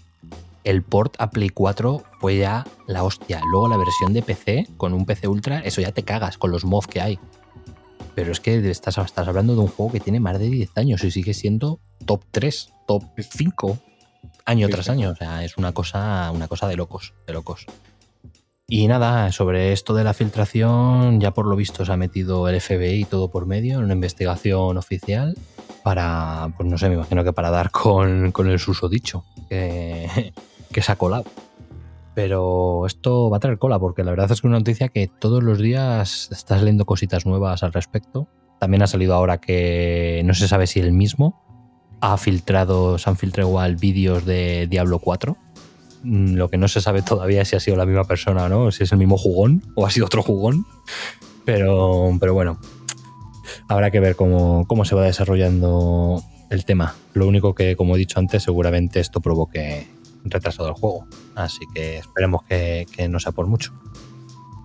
[0.64, 3.41] El port a Play 4 fue ya la hostia.
[3.52, 6.66] Luego la versión de PC, con un PC Ultra, eso ya te cagas con los
[6.66, 7.20] mods que hay.
[8.16, 11.03] Pero es que estás, estás hablando de un juego que tiene más de 10 años
[11.03, 13.78] y sigue siendo top 3, top 5,
[14.46, 14.92] año Sí, tras sí.
[14.92, 15.12] año.
[15.12, 17.66] O sea, es una cosa, una cosa de locos, de locos.
[18.68, 22.62] Y nada, sobre esto de la filtración, ya por lo visto se ha metido el
[22.62, 25.38] FBI y todo por medio en una investigación oficial
[25.84, 30.32] para, pues no sé, me imagino que para dar con, con el susodicho que,
[30.72, 31.26] que se ha colado.
[32.14, 35.08] Pero esto va a traer cola, porque la verdad es que es una noticia que
[35.08, 38.28] todos los días estás leyendo cositas nuevas al respecto.
[38.60, 41.42] También ha salido ahora que no se sabe si el mismo
[42.02, 45.38] ha filtrado, se han filtrado igual vídeos de Diablo 4.
[46.03, 48.49] Mm, Lo que no se sabe todavía es si ha sido la misma persona o
[48.49, 50.65] no, si es el mismo jugón o ha sido otro jugón.
[51.45, 52.60] Pero, pero bueno,
[53.68, 56.95] habrá que ver cómo, cómo se va desarrollando el tema.
[57.14, 59.88] Lo único que, como he dicho antes, seguramente esto provoque
[60.23, 61.07] retraso del juego.
[61.36, 63.73] Así que esperemos que, que no sea por mucho.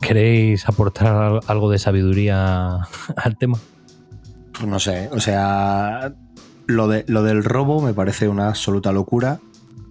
[0.03, 2.79] ¿Queréis aportar al- algo de sabiduría
[3.17, 3.59] al tema?
[4.53, 6.15] Pues no sé, o sea,
[6.67, 9.41] lo, de, lo del robo me parece una absoluta locura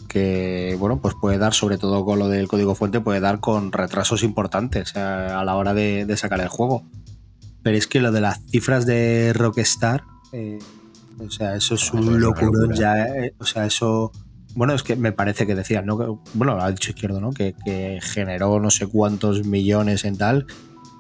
[0.07, 3.72] que, bueno, pues puede dar, sobre todo con lo del código fuente, puede dar con
[3.72, 6.84] retrasos importantes eh, a la hora de, de sacar el juego.
[7.64, 10.60] Pero es que lo de las cifras de Rockstar, eh,
[11.19, 14.11] o sea, eso es es un locurón ya, eh, o sea, eso...
[14.53, 15.97] Bueno, es que me parece que decían, ¿no?
[15.97, 17.31] Que- bueno, lo ha dicho Izquierdo, ¿no?
[17.31, 20.47] Que, que generó no sé cuántos millones en tal.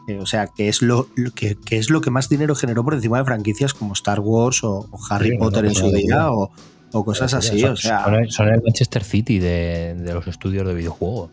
[0.07, 2.83] Eh, o sea, que es lo, lo que, que es lo que más dinero generó
[2.83, 5.91] por encima de franquicias como Star Wars o, o Harry Sí, Potter no, en su
[5.91, 6.51] día o,
[6.91, 7.59] o cosas así.
[7.59, 11.31] Son, O sea, son el, son el Manchester City de, de los estudios de videojuegos.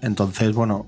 [0.00, 0.86] entonces, bueno,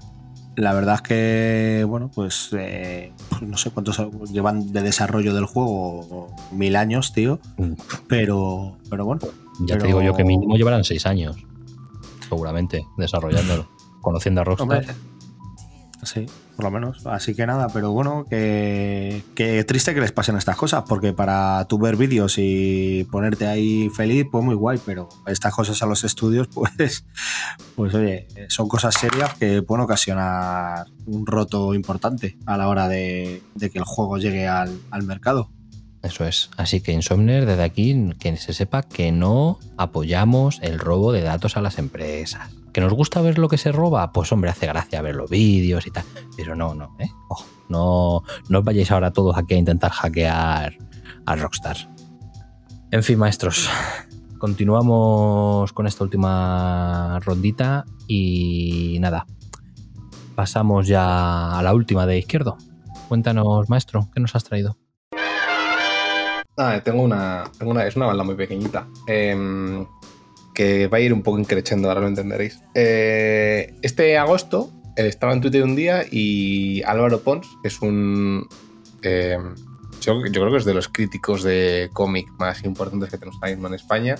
[0.56, 3.98] la verdad es que, bueno, pues, eh, pues no sé cuántos
[4.30, 7.40] llevan de desarrollo del juego, mil años, tío.
[7.56, 7.72] Mm.
[8.08, 9.20] Pero, pero bueno.
[9.60, 11.36] Ya te digo yo que mínimo llevarán seis años,
[12.28, 13.68] seguramente, desarrollándolo,
[14.00, 14.78] conociendo a Rockstar.
[14.80, 14.94] Hombre,
[16.02, 16.26] sí,
[16.62, 17.06] lo menos.
[17.06, 21.66] Así que nada, pero bueno, que, que triste que les pasen estas cosas, porque para
[21.68, 26.04] tú ver vídeos y ponerte ahí feliz, pues muy guay, pero estas cosas a los
[26.04, 27.04] estudios, pues,
[27.76, 33.42] pues oye, son cosas serias que pueden ocasionar un roto importante a la hora de,
[33.54, 35.50] de que el juego llegue al, al mercado.
[36.02, 36.50] Eso es.
[36.56, 41.56] Así que Insomner, desde aquí, que se sepa que no apoyamos el robo de datos
[41.56, 42.50] a las empresas.
[42.72, 44.12] ¿Que nos gusta ver lo que se roba?
[44.12, 46.04] Pues hombre, hace gracia ver los vídeos y tal.
[46.36, 47.10] Pero no, no, ¿eh?
[47.28, 50.76] Ojo, no, no os vayáis ahora todos aquí a intentar hackear
[51.26, 51.76] a Rockstar.
[52.90, 53.68] En fin, maestros,
[54.38, 59.26] continuamos con esta última rondita y nada,
[60.34, 62.58] pasamos ya a la última de izquierdo.
[63.08, 64.76] Cuéntanos, maestro, ¿qué nos has traído?
[66.58, 68.86] Ah, tengo una, tengo una, es una banda muy pequeñita.
[69.06, 69.86] em,
[70.54, 72.60] que va a ir un poco increchendo, ahora lo entenderéis.
[72.74, 78.46] Eh, este agosto eh, estaba en Twitter un día y Álvaro Pons, que es un.
[79.02, 79.38] eh,
[80.00, 83.68] yo, creo que es de los críticos de cómic más importantes que tenemos ahora mismo
[83.68, 84.16] en España,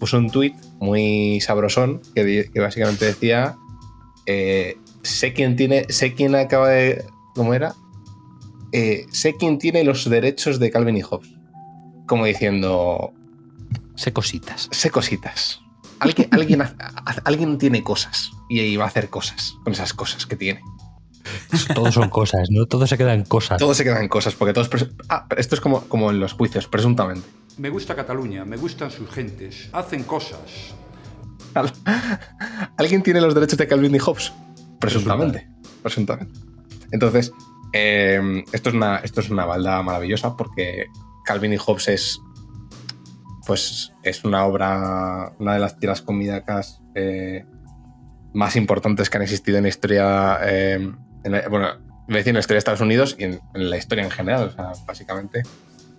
[0.00, 3.56] puso un tweet muy sabrosón que, básicamente decía:
[5.02, 5.86] Sé quién tiene.
[5.90, 7.04] Sé quién acaba de.
[7.34, 7.74] ¿Cómo era?
[8.72, 11.34] Sé quién tiene los derechos de Calvin y Hobbes.
[12.06, 13.12] Como diciendo,
[13.96, 14.68] Sé cositas.
[14.72, 15.60] sé cositas.
[16.00, 16.62] Alguien, alguien,
[17.24, 20.60] alguien tiene cosas y va a hacer cosas con esas cosas que tiene.
[21.74, 22.66] Todos son cosas, ¿no?
[22.66, 23.58] Todo se queda en cosas.
[23.58, 24.68] Todo se quedan cosas porque todos.
[25.08, 27.26] Ah, esto es como, como en los juicios, presuntamente.
[27.58, 30.74] Me gusta Cataluña, me gustan sus gentes, hacen cosas.
[31.54, 31.72] Al-
[32.76, 34.32] ¿Alguien tiene los derechos de Calvin y Hobbes?
[34.80, 35.48] Presuntamente.
[35.82, 36.32] Presuntamente.
[36.90, 37.30] Entonces,
[37.72, 40.86] eh, esto, es una, esto es una balda maravillosa porque
[41.24, 42.20] Calvin y Hobbes es.
[43.46, 47.44] Pues es una obra, una de las tiras cómicas eh,
[48.32, 50.38] más importantes que han existido en la historia.
[50.42, 50.92] eh,
[51.50, 51.68] bueno,
[52.08, 54.48] en la historia de Estados Unidos y en, la historia en general.
[54.48, 55.42] O sea, básicamente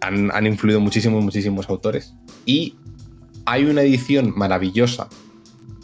[0.02, 2.16] han, influido muchísimos, muchísimos autores.
[2.46, 2.78] Y
[3.46, 5.10] hay una edición maravillosa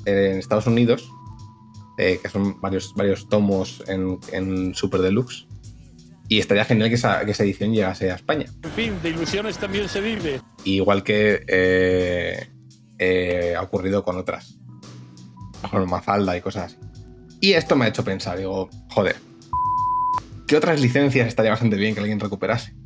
[0.05, 1.09] en Estados Unidos,
[1.97, 5.48] eh, que son varios, varios tomos en Super Deluxe.
[6.29, 8.45] Y estaría genial que esa, que esa edición llegase a España.
[8.63, 10.39] En fin, de ilusiones también se vive.
[10.63, 12.47] Igual que eh,
[12.99, 14.57] eh, ha ocurrido con otras.
[15.71, 16.77] Con Mafalda y cosas así.
[17.41, 19.15] Y esto me ha hecho pensar, digo, joder,
[20.47, 22.73] ¿qué otras licencias estaría bastante bien que alguien recuperase?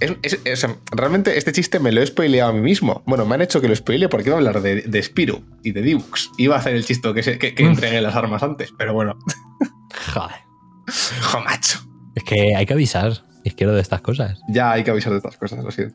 [0.00, 3.02] Es- es- es- realmente este chiste me lo he spoileado a mí mismo.
[3.04, 5.72] Bueno, me han hecho que lo spoile porque iba a hablar de, de Spiro y
[5.72, 6.30] de Dibux.
[6.38, 9.18] Iba a hacer el chiste que, se- que, que entregué las armas antes, pero bueno.
[10.14, 10.36] Joder.
[11.22, 11.78] Jo, macho.
[12.14, 13.12] Es que hay que avisar,
[13.44, 14.40] izquierdo, de estas cosas.
[14.48, 15.94] Ya hay que avisar de estas cosas, lo siento.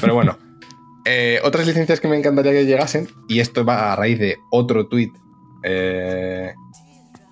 [0.00, 0.38] Pero bueno,
[1.04, 4.86] eh, otras licencias que me encantaría que llegasen, y esto va a raíz de otro
[4.88, 5.10] tweet
[5.62, 6.52] eh,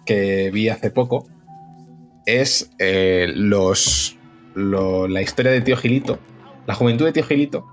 [0.06, 1.26] que vi hace poco,
[2.26, 4.16] es eh, los,
[4.54, 6.18] lo- la historia de Tío Gilito,
[6.66, 7.66] la juventud de Tío Gilito,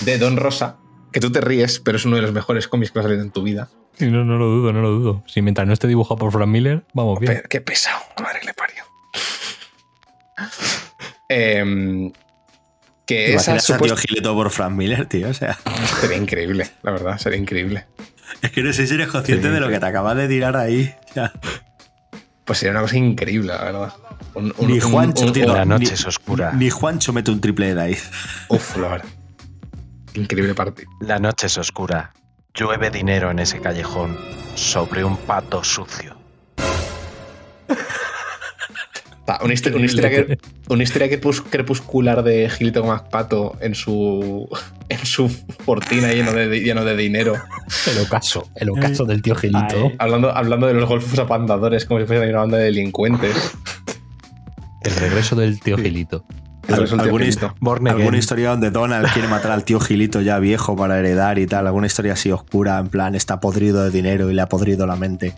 [0.00, 0.78] de Don Rosa,
[1.12, 3.30] que tú te ríes, pero es uno de los mejores cómics que va a en
[3.30, 3.70] tu vida.
[3.98, 5.24] Sí, no, no lo dudo, no lo dudo.
[5.26, 7.42] Si mientras no esté dibujado por Frank Miller, vamos bien.
[7.48, 8.84] Qué pesado, madre que le parió.
[11.28, 12.12] Em,
[13.06, 15.28] que esa supuesta- Gileto por Frank Miller, tío.
[15.28, 15.58] O sea,
[16.00, 17.86] Sería increíble, la verdad, sería increíble.
[18.42, 20.56] es que no sé si eres consciente Sí, de lo que te acabas de tirar
[20.56, 20.94] ahí.
[21.10, 21.32] O sea,
[22.44, 23.94] Pues sería una cosa increíble, la verdad.
[24.34, 26.52] Un- un- ni Juancho, un- tío, La ni- noche es oscura.
[26.52, 27.96] Ni Juancho mete un triple de ahí.
[28.48, 29.08] Uf, la verdad.
[30.14, 30.90] Increíble partido.
[31.00, 32.12] La noche es oscura.
[32.56, 34.16] Llueve dinero en ese callejón
[34.54, 36.16] sobre un pato sucio.
[39.28, 40.24] Va, Una historia, una historia,
[40.68, 40.84] una
[41.50, 44.48] crepuscular de Gilito MacPato en su,
[44.88, 47.34] en su fortina lleno de, lleno de dinero.
[47.90, 49.86] El ocaso, el ocaso del tío Gilito.
[49.86, 49.96] Ay.
[49.98, 53.34] Hablando, hablando de los golfos apandadores como si fuera una banda de delincuentes.
[54.82, 56.24] El regreso del tío Gilito.
[56.66, 56.76] Tío
[57.90, 61.66] ¿Alguna, historia donde Donald quiere matar al tío Gilito ya viejo para heredar y tal.
[61.66, 64.96] Alguna historia así oscura, en plan, está podrido de dinero y le ha podrido la
[64.96, 65.34] mente.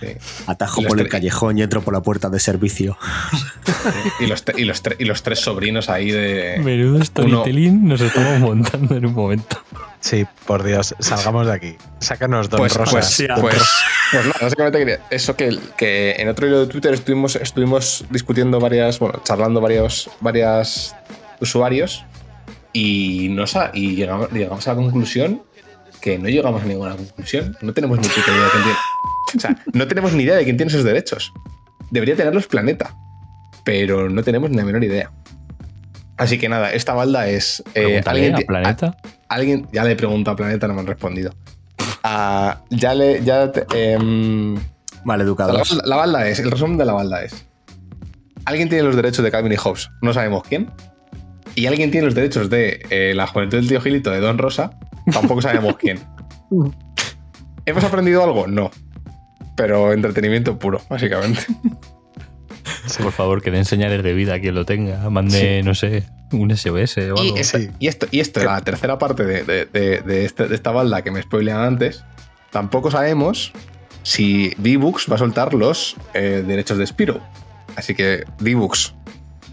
[0.00, 0.08] Sí.
[0.46, 2.96] Atajo por el callejón y entro por la puerta de servicio.
[4.20, 6.60] Y los, y, los y los tres sobrinos ahí de.
[6.62, 9.58] Menudo storytelling nos estamos montando en un momento.
[10.04, 11.76] Sí, por Dios, salgamos de aquí.
[12.00, 12.90] Sácanos Don Pues, Rosa.
[12.92, 13.62] pues, pues,
[14.12, 18.60] pues nada, básicamente quería- eso que, que en otro hilo de Twitter estuvimos, estuvimos discutiendo
[18.60, 20.94] varias, bueno, charlando varios, varias
[21.40, 22.04] usuarios
[22.74, 25.42] y, nos ha- y llegamos, llegamos a la conclusión
[26.02, 27.56] que no llegamos a ninguna conclusión.
[27.62, 28.14] No tenemos ni idea
[28.44, 28.78] de quién tiene.
[29.36, 31.32] O sea, no tenemos ni idea de quién tiene esos derechos.
[31.90, 32.94] Debería tenerlos Planeta,
[33.64, 35.10] pero no tenemos ni la menor idea.
[36.24, 37.62] Así que nada, esta balda es.
[37.74, 38.96] eh, Pregúntale a ti- Planeta.
[39.28, 41.34] Alguien, ya le he preguntado a Planeta, no me han respondido.
[42.02, 43.22] Ah, ya le.
[43.24, 44.54] Ya te- em,
[45.04, 45.70] Mal la, educados.
[45.70, 47.46] balda- la balda es, el resumen de la balda es.
[48.46, 50.70] Alguien tiene los derechos de Calvin y Hobbes, no sabemos quién.
[51.54, 54.70] Y alguien tiene los derechos de eh, la juventud del tío Gilito de Don Rosa,
[55.12, 55.98] tampoco sabemos quién.
[57.66, 58.46] ¿Hemos aprendido algo?
[58.46, 58.70] No.
[59.56, 61.40] Pero entretenimiento puro, básicamente.
[63.02, 65.08] Por favor, que den señales de vida a quien lo tenga.
[65.10, 67.22] Mande, no sé, un SOS o algo.
[67.24, 70.54] Y, esta- y esto, y esto, la tercera parte de, de- de- de este- de
[70.54, 72.04] esta balda que me spoilean antes,
[72.50, 73.52] tampoco sabemos
[74.02, 77.20] si D-Books va a soltar los eh, derechos de Spiro.
[77.76, 78.94] Así que D-Books,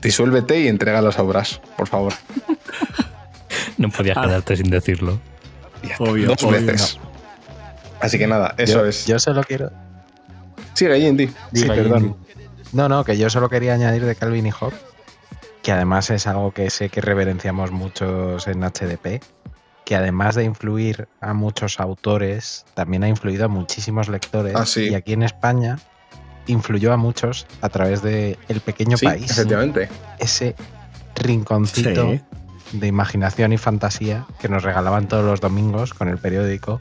[0.01, 2.13] Disuélvete y entrega las obras, por favor.
[3.77, 4.23] No podías Ah.
[4.23, 5.19] quedarte sin decirlo.
[5.99, 6.99] Obvio, Dos obvio, veces.
[7.99, 9.05] Así que nada, eso yo, es.
[9.07, 9.71] Yo solo quiero.
[10.73, 11.27] Sigue Indy.
[11.53, 12.03] Sí, perdón.
[12.05, 12.15] Indy.
[12.73, 14.79] No, no, que yo solo quería añadir de Calvin y Hobbes,
[15.61, 19.21] que además es algo que sé que reverenciamos muchos en HDP,
[19.85, 24.55] que además de influir a muchos autores, también ha influido a muchísimos lectores.
[24.55, 24.89] Ah, sí.
[24.89, 25.79] Y aquí en España
[26.47, 29.29] influyó a muchos a través de El Pequeño Sí, País.
[29.31, 29.89] efectivamente.
[30.17, 30.55] Ese
[31.15, 32.21] rinconcito Sí.
[32.71, 36.79] de imaginación y fantasía que nos regalaban todos los domingos con el periódico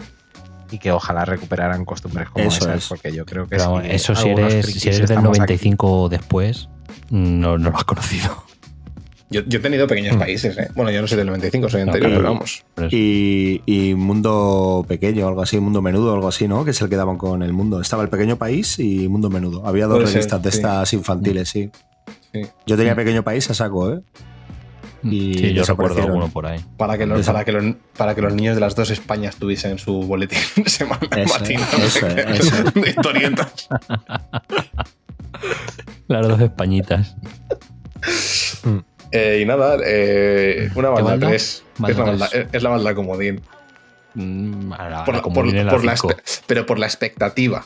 [0.70, 2.88] y que ojalá recuperaran costumbres como Eso esas, es.
[2.88, 5.38] porque yo creo que sí, eso si eres, si eres del estamos aquí.
[5.40, 6.68] 95 después,
[7.10, 8.44] no, no lo has conocido.
[9.32, 10.68] Yo, yo he tenido pequeños países, ¿eh?
[10.74, 12.64] Bueno, yo no soy del 95, soy anterior, pero vamos.
[12.90, 16.64] Y, y Mundo Pequeño, algo así, Mundo Menudo, algo así, ¿no?
[16.64, 17.80] Que es el que daban con el mundo.
[17.80, 19.64] Estaba el Pequeño País y Mundo Menudo.
[19.64, 20.56] Había dos Puede ser, revistas de sí.
[20.56, 21.70] estas infantiles, sí.
[22.32, 22.42] Sí.
[22.66, 24.00] Yo tenía Pequeño País a saco, ¿eh?
[25.02, 26.64] Y sí, yo recuerdo alguno por ahí.
[26.76, 29.78] Para que, los, para, que los, para que los niños de las dos Españas tuviesen
[29.78, 32.56] su boletín semanal eso, de, eso.
[32.74, 33.68] de historietas.
[36.08, 37.16] Las dos españitas.
[39.12, 41.26] Eh, y nada, eh, una ¿Qué banda banda?
[41.28, 41.42] 3.
[41.42, 42.46] Es Banda la banda, tres.
[42.52, 43.40] es la banda comodín.
[44.14, 44.72] Mm,
[45.06, 45.46] Por- por- por
[46.46, 47.64] pero por la expectativa.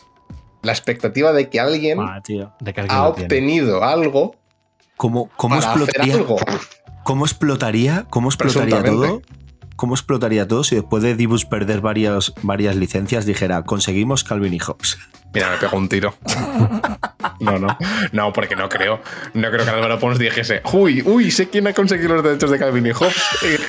[0.63, 2.53] La expectativa de que alguien Ah, tío.
[2.61, 4.37] De que alguien ha obtenido algo
[4.97, 6.37] ¿Cómo, cómo para hacer algo.
[7.05, 8.07] ¿Cómo explotaría?
[8.11, 9.23] ¿Cómo explotaría todo?
[9.77, 14.59] ¿Cómo explotaría todo si después de Dibus perder varias, varias licencias dijera conseguimos Calvin y
[14.61, 14.99] Hobbes?
[15.33, 16.15] Mira, me pego un tiro.
[17.41, 17.77] No, no.
[18.13, 19.01] No, porque no creo.
[19.35, 22.59] No creo que Álvaro Pons dijese, uy, uy, sé quién ha conseguido los derechos de
[22.59, 23.17] Calvin y Hobbes.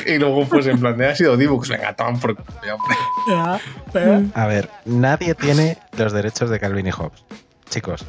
[0.08, 1.68] Y, y luego, pues en plan, de, ha sido Dibux.
[1.70, 4.30] Venga, toman por hombre.
[4.36, 7.24] A ver, nadie tiene los derechos de Calvin y Hobbes.
[7.70, 8.06] Chicos,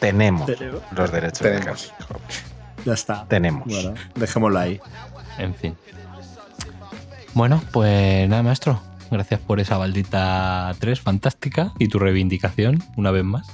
[0.00, 0.82] tenemos Tenemos.
[0.90, 1.64] los derechos Tenemos.
[1.64, 2.44] de Calvin y Hobbes.
[2.88, 3.26] Ya está.
[3.28, 3.68] Tenemos.
[3.68, 4.80] Bueno, dejémoslo ahí.
[5.36, 5.76] En fin.
[7.34, 8.80] Bueno, pues nada, maestro.
[9.10, 13.46] Gracias por esa baldita 3 fantástica y tu reivindicación, una vez más.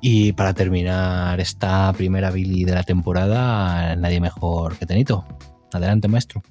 [0.00, 5.26] Y para terminar esta primera Billy de la temporada, nadie mejor que Tenito.
[5.74, 6.42] Adelante, maestro.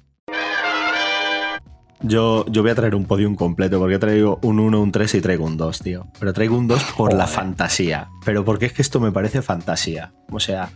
[2.02, 5.20] Yo, yo voy a traer un podium completo porque traigo un 1, un 3 y
[5.20, 6.06] traigo un 2, tío.
[6.20, 8.10] Pero traigo un 2 por la fantasía.
[8.24, 10.12] Pero porque es que esto me parece fantasía.
[10.30, 10.70] O sea,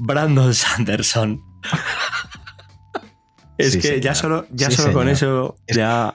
[0.00, 1.40] Brandon Sanderson.
[3.58, 6.14] es Sí, que ya solo, ya Sí, solo con eso Es- ya...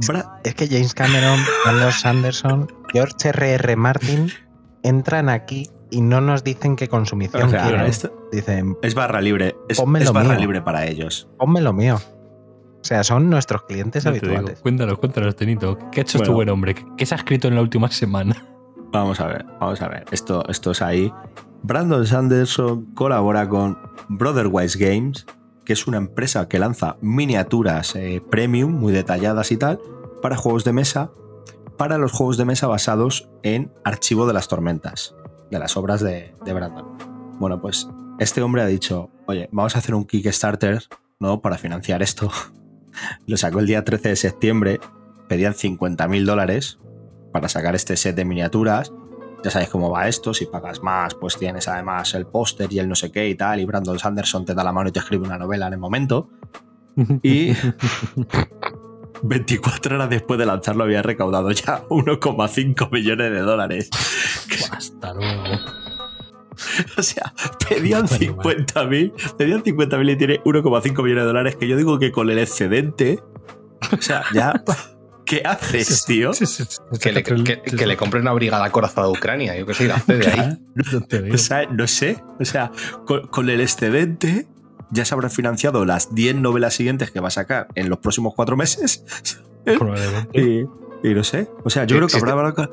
[0.00, 3.76] Es, Bra- es que James Cameron, Brandon Sanderson, George R.R.
[3.76, 4.28] Martin
[4.82, 7.86] entran aquí y no nos dicen qué consumición O sea, quieren.
[7.86, 9.54] esto- Dicen, es barra libre.
[9.68, 10.40] Es, Ponme es lo barra mío.
[10.40, 11.28] libre para ellos.
[11.38, 12.00] ponme lo mío.
[12.80, 14.16] O sea, son nuestros clientes digo.
[14.16, 14.60] habituales.
[14.60, 15.78] Cuéntanos, cuéntanos, Tenito.
[15.92, 16.34] ¿Qué ha hecho este Bueno.
[16.34, 16.74] buen hombre?
[16.74, 18.44] ¿Qué, qué se ha escrito en la última semana?
[18.92, 20.04] Vamos a ver, vamos a ver.
[20.10, 21.12] Esto, esto es ahí.
[21.64, 23.78] Brandon Sanderson colabora con
[24.10, 25.24] Brotherwise Games,
[25.64, 29.80] que es una empresa que lanza miniaturas eh, premium, muy detalladas y tal,
[30.20, 31.10] para juegos de mesa,
[31.78, 35.14] para los juegos de mesa basados en Archivo de las Tormentas,
[35.50, 36.84] de las obras de, de Brandon.
[37.38, 37.88] Bueno, pues
[38.18, 40.82] este hombre ha dicho, oye, vamos a hacer un Kickstarter,
[41.18, 41.40] ¿no?
[41.40, 42.30] Para financiar esto.
[43.26, 44.80] Lo sacó el día 13 de septiembre,
[45.28, 46.78] pedían 50 mil dólares
[47.32, 48.92] para sacar este set de miniaturas.
[49.44, 52.88] Ya sabéis cómo va esto, si pagas más, pues tienes además el póster y el
[52.88, 55.26] no sé qué y tal, y Brandon Sanderson te da la mano y te escribe
[55.26, 56.30] una novela en el momento.
[57.22, 57.52] Y
[59.22, 63.90] 24 horas después de lanzarlo había recaudado ya 1,5 millones de dólares.
[64.70, 65.42] Hasta luego.
[66.96, 67.34] O sea,
[67.68, 72.30] pedían 50.000, pedían 50.000 y tiene 1,5 millones de dólares, que yo digo que con
[72.30, 73.20] el excedente,
[73.92, 74.62] o sea, ya,
[75.24, 76.32] ¿qué haces, tío?
[77.00, 79.56] Que le, que, que le compre una brigada corazada a Ucrania.
[79.56, 81.32] Yo que sé, hace de ahí.
[81.32, 82.70] O sea, no sé, o sea,
[83.06, 84.46] con, con el excedente
[84.90, 88.34] ya se habrán financiado las 10 novelas siguientes que va a sacar en los próximos
[88.34, 89.04] cuatro meses.
[89.64, 90.40] Probablemente.
[90.40, 92.70] Y, y no sé, o sea, yo creo que habrá hablado, con,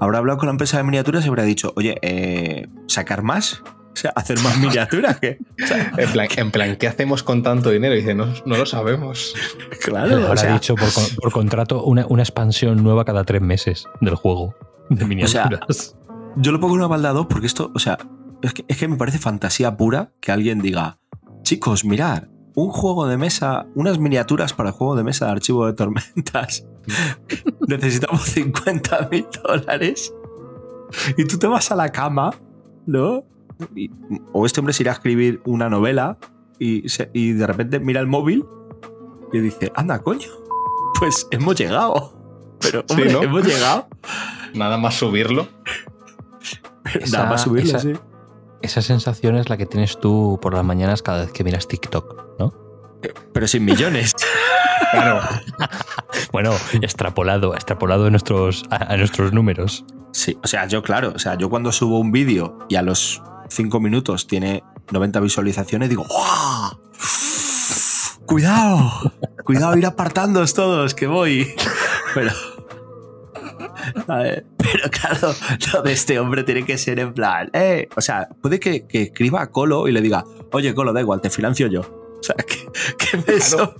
[0.00, 3.62] habrá hablado con la empresa de miniaturas y habrá dicho, oye, eh, ¿sacar más?
[3.96, 5.18] O sea, hacer más miniaturas.
[5.18, 5.38] que
[5.96, 7.94] En plan, en plan, ¿qué hacemos con tanto dinero?
[7.94, 9.34] Y dice, no, no lo sabemos.
[9.82, 13.24] Claro, Le o habrá sea, dicho por, con- por contrato una, una expansión nueva cada
[13.24, 14.54] tres meses del juego
[14.90, 15.96] de miniaturas.
[16.36, 17.96] yo lo pongo en una balda 2 porque esto, o sea,
[18.42, 20.98] es que, es que me parece fantasía pura que alguien diga,
[21.42, 22.24] chicos, mirad,
[22.54, 26.66] un juego de mesa, unas miniaturas para juego de mesa de archivo de tormentas.
[27.68, 30.12] Necesitamos 50 mil dólares.
[31.16, 32.34] Y tú te vas a la cama,
[32.86, 33.24] ¿no?
[33.74, 33.90] Y-
[34.32, 36.18] o este hombre se irá a escribir una novela
[36.58, 38.44] y, se- y de repente mira el móvil
[39.32, 40.28] y dice, anda, coño,
[40.98, 42.12] pues hemos llegado.
[42.60, 43.22] Pero, Sí, hombre, ¿no?
[43.22, 43.88] hemos llegado.
[44.54, 45.48] Nada más subirlo.
[47.10, 47.92] Nada más subirlo, esa- sí.
[48.62, 52.38] esa sensación es la que tienes tú por las mañanas cada vez que miras TikTok,
[52.38, 52.52] ¿no?
[53.32, 54.14] Pero sin millones.
[54.92, 55.20] Claro.
[56.32, 59.84] Bueno, extrapolado, extrapolado a nuestros, a, a nuestros números.
[60.12, 63.22] Sí, o sea, yo claro, o sea, yo cuando subo un vídeo y a los
[63.48, 66.80] 5 minutos tiene 90 visualizaciones, digo, ¡guau!
[68.26, 69.12] Cuidado,
[69.44, 71.54] cuidado, ir apartándoos todos, que voy.
[72.14, 72.30] Pero,
[74.08, 75.34] a ver, pero claro,
[75.74, 79.02] lo de este hombre tiene que ser en plan, eh, o sea, puede que, que
[79.02, 81.80] escriba a Colo y le diga, oye, Colo, da igual, te financio yo.
[81.82, 82.66] O sea, que,
[82.96, 83.74] que me, so-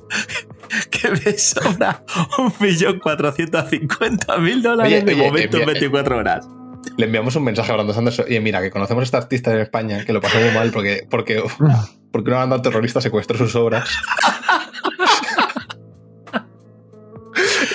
[0.91, 2.05] que me sobra
[2.39, 6.49] un millón cuatrocientos cincuenta mil dólares Oye, de oye, momento en envía- 24 horas.
[6.97, 8.21] Le enviamos un mensaje a Brandon Sanders.
[8.21, 11.07] Oye, mira, que conocemos a este artista en España que lo pasó muy mal porque,
[11.11, 11.43] porque,
[12.13, 13.89] porque una banda terrorista secuestró sus obras.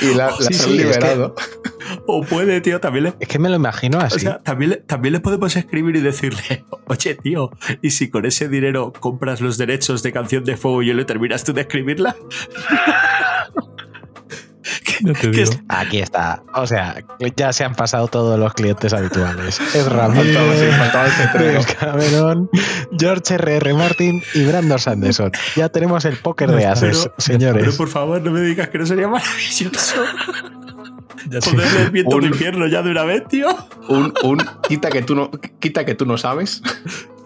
[0.01, 1.35] y la, las Sí, han sí, es que- liberado.
[2.07, 4.15] O puede, tío, también le, Es que me lo imagino así.
[4.15, 7.51] o sea, también, le- también le podemos escribir y decirle, oye, tío,
[7.81, 11.43] ¿y si con ese dinero compras los derechos de Canción de Fuego y le terminas
[11.43, 12.15] tú de escribirla?
[15.01, 15.43] No te Que digo.
[15.51, 16.43] es- Aquí está.
[16.53, 17.03] O sea,
[17.35, 19.59] ya se han pasado todos los clientes habituales.
[19.73, 20.71] Es el.
[21.33, 22.49] James Cameron,
[22.99, 23.73] George R.R.
[23.73, 25.31] Martin y Brandon Sanderson.
[25.55, 27.63] Ya tenemos el póker de ases, pero, señores.
[27.65, 29.95] pero por favor, no me digas que no sería maravilloso
[31.51, 33.47] poder leer viento Un- infierno ya de una vez, tío.
[33.89, 35.29] Un, un quita, que tú no,
[35.59, 36.61] quita que tú no sabes.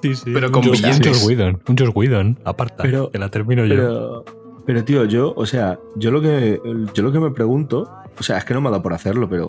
[0.02, 0.32] Sí, sí.
[0.34, 1.10] Pero un con.
[1.22, 4.24] Un Whedon, un Whedon, aparta, Pero- que la termino yo.
[4.66, 6.60] Pero, tío, yo, o sea, yo lo que
[6.94, 9.30] yo lo que me pregunto, o sea, es que no me ha dado por hacerlo,
[9.30, 9.48] pero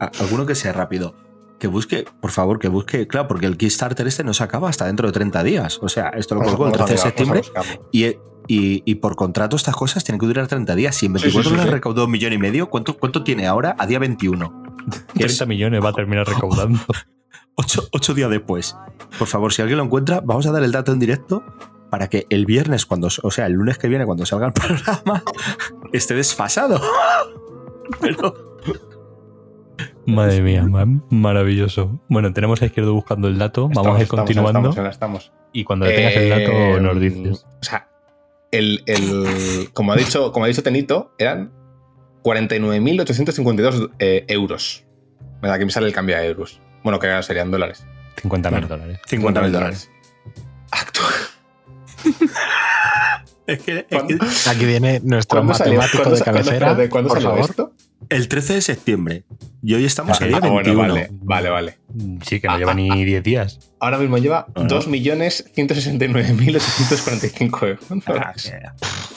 [0.00, 1.14] a- alguno que sea rápido,
[1.58, 4.86] que busque, por favor, que busque, claro, porque el Kickstarter este no se acaba hasta
[4.86, 5.78] dentro de 30 días.
[5.82, 7.42] O sea, esto lo a- colgó el vamos a 13 de septiembre
[7.90, 10.94] y, y, y por contrato estas cosas tienen que durar 30 días.
[10.96, 11.70] Si en Sí, sí, 24 sí, horas sí.
[11.72, 14.62] recaudó un millón y medio, ¿cuánto, ¿cuánto tiene ahora a día 21?
[15.14, 16.80] Que es 30 millones va a terminar recaudando.
[17.56, 18.76] 8, días después.
[19.18, 21.42] Por favor, si alguien lo encuentra, vamos a dar el dato en directo
[21.92, 25.22] para que el viernes, cuando, o sea, el lunes que viene, cuando salga el programa,
[25.92, 26.80] esté desfasado.
[28.00, 28.56] Pero,
[30.06, 32.00] Madre mía, ma- maravilloso.
[32.08, 33.68] Bueno, tenemos a Izquierdo buscando el dato.
[33.68, 34.70] Vamos a ir Estamos, continuando.
[34.70, 35.32] Estamos, estamos, estamos.
[35.52, 37.44] Y cuando le tengas el dato, Eh, nos dices.
[37.60, 37.88] O sea,
[38.50, 41.52] el, el- como, ha dicho, como ha dicho Tenito, eran
[42.24, 44.84] 49.852 eh, euros.
[45.42, 45.58] ¿Verdad?
[45.58, 46.58] Que me sale el cambio a euros.
[46.82, 47.84] Bueno, que serían dólares.
[48.22, 48.76] 50 mil Claro.
[48.76, 49.00] dólares.
[49.06, 49.90] 50 mil dólares.
[50.70, 51.02] Actu-
[53.44, 56.54] Es que, es ¿Cuándo- que Aquí viene nuestro ¿Cuándo salió, matemático ¿cuándo de cabecera.
[56.56, 57.50] espérate, ¿cuándo por salió favor.
[57.50, 57.72] esto?
[58.08, 59.24] el 13 de septiembre.
[59.62, 60.82] Y hoy estamos Ah, a día bueno, 21.
[60.94, 61.78] vale, vale, vale.
[62.24, 63.58] Sí, que no lleva ni 10 días.
[63.80, 64.68] Ahora mismo lleva No, no.
[64.68, 67.84] 2.169.845 euros.
[68.06, 68.60] Ah, que-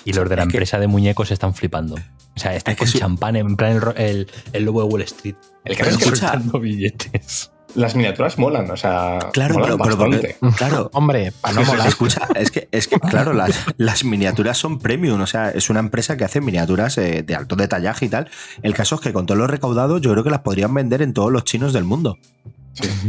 [0.06, 1.96] Y los de la Es que- empresa de muñecos están flipando.
[1.96, 3.00] O sea, están Es que con sí.
[3.00, 5.36] champán en plan el, el, el lobo de Wall Street.
[5.64, 7.52] El que escucha, billetes.
[7.76, 10.56] Las miniaturas molan, o sea, Claro, molan pero, pero porque- bastante.
[10.58, 11.88] claro, Hombre, para no Es que se molar.
[11.88, 15.80] escucha, es que, es que claro, las, las miniaturas son premium, o sea, es una
[15.80, 18.30] empresa que hace miniaturas eh, de alto detallaje y tal.
[18.64, 21.14] El caso es que con todo lo recaudado, yo creo que las podrían vender en
[21.14, 22.18] todos los chinos del mundo.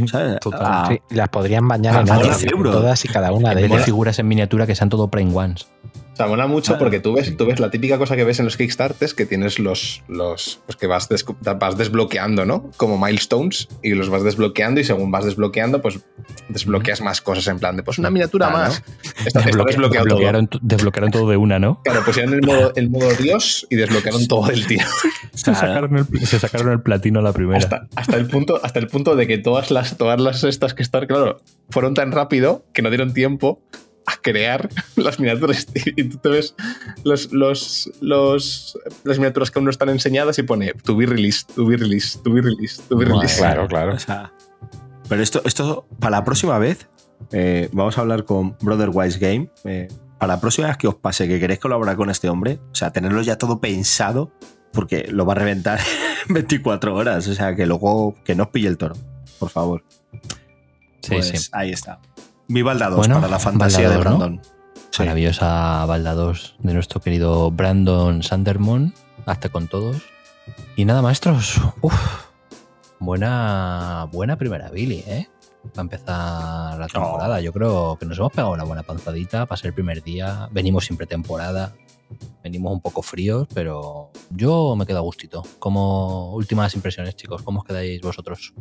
[0.09, 0.39] ¿Sabes?
[0.39, 0.61] Total.
[0.65, 2.09] A- Sí, las podrían bañar Ah, en
[2.57, 3.83] oro, todas y cada una de ellas.
[3.83, 5.67] figuras en miniatura que sean todo prime ones.
[6.17, 6.79] O sea, mola mucho Claro.
[6.79, 9.59] porque tú ves, tú ves la típica cosa que ves en los Kickstarters, que tienes
[9.59, 11.23] los, los pues que vas, des-
[11.59, 12.71] vas desbloqueando, ¿no?
[12.77, 15.99] Como milestones, y los vas desbloqueando, y según vas desbloqueando, pues
[16.49, 18.63] desbloqueas más cosas en plan de, pues una miniatura Claro.
[18.69, 18.83] más.
[19.31, 21.81] Desbloque- desbloquearon, to- desbloquearon todo de una, ¿no?
[21.83, 24.87] Claro, pusieron el modo, el modo Dios y desbloquearon todo el tiro.
[25.33, 27.59] Se, sacaron el, se sacaron el platino a la primera.
[27.59, 30.81] Hasta, hasta el punto, hasta el punto de que todas las, todas las estas que
[30.81, 33.61] están, claro, fueron tan rápido que no dieron tiempo
[34.09, 35.67] a crear las miniaturas.
[35.85, 36.55] Y tú te ves
[37.03, 41.49] los, los, los, las miniaturas que aún no están enseñadas y pone to be released,
[41.55, 43.37] to be released, to be released, to be released.
[43.37, 43.93] Claro, claro.
[43.95, 44.31] o sea,
[45.09, 46.87] pero esto, esto, para la próxima vez,
[47.31, 49.49] eh, vamos a hablar con Brother Wise Game.
[49.65, 52.75] eh, para la próxima vez que os pase que queréis colaborar con este hombre, o
[52.75, 54.31] sea, tenerlo ya todo pensado,
[54.73, 55.79] porque lo va a reventar
[56.27, 57.27] en 24 horas.
[57.27, 58.95] O sea, que luego que no os pille el toro,
[59.37, 59.83] por favor.
[61.01, 61.49] Sí, Pues sí.
[61.51, 61.99] ahí está.
[62.47, 63.97] Mi balda 2 Bueno, para la fantasía de.
[63.97, 64.41] Brandon.
[64.91, 64.99] Sí.
[65.03, 68.93] Maravillosa balda 2 de nuestro querido Brandon Sandermon.
[69.25, 69.97] Hasta con todos.
[70.75, 71.59] Y nada, maestros.
[71.81, 71.93] Uf,
[72.99, 75.27] buena, buena primera Billy, ¿eh?
[75.73, 77.41] Para empezar la temporada.
[77.41, 80.47] Yo creo que nos hemos pegado una buena panzadita para ser el primer día.
[80.51, 81.73] Venimos siempre temporada.
[82.41, 85.43] Venimos un poco fríos, pero yo me quedo a gustito.
[85.59, 88.53] Como últimas impresiones, chicos, ¿cómo os quedáis vosotros?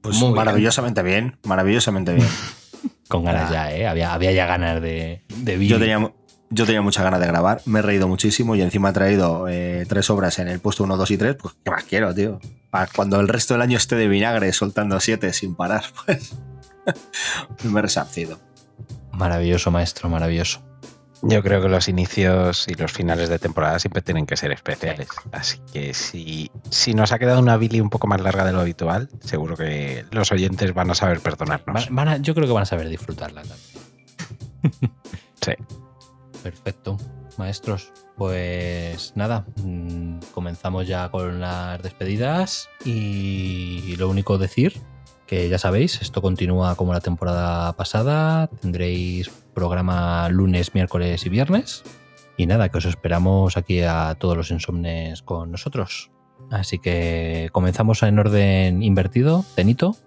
[0.00, 0.34] Pues Muy bien.
[0.36, 1.38] maravillosamente bien.
[1.44, 2.28] maravillosamente bien.
[3.08, 3.86] Con ganas ya, ¿eh?
[3.86, 5.68] Había, había ya ganas de, de Billy.
[5.68, 6.12] Yo tenía,
[6.50, 9.84] yo tenía muchas ganas de grabar, me he reído muchísimo y encima he traído eh,
[9.88, 11.36] tres obras en el puesto 1, 2 y 3.
[11.36, 12.40] Pues, ¿qué más quiero, tío?
[12.70, 16.34] Para cuando el resto del año esté de vinagre soltando siete sin parar, pues.
[17.64, 18.38] me he resarcido.
[19.12, 20.60] Maravilloso, maestro, maravilloso.
[21.22, 25.08] Yo creo que los inicios y los finales de temporada siempre tienen que ser especiales.
[25.32, 28.60] Así que si, si nos ha quedado una Billy un poco más larga de lo
[28.60, 31.88] habitual, seguro que los oyentes van a saber perdonarnos.
[31.90, 34.92] Van a- yo creo que van a saber disfrutarla también.
[35.42, 35.52] Sí.
[36.42, 36.98] Perfecto.
[37.38, 44.78] Maestros, pues nada, mm, comenzamos ya con las despedidas y lo único decir
[45.26, 49.30] que ya sabéis, esto continúa como la temporada pasada, tendréis
[49.60, 51.82] programa lunes, miércoles y viernes
[52.38, 56.10] y nada, que os esperamos aquí a todos los insomnes con nosotros.
[56.50, 59.98] Así que comenzamos en orden invertido, Tenito.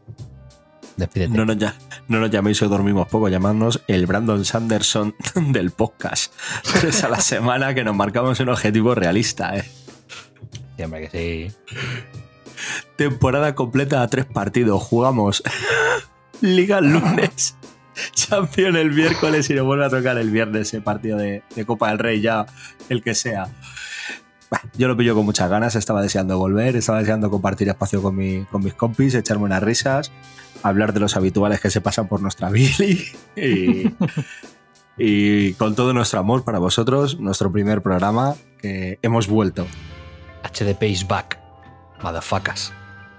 [0.97, 1.37] Despídete.
[1.37, 1.75] No nos, ya,
[2.07, 5.13] no nos llaméis o dormimos poco, llamadnos el Brandon Sanderson
[5.51, 6.33] del podcast.
[6.79, 9.65] Tres a la semana que nos marcamos un objetivo realista, ¿eh?
[10.75, 11.75] Siempre que sí.
[12.95, 14.81] Temporada completa a tres partidos.
[14.81, 15.43] Jugamos
[16.41, 17.55] Liga el lunes,
[18.13, 21.89] Champion el miércoles y nos vuelve a tocar el viernes el partido de, de Copa
[21.89, 22.45] del Rey, ya
[22.89, 23.47] el que sea.
[24.77, 28.43] Yo lo pillo con muchas ganas, estaba deseando volver, estaba deseando compartir espacio con, mi-
[28.51, 30.11] con mis compis, echarme unas risas,
[30.61, 33.03] hablar de los habituales que se pasan por nuestra Billy
[33.35, 33.91] y,
[34.97, 39.65] y con todo nuestro amor para vosotros, nuestro primer programa que hemos vuelto.
[40.43, 41.39] HDP is back.
[42.03, 42.71] Motherfuckers.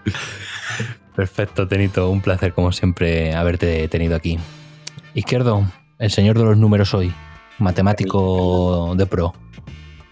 [1.16, 2.10] Perfecto, Tenito.
[2.10, 4.38] Un placer, como siempre, haberte tenido aquí.
[5.14, 5.64] Izquierdo,
[5.98, 7.12] el señor de los números hoy.
[7.58, 9.32] Matemático de pro.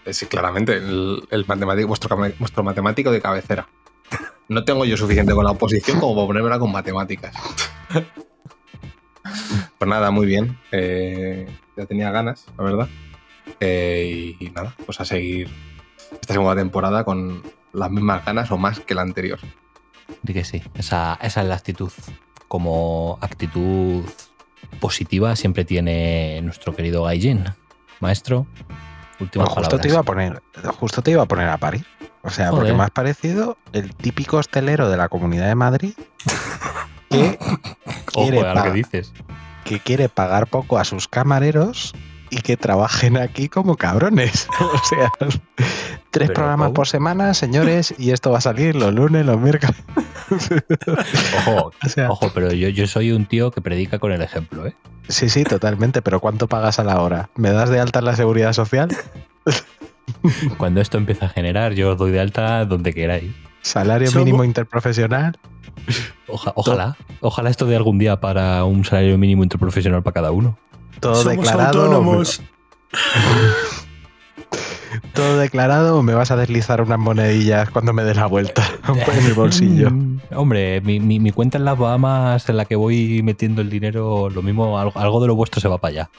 [0.05, 3.67] Eh, Sí, claramente, el, el matemático, vuestro, matemático de cabecera.
[4.47, 7.35] No tengo yo suficiente con la oposición como para ponérmela con matemáticas.
[9.77, 10.57] Pues nada, muy bien.
[10.71, 12.89] Eh, ya tenía ganas, la verdad.
[13.59, 15.49] Eh, y nada, pues a seguir
[16.11, 17.41] esta segunda temporada con
[17.73, 19.39] las mismas ganas o más que la anterior.
[20.21, 20.61] Di que sí.
[20.75, 21.91] Esa, esa es la actitud.
[22.47, 24.03] Como actitud
[24.79, 27.45] positiva siempre tiene nuestro querido Gaijin.
[27.99, 28.47] Maestro,
[29.19, 30.41] últimas Pues justo te iba a poner,
[30.79, 31.85] justo te iba a poner a parir.
[32.21, 32.75] O sea, porque Joder.
[32.77, 35.93] me has parecido el típico hostelero de la Comunidad de Madrid
[37.09, 37.37] que
[38.13, 39.13] quiere, Ojo que dices.
[39.65, 41.93] que quiere pagar poco a sus camareros
[42.37, 44.47] y que trabajen aquí como cabrones.
[44.59, 45.11] O sea,
[46.11, 46.73] tres Pero, programas ¿cómo?
[46.75, 49.75] por semana, señores, y esto va a salir los lunes, los miércoles.
[51.47, 54.65] Ojo, O sea, ojo, pero yo, yo soy un tío que predica con el ejemplo,
[54.65, 54.75] ¿eh?
[55.09, 57.29] sí, sí, totalmente, pero ¿cuánto pagas a la hora?
[57.35, 58.89] ¿Me das de alta en la seguridad social?
[60.57, 63.31] Cuando esto empieza a generar, yo os doy de alta donde queráis.
[63.61, 65.37] ¿Salario Somos- mínimo interprofesional?
[66.27, 70.57] Oja- ojalá, ojalá esto de algún día para un salario mínimo interprofesional para cada uno.
[70.99, 71.81] Todo Somos declarado.
[71.83, 72.41] autónomos.
[75.13, 79.25] Todo declarado o me vas a deslizar unas monedillas cuando me des la vuelta en
[79.25, 79.89] mi bolsillo.
[79.91, 83.69] Mm, Hombre, mi, mi- mi cuenta en las Bahamas en la que voy metiendo el
[83.69, 86.09] dinero, lo mismo, algo, algo de lo vuestro se va para allá.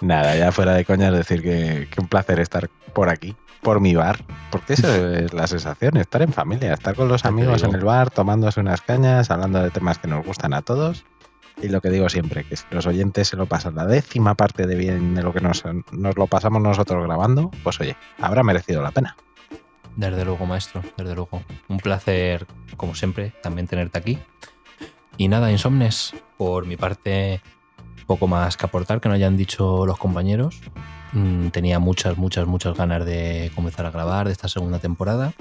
[0.00, 3.80] Nada, ya fuera de coña es decir que, que un placer estar por aquí, por
[3.80, 4.18] mi bar,
[4.50, 8.10] porque esa es la sensación, estar en familia, estar con los amigos en el bar,
[8.10, 11.04] tomándose unas cañas, hablando de temas que nos gustan a todos.
[11.60, 14.66] Y lo que digo siempre, que si los oyentes se lo pasan la décima parte
[14.66, 18.80] de bien de lo que nos, nos lo pasamos nosotros grabando, pues oye, habrá merecido
[18.80, 19.16] la pena.
[19.96, 21.42] Desde luego, maestro, desde luego.
[21.66, 24.18] Un placer, como siempre, también tenerte aquí.
[25.16, 27.42] Y nada, insomnes, por mi parte,
[28.06, 30.60] poco más que aportar que no hayan dicho los compañeros.
[31.12, 35.32] Mm, tenía muchas, muchas, muchas ganas de comenzar a grabar de esta segunda temporada.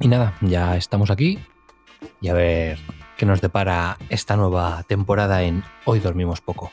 [0.00, 1.38] Y nada, ya estamos aquí.
[2.20, 2.78] Y a ver
[3.16, 6.72] qué nos depara esta nueva temporada en Hoy Dormimos Poco.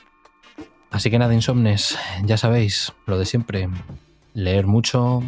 [0.91, 3.69] Así que nada, insomnes, ya sabéis, lo de siempre.
[4.33, 5.23] Leer mucho,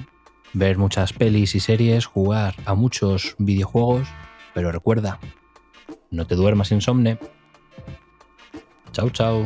[0.53, 4.07] ver muchas pelis y series, jugar a muchos videojuegos,
[4.53, 5.19] pero recuerda,
[6.11, 7.17] no te duermas insomne.
[8.91, 9.45] Chao, chao.